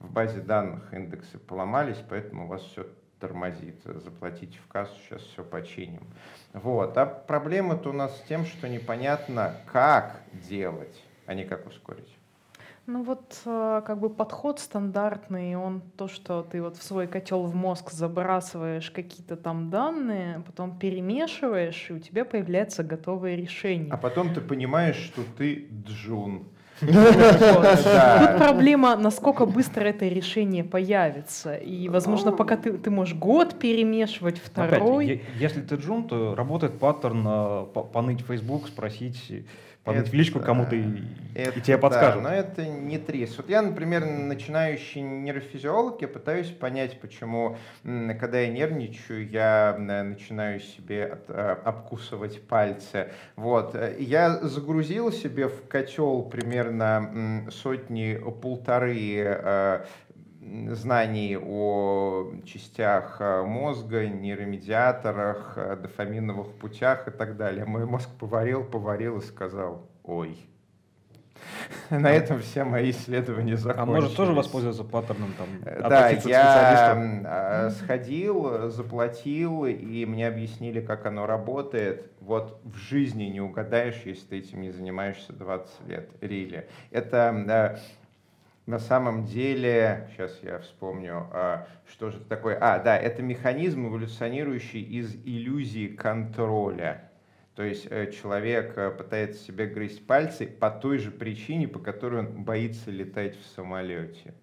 в 0.00 0.10
базе 0.10 0.40
данных 0.40 0.92
индексы 0.92 1.38
поломались, 1.38 2.02
поэтому 2.08 2.46
у 2.46 2.48
вас 2.48 2.62
все 2.62 2.88
тормозит. 3.20 3.80
Заплатите 3.84 4.58
в 4.58 4.66
кассу, 4.66 4.94
сейчас 5.04 5.22
все 5.22 5.44
починим. 5.44 6.08
Вот. 6.52 6.96
А 6.96 7.06
проблема-то 7.06 7.90
у 7.90 7.92
нас 7.92 8.16
с 8.16 8.22
тем, 8.28 8.44
что 8.44 8.68
непонятно, 8.68 9.54
как 9.66 10.20
делать, 10.48 11.02
а 11.26 11.34
не 11.34 11.44
как 11.44 11.66
ускорить. 11.66 12.18
Ну 12.86 13.02
вот 13.02 13.42
э, 13.44 13.82
как 13.86 14.00
бы 14.00 14.08
подход 14.08 14.60
стандартный, 14.60 15.56
он 15.56 15.82
то, 15.98 16.08
что 16.08 16.42
ты 16.42 16.62
вот 16.62 16.78
в 16.78 16.82
свой 16.82 17.06
котел 17.06 17.42
в 17.42 17.54
мозг 17.54 17.90
забрасываешь 17.90 18.90
какие-то 18.90 19.36
там 19.36 19.68
данные, 19.68 20.42
потом 20.46 20.78
перемешиваешь, 20.78 21.90
и 21.90 21.92
у 21.92 21.98
тебя 21.98 22.24
появляется 22.24 22.82
готовое 22.82 23.34
решение. 23.34 23.92
А 23.92 23.98
потом 23.98 24.32
ты 24.32 24.40
понимаешь, 24.40 24.96
что 24.96 25.20
ты 25.36 25.68
джун. 25.86 26.48
Тут 26.80 28.38
проблема, 28.38 28.96
насколько 28.96 29.46
быстро 29.46 29.84
это 29.84 30.06
решение 30.06 30.64
появится. 30.64 31.54
И, 31.56 31.88
возможно, 31.88 32.32
пока 32.32 32.56
ты, 32.56 32.72
ты 32.72 32.90
можешь 32.90 33.14
год 33.14 33.58
перемешивать, 33.58 34.38
второй. 34.38 35.04
Опять, 35.04 35.20
если 35.38 35.60
ты 35.60 35.76
джун, 35.76 36.04
то 36.08 36.34
работает 36.34 36.78
паттерн 36.78 37.24
э, 37.26 37.66
поныть 37.92 38.20
Facebook, 38.26 38.68
спросить 38.68 39.44
Подать 39.84 40.08
в 40.08 40.14
личку 40.14 40.40
кому-то 40.40 40.76
и, 40.76 41.02
это, 41.34 41.58
и 41.58 41.62
тебе 41.62 41.78
подскажут. 41.78 42.22
Да, 42.22 42.28
но 42.28 42.34
это 42.34 42.66
не 42.66 42.98
трис. 42.98 43.36
Вот 43.36 43.48
я, 43.48 43.62
например, 43.62 44.04
начинающий 44.04 45.00
нейрофизиолог, 45.00 46.02
я 46.02 46.08
пытаюсь 46.08 46.48
понять, 46.48 47.00
почему, 47.00 47.56
когда 47.82 48.40
я 48.40 48.48
нервничаю, 48.48 49.28
я 49.28 49.76
начинаю 49.78 50.60
себе 50.60 51.18
э, 51.28 51.56
обкусывать 51.64 52.42
пальцы. 52.46 53.08
Вот. 53.36 53.76
Я 53.98 54.38
загрузил 54.40 55.12
себе 55.12 55.48
в 55.48 55.68
котел 55.68 56.22
примерно 56.22 57.46
сотни 57.50 58.20
полторы 58.42 59.14
э, 59.16 59.84
знаний 60.74 61.36
о 61.36 62.32
частях 62.44 63.16
э, 63.20 63.42
мозга, 63.42 64.06
нейромедиаторах, 64.06 65.54
э, 65.56 65.76
дофаминовых 65.76 66.52
путях 66.54 67.08
и 67.08 67.10
так 67.10 67.36
далее. 67.36 67.64
Мой 67.64 67.86
мозг 67.86 68.08
поварил, 68.18 68.64
поварил 68.64 69.18
и 69.18 69.22
сказал 69.22 69.86
«Ой». 70.04 70.38
На 71.90 72.10
этом 72.10 72.40
все 72.40 72.64
мои 72.64 72.90
исследования 72.90 73.56
закончились. 73.56 73.88
А 73.88 74.00
может 74.00 74.16
тоже 74.16 74.32
воспользоваться 74.32 74.84
паттерном 74.84 75.32
там? 75.34 75.48
Э, 75.64 75.88
да, 75.88 76.10
я 76.10 77.70
сходил, 77.70 78.70
заплатил, 78.70 79.64
и 79.66 80.04
мне 80.04 80.26
объяснили, 80.26 80.80
как 80.80 81.06
оно 81.06 81.26
работает. 81.26 82.10
Вот 82.20 82.60
в 82.64 82.76
жизни 82.76 83.24
не 83.24 83.40
угадаешь, 83.40 84.02
если 84.04 84.26
ты 84.26 84.38
этим 84.38 84.62
не 84.62 84.70
занимаешься 84.70 85.32
20 85.32 85.88
лет. 85.88 86.10
Рили. 86.20 86.68
Это 86.90 87.78
на 88.68 88.78
самом 88.78 89.24
деле, 89.24 90.10
сейчас 90.12 90.40
я 90.42 90.58
вспомню, 90.58 91.26
а, 91.32 91.66
что 91.90 92.10
же 92.10 92.18
это 92.18 92.26
такое. 92.26 92.58
А, 92.60 92.78
да, 92.78 92.98
это 92.98 93.22
механизм, 93.22 93.86
эволюционирующий 93.86 94.82
из 94.82 95.14
иллюзии 95.24 95.86
контроля. 95.88 97.10
То 97.54 97.62
есть 97.62 97.86
э, 97.88 98.12
человек 98.12 98.76
э, 98.76 98.90
пытается 98.90 99.42
себе 99.42 99.68
грызть 99.68 100.06
пальцы 100.06 100.46
по 100.46 100.70
той 100.70 100.98
же 100.98 101.10
причине, 101.10 101.66
по 101.66 101.78
которой 101.78 102.20
он 102.20 102.44
боится 102.44 102.90
летать 102.90 103.38
в 103.40 103.46
самолете. 103.46 104.34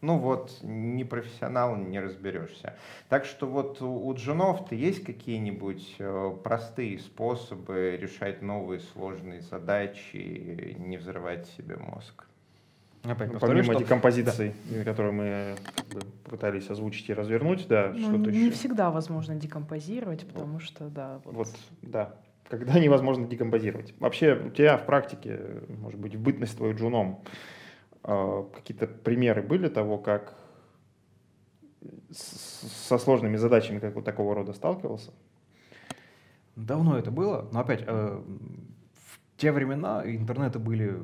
Ну 0.00 0.16
вот, 0.16 0.60
не 0.62 1.04
профессионал, 1.04 1.76
не 1.76 2.00
разберешься. 2.00 2.78
Так 3.10 3.26
что 3.26 3.46
вот 3.46 3.82
у 3.82 4.10
джунов-то 4.14 4.74
есть 4.74 5.04
какие-нибудь 5.04 5.96
э, 5.98 6.36
простые 6.42 6.98
способы 6.98 7.98
решать 8.00 8.40
новые 8.40 8.80
сложные 8.80 9.42
задачи, 9.42 10.76
не 10.78 10.96
взрывать 10.96 11.46
себе 11.58 11.76
мозг? 11.76 12.24
Опять 13.04 13.32
повторю, 13.32 13.52
Помимо 13.52 13.74
что... 13.74 13.82
декомпозиции, 13.82 14.54
да. 14.70 14.84
которую 14.84 15.12
мы 15.12 15.56
бы, 15.92 16.00
пытались 16.24 16.70
озвучить 16.70 17.08
и 17.10 17.12
развернуть, 17.12 17.68
да, 17.68 17.92
ну, 17.94 17.98
что-то 17.98 18.30
не 18.30 18.38
еще. 18.38 18.44
Не 18.46 18.50
всегда 18.50 18.90
возможно 18.90 19.34
декомпозировать, 19.34 20.26
потому 20.26 20.54
вот. 20.54 20.62
что, 20.62 20.88
да. 20.88 21.20
Вот. 21.24 21.34
вот, 21.34 21.48
да, 21.82 22.14
когда 22.48 22.78
невозможно 22.78 23.26
декомпозировать. 23.26 23.94
Вообще, 24.00 24.34
у 24.34 24.50
тебя 24.50 24.78
в 24.78 24.86
практике, 24.86 25.38
может 25.68 26.00
быть, 26.00 26.14
в 26.14 26.20
бытность 26.20 26.56
твою 26.56 26.74
джуном, 26.74 27.22
а, 28.02 28.48
какие-то 28.54 28.86
примеры 28.86 29.42
были 29.42 29.68
того, 29.68 29.98
как 29.98 30.34
со 32.10 32.96
сложными 32.96 33.36
задачами 33.36 33.80
как 33.80 33.94
вот 33.94 34.04
такого 34.04 34.34
рода 34.34 34.54
сталкивался? 34.54 35.12
Давно 36.56 36.96
это 36.96 37.10
было, 37.10 37.48
но 37.52 37.60
опять, 37.60 37.82
э, 37.86 38.22
в 38.22 39.36
те 39.36 39.52
времена 39.52 40.02
интернеты 40.04 40.58
были 40.58 40.96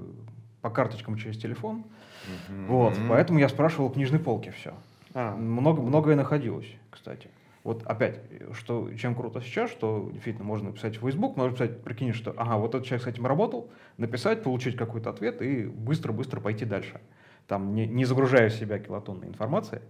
по 0.61 0.71
карточкам 0.71 1.17
через 1.17 1.39
телефон, 1.39 1.85
mm-hmm. 2.27 2.67
вот, 2.67 2.95
поэтому 3.09 3.39
я 3.39 3.49
спрашивал 3.49 3.87
у 3.87 3.91
книжной 3.91 4.19
полки 4.19 4.51
все. 4.51 4.75
А. 5.15 5.35
Много, 5.35 5.83
многое 5.83 6.17
находилось, 6.17 6.69
кстати. 6.91 7.29
Вот 7.63 7.83
опять, 7.85 8.21
что, 8.55 8.91
чем 8.95 9.15
круто 9.15 9.43
сейчас, 9.43 9.71
что 9.71 10.09
действительно 10.13 10.45
можно 10.45 10.71
написать 10.71 10.97
в 10.97 11.01
Facebook, 11.01 11.37
можно 11.37 11.51
написать, 11.53 11.83
прикинь, 11.83 12.15
что 12.15 12.33
ага, 12.37 12.57
вот 12.57 12.75
этот 12.75 12.87
человек 12.87 13.05
с 13.05 13.07
этим 13.07 13.27
работал, 13.27 13.69
написать, 13.99 14.43
получить 14.43 14.77
какой-то 14.77 15.11
ответ 15.11 15.43
и 15.43 15.65
быстро-быстро 15.65 16.41
пойти 16.41 16.65
дальше. 16.65 17.01
Там 17.47 17.75
не, 17.75 17.87
не 17.87 18.07
загружая 18.07 18.49
в 18.49 18.55
себя 18.55 18.79
килотонной 18.79 19.29
информации. 19.29 19.83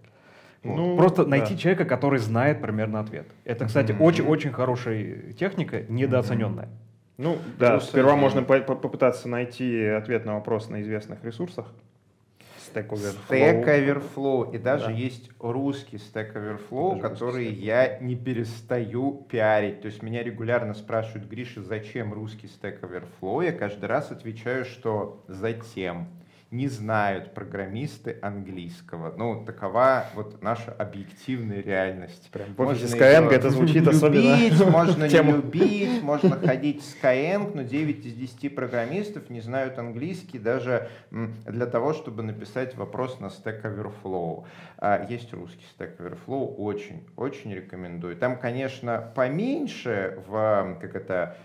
Вот. 0.65 0.77
Ну, 0.77 0.97
Просто 0.97 1.25
да. 1.25 1.31
найти 1.31 1.57
человека, 1.57 1.85
который 1.85 2.19
знает 2.19 2.61
примерно 2.61 3.01
ответ. 3.01 3.27
Это, 3.45 3.67
кстати, 3.67 3.93
очень-очень 3.93 4.51
mm-hmm. 4.51 4.55
хорошая 4.55 5.33
техника, 5.33 5.85
недооцененная. 5.89 6.67
Mm-hmm. 6.67 6.90
Ну, 7.21 7.37
да, 7.59 7.73
Просто 7.73 7.91
сперва 7.91 8.17
можно 8.17 8.43
по- 8.43 8.61
попытаться 8.61 9.29
найти 9.29 9.85
ответ 9.85 10.25
на 10.25 10.35
вопрос 10.37 10.71
на 10.71 10.81
известных 10.81 11.23
ресурсах. 11.23 11.67
Stack 12.73 12.89
Overflow. 12.89 13.29
Stack 13.29 13.65
Overflow. 13.67 14.55
И 14.55 14.59
даже 14.59 14.87
да. 14.87 14.91
есть 14.93 15.31
русский 15.39 15.99
Stack 15.99 16.33
Overflow, 16.35 16.93
даже 16.97 17.03
который 17.03 17.47
Stack. 17.49 17.55
я 17.55 17.99
не 17.99 18.17
перестаю 18.17 19.27
пиарить. 19.29 19.83
То 19.83 19.87
есть 19.87 20.03
меня 20.03 20.23
регулярно 20.23 20.73
спрашивают, 20.73 21.29
Гриша, 21.29 21.63
зачем 21.63 22.15
русский 22.15 22.47
Stack 22.47 22.81
Overflow? 22.81 23.45
Я 23.45 23.53
каждый 23.53 23.85
раз 23.85 24.11
отвечаю, 24.11 24.65
что 24.65 25.23
затем 25.29 26.09
не 26.51 26.67
знают 26.67 27.33
программисты 27.33 28.19
английского. 28.23 29.15
Ну, 29.17 29.45
такова 29.45 30.07
вот 30.15 30.43
наша 30.43 30.73
объективная 30.73 31.63
реальность. 31.63 32.29
Прям 32.33 32.49
можно 32.57 32.87
Skyeng 32.87 33.31
это 33.31 33.51
звучит 33.51 33.77
любить, 33.77 33.89
особенно. 33.89 34.71
Можно 34.71 35.05
не 35.09 35.33
любить, 35.33 36.03
можно 36.03 36.37
ходить 36.37 36.83
в 36.83 37.05
Skyeng, 37.05 37.53
но 37.55 37.63
9 37.63 38.05
из 38.05 38.15
10 38.15 38.55
программистов 38.55 39.31
не 39.31 39.41
знают 39.41 39.79
английский 39.79 40.39
даже 40.41 40.89
для 41.11 41.67
того, 41.67 41.93
чтобы 41.93 42.25
написать 42.25 42.77
вопрос 42.77 43.21
на 43.21 43.27
Stack 43.27 43.63
Overflow. 43.63 44.45
А, 44.79 45.07
есть 45.09 45.33
русский 45.33 45.65
Stack 45.79 45.99
Overflow, 45.99 46.57
очень, 46.57 47.07
очень 47.17 47.55
рекомендую. 47.55 48.17
Там, 48.17 48.37
конечно, 48.37 49.13
поменьше 49.15 50.19
в, 50.27 50.79
как 50.81 50.97
это, 50.97 51.37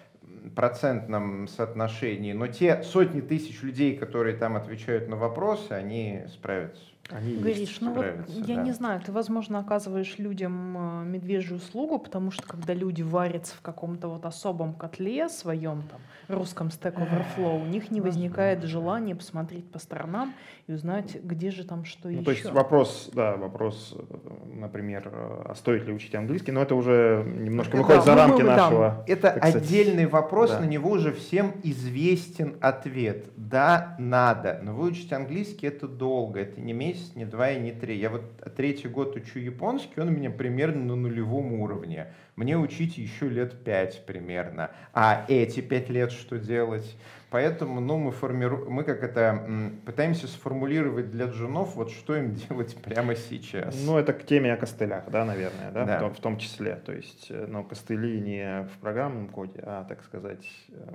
процентном 0.55 1.47
соотношении, 1.47 2.34
но 2.34 2.47
те 2.47 2.82
сотни 2.84 3.21
тысяч 3.21 3.61
людей, 3.61 3.97
которые 3.97 4.36
там 4.38 4.55
отвечают 4.55 5.09
на 5.09 5.15
вопросы, 5.15 5.71
они 5.71 6.23
справятся. 6.34 6.94
Они 7.11 7.35
Гриш, 7.35 7.81
ну 7.81 7.93
вот 7.93 8.05
я 8.29 8.55
да. 8.55 8.63
не 8.63 8.71
знаю, 8.71 8.99
ты, 8.99 9.11
возможно, 9.11 9.59
оказываешь 9.59 10.17
людям 10.17 11.03
э, 11.03 11.05
медвежью 11.05 11.57
услугу, 11.57 11.99
потому 11.99 12.31
что 12.31 12.47
когда 12.47 12.73
люди 12.73 13.03
варятся 13.03 13.55
в 13.55 13.61
каком-то 13.61 14.07
вот 14.07 14.25
особом 14.25 14.73
котле 14.73 15.29
своем, 15.29 15.83
там, 15.83 15.99
русском 16.27 16.69
Stack 16.69 16.95
Overflow, 16.95 17.61
у 17.61 17.65
них 17.67 17.91
не 17.91 18.01
возникает 18.01 18.63
желания 18.63 19.15
посмотреть 19.15 19.69
по 19.69 19.77
сторонам 19.77 20.33
и 20.65 20.73
узнать, 20.73 21.23
где 21.23 21.51
же 21.51 21.63
там 21.63 21.85
что 21.85 22.07
ну, 22.07 22.15
еще. 22.15 22.23
То 22.23 22.31
есть 22.31 22.45
вопрос, 22.51 23.11
да, 23.13 23.35
вопрос, 23.35 23.95
э, 23.95 24.55
например, 24.55 25.07
а 25.13 25.53
стоит 25.55 25.85
ли 25.85 25.93
учить 25.93 26.15
английский, 26.15 26.51
но 26.51 26.63
это 26.63 26.73
уже 26.73 27.23
немножко 27.23 27.75
выходит 27.75 28.03
да, 28.03 28.13
за 28.13 28.15
рамки 28.15 28.41
мы, 28.41 28.47
нашего. 28.47 29.03
Это 29.05 29.29
отдельный 29.29 30.07
вопрос, 30.07 30.49
да. 30.49 30.61
на 30.61 30.65
него 30.65 30.89
уже 30.89 31.13
всем 31.13 31.53
известен 31.61 32.55
ответ. 32.61 33.27
Да, 33.37 33.95
надо, 33.99 34.59
но 34.63 34.73
выучить 34.73 35.13
английский 35.13 35.67
это 35.67 35.87
долго, 35.87 36.39
это 36.39 36.59
не 36.59 36.73
месяц 36.73 36.94
месяц, 36.95 37.15
не 37.15 37.25
два 37.25 37.51
и 37.51 37.59
не 37.59 37.71
три. 37.71 37.97
Я 37.97 38.09
вот 38.09 38.23
третий 38.55 38.87
год 38.87 39.15
учу 39.15 39.39
японский, 39.39 40.01
он 40.01 40.09
у 40.09 40.11
меня 40.11 40.29
примерно 40.29 40.83
на 40.85 40.95
нулевом 40.95 41.53
уровне. 41.53 42.07
Мне 42.35 42.57
учить 42.57 42.97
еще 42.97 43.29
лет 43.29 43.63
пять 43.63 44.05
примерно. 44.05 44.71
А 44.93 45.25
эти 45.27 45.61
пять 45.61 45.89
лет 45.89 46.11
что 46.11 46.37
делать? 46.37 46.95
Поэтому 47.29 47.81
ну, 47.81 47.97
мы, 47.97 48.11
формиру... 48.11 48.69
мы 48.69 48.83
как 48.83 49.03
это 49.03 49.45
пытаемся 49.85 50.27
сформулировать 50.27 51.11
для 51.11 51.25
джунов, 51.25 51.75
вот 51.75 51.91
что 51.91 52.15
им 52.15 52.33
делать 52.49 52.75
прямо 52.81 53.15
сейчас. 53.15 53.75
Ну, 53.85 53.97
это 53.97 54.13
к 54.13 54.25
теме 54.25 54.53
о 54.53 54.57
костылях, 54.57 55.09
да, 55.09 55.25
наверное, 55.25 55.71
да, 55.71 55.85
да. 55.85 55.97
В, 55.97 55.99
том, 55.99 56.13
в 56.13 56.19
том 56.19 56.37
числе. 56.37 56.75
То 56.75 56.93
есть, 56.93 57.29
ну, 57.29 57.63
костыли 57.63 58.21
не 58.21 58.67
в 58.73 58.79
программном 58.79 59.27
коде, 59.27 59.61
а, 59.63 59.83
так 59.83 60.03
сказать, 60.03 60.45
э, 60.69 60.93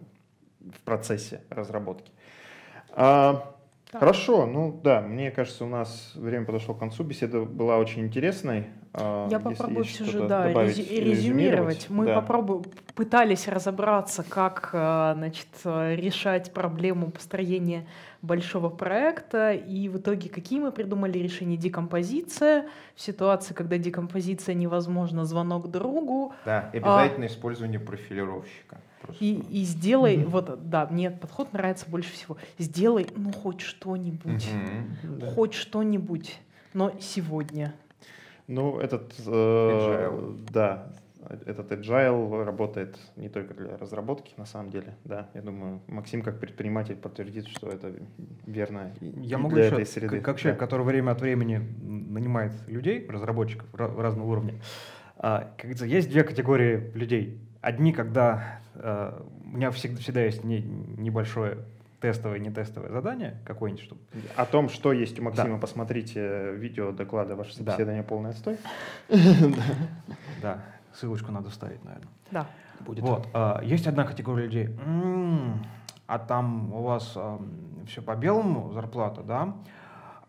в 0.60 0.80
процессе 0.80 1.42
разработки. 1.50 2.10
А, 2.92 3.54
да. 3.92 3.98
Хорошо, 3.98 4.46
ну 4.46 4.80
да, 4.82 5.00
мне 5.00 5.30
кажется, 5.30 5.64
у 5.64 5.68
нас 5.68 6.12
время 6.14 6.46
подошло 6.46 6.74
к 6.74 6.78
концу, 6.78 7.02
беседа 7.02 7.40
была 7.40 7.78
очень 7.78 8.02
интересной. 8.02 8.66
А, 8.92 9.28
Я 9.28 9.40
попробую 9.40 9.84
все 9.84 10.04
же 10.04 10.26
да, 10.26 10.50
резюмировать. 10.52 11.86
Мы 11.88 12.06
да. 12.06 12.20
попробуем, 12.20 12.64
пытались 12.94 13.48
разобраться, 13.48 14.24
как 14.28 14.70
а, 14.72 15.14
значит, 15.14 15.48
решать 15.64 16.52
проблему 16.52 17.10
построения 17.10 17.86
большого 18.22 18.68
проекта, 18.68 19.52
и 19.52 19.88
в 19.88 19.98
итоге 19.98 20.28
какие 20.28 20.60
мы 20.60 20.72
придумали 20.72 21.18
решения? 21.18 21.56
Декомпозиция, 21.56 22.68
в 22.94 23.00
ситуации, 23.00 23.54
когда 23.54 23.78
декомпозиция 23.78 24.54
невозможна, 24.54 25.24
звонок 25.24 25.70
другу. 25.70 26.32
Да, 26.44 26.70
и 26.72 26.78
обязательно 26.78 27.24
а, 27.24 27.28
использование 27.28 27.80
профилировщика. 27.80 28.80
И, 29.18 29.42
и 29.50 29.64
сделай, 29.64 30.16
mm-hmm. 30.16 30.28
вот, 30.28 30.68
да, 30.68 30.86
мне 30.90 31.10
подход 31.10 31.52
нравится 31.52 31.86
больше 31.88 32.12
всего. 32.12 32.36
Сделай, 32.58 33.06
ну, 33.16 33.32
хоть 33.32 33.60
что-нибудь. 33.60 34.48
Mm-hmm. 34.48 35.34
Хоть 35.34 35.54
что-нибудь. 35.54 36.38
Но 36.74 36.92
сегодня. 37.00 37.74
Ну, 38.46 38.78
этот, 38.78 39.14
э, 39.26 40.36
да, 40.50 40.92
этот 41.46 41.70
agile 41.72 42.44
работает 42.44 42.98
не 43.16 43.28
только 43.28 43.54
для 43.54 43.76
разработки, 43.76 44.32
на 44.36 44.46
самом 44.46 44.70
деле, 44.70 44.96
да. 45.04 45.28
Я 45.34 45.42
думаю, 45.42 45.80
Максим 45.86 46.22
как 46.22 46.40
предприниматель 46.40 46.96
подтвердит, 46.96 47.48
что 47.48 47.68
это 47.68 47.92
верно 48.46 48.92
Я 48.98 49.38
могу 49.38 49.54
для 49.54 49.66
еще, 49.66 49.74
этой 49.74 49.86
среды. 49.86 50.16
Как, 50.16 50.24
как 50.24 50.38
человек, 50.38 50.58
да. 50.58 50.66
который 50.66 50.84
время 50.84 51.12
от 51.12 51.20
времени 51.20 51.58
нанимает 51.82 52.52
людей, 52.68 53.06
разработчиков 53.08 53.66
разного 53.74 54.26
уровня, 54.26 54.54
а, 55.16 55.40
как 55.40 55.58
говорится, 55.58 55.86
есть 55.86 56.08
две 56.08 56.24
категории 56.24 56.90
людей. 56.94 57.38
Одни, 57.60 57.92
когда 57.92 58.60
э, 58.74 59.22
у 59.44 59.56
меня 59.56 59.70
всегда, 59.70 60.00
всегда 60.00 60.22
есть 60.22 60.44
не, 60.44 60.60
небольшое 60.60 61.58
тестовое, 62.00 62.38
не 62.38 62.50
тестовое 62.50 62.90
задание 62.90 63.38
какое-нибудь, 63.44 63.84
чтобы... 63.84 64.00
О 64.36 64.46
том, 64.46 64.68
что 64.68 64.92
есть 64.92 65.18
у 65.18 65.22
Максима, 65.22 65.54
да. 65.54 65.58
посмотрите 65.58 66.52
видео 66.54 66.92
доклада 66.92 67.36
«Ваше 67.36 67.54
собеседование 67.54 68.02
да. 68.02 68.08
полный 68.08 68.30
отстой». 68.30 68.56
Да, 70.40 70.62
ссылочку 70.94 71.30
надо 71.30 71.50
вставить, 71.50 71.84
наверное. 71.84 72.08
Да. 72.30 72.46
Будет. 72.80 73.02
Вот. 73.04 73.28
А, 73.34 73.60
есть 73.62 73.86
одна 73.86 74.04
категория 74.04 74.44
людей. 74.44 74.70
А 76.06 76.18
там 76.18 76.72
у 76.72 76.82
вас 76.82 77.16
все 77.86 78.02
по 78.02 78.16
белому 78.16 78.72
зарплата, 78.72 79.22
да? 79.22 79.54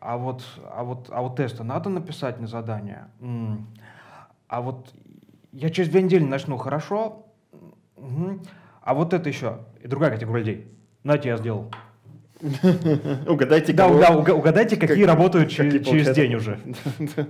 А 0.02 0.18
вот, 0.18 0.44
а 0.70 0.84
вот, 0.84 1.10
а 1.12 1.22
вот 1.22 1.38
тесты 1.38 1.64
надо 1.64 1.90
написать 1.90 2.40
на 2.40 2.48
задание. 2.48 3.08
А 4.48 4.62
вот 4.62 4.94
я 5.52 5.70
через 5.70 5.90
две 5.90 6.02
недели 6.02 6.24
начну 6.24 6.58
хорошо, 6.58 7.26
угу. 7.96 8.40
а 8.82 8.94
вот 8.94 9.14
это 9.14 9.30
еще, 9.30 9.60
и 9.82 9.88
другая 9.88 10.12
категория 10.12 10.44
людей. 10.44 10.68
Знаете, 11.04 11.30
я 11.30 11.38
сделал. 11.38 11.72
Угадайте, 13.28 13.72
да, 13.74 13.88
да, 13.88 14.34
угадайте, 14.34 14.76
какие 14.76 15.04
работают 15.04 15.50
через 15.50 16.16
день 16.16 16.36
уже. 16.36 16.60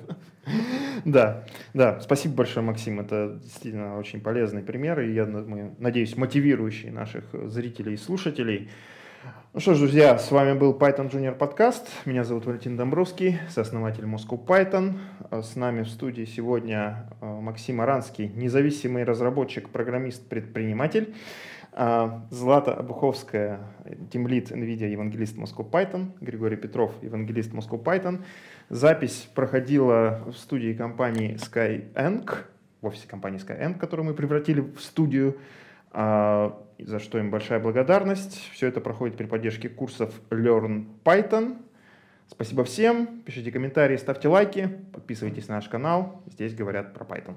Да, 1.06 1.46
да, 1.74 2.00
спасибо 2.00 2.36
большое, 2.36 2.66
Максим. 2.66 3.00
Это 3.00 3.40
действительно 3.42 3.98
очень 3.98 4.22
полезный 4.22 4.62
пример, 4.62 5.00
и 5.00 5.14
я 5.14 5.26
надеюсь, 5.26 6.16
мотивирующий 6.18 6.90
наших 6.90 7.24
зрителей 7.50 7.94
и 7.94 7.98
слушателей. 7.98 8.70
Ну 9.54 9.60
что 9.60 9.74
ж, 9.74 9.80
друзья, 9.80 10.18
с 10.18 10.32
вами 10.32 10.58
был 10.58 10.74
Python 10.74 11.12
Junior 11.12 11.36
подкаст. 11.36 11.88
Меня 12.06 12.24
зовут 12.24 12.46
Валентин 12.46 12.78
Домбровский, 12.78 13.38
сооснователь 13.50 14.06
Moscow 14.06 14.44
Python. 14.44 14.98
С 15.30 15.56
нами 15.56 15.84
в 15.84 15.90
студии 15.90 16.26
сегодня 16.26 17.10
э, 17.20 17.26
Максим 17.26 17.82
Аранский, 17.82 18.30
независимый 18.30 19.04
разработчик, 19.04 19.70
программист, 19.70 20.28
предприниматель. 20.28 21.14
А, 21.74 22.26
Злата 22.32 22.74
Обуховская, 22.74 23.60
тимлит 24.12 24.52
NVIDIA, 24.52 24.90
евангелист 24.90 25.38
Moscow 25.38 25.70
Python. 25.70 26.12
Григорий 26.22 26.58
Петров, 26.58 26.94
евангелист 27.02 27.54
Moscow 27.54 27.82
Python. 27.84 28.24
Запись 28.70 29.30
проходила 29.36 30.24
в 30.28 30.34
студии 30.34 30.74
компании 30.74 31.36
Skyeng, 31.36 32.38
в 32.82 32.88
офисе 32.88 33.08
компании 33.08 33.40
Skyeng, 33.40 33.78
которую 33.78 34.08
мы 34.08 34.14
превратили 34.14 34.62
в 34.62 34.80
студию 34.80 35.38
а, 35.92 36.58
за 36.86 37.00
что 37.00 37.18
им 37.18 37.32
большая 37.32 37.60
благодарность. 37.60 38.50
Все 38.54 38.68
это 38.68 38.82
проходит 38.82 39.18
при 39.18 39.26
поддержке 39.26 39.70
курсов 39.70 40.14
Learn 40.30 40.86
Python. 41.04 41.58
Спасибо 42.28 42.64
всем. 42.64 43.22
Пишите 43.24 43.52
комментарии, 43.52 43.98
ставьте 43.98 44.28
лайки, 44.28 44.70
подписывайтесь 44.94 45.48
на 45.48 45.56
наш 45.56 45.68
канал. 45.68 46.24
Здесь 46.28 46.54
говорят 46.56 46.94
про 46.94 47.04
Python. 47.06 47.36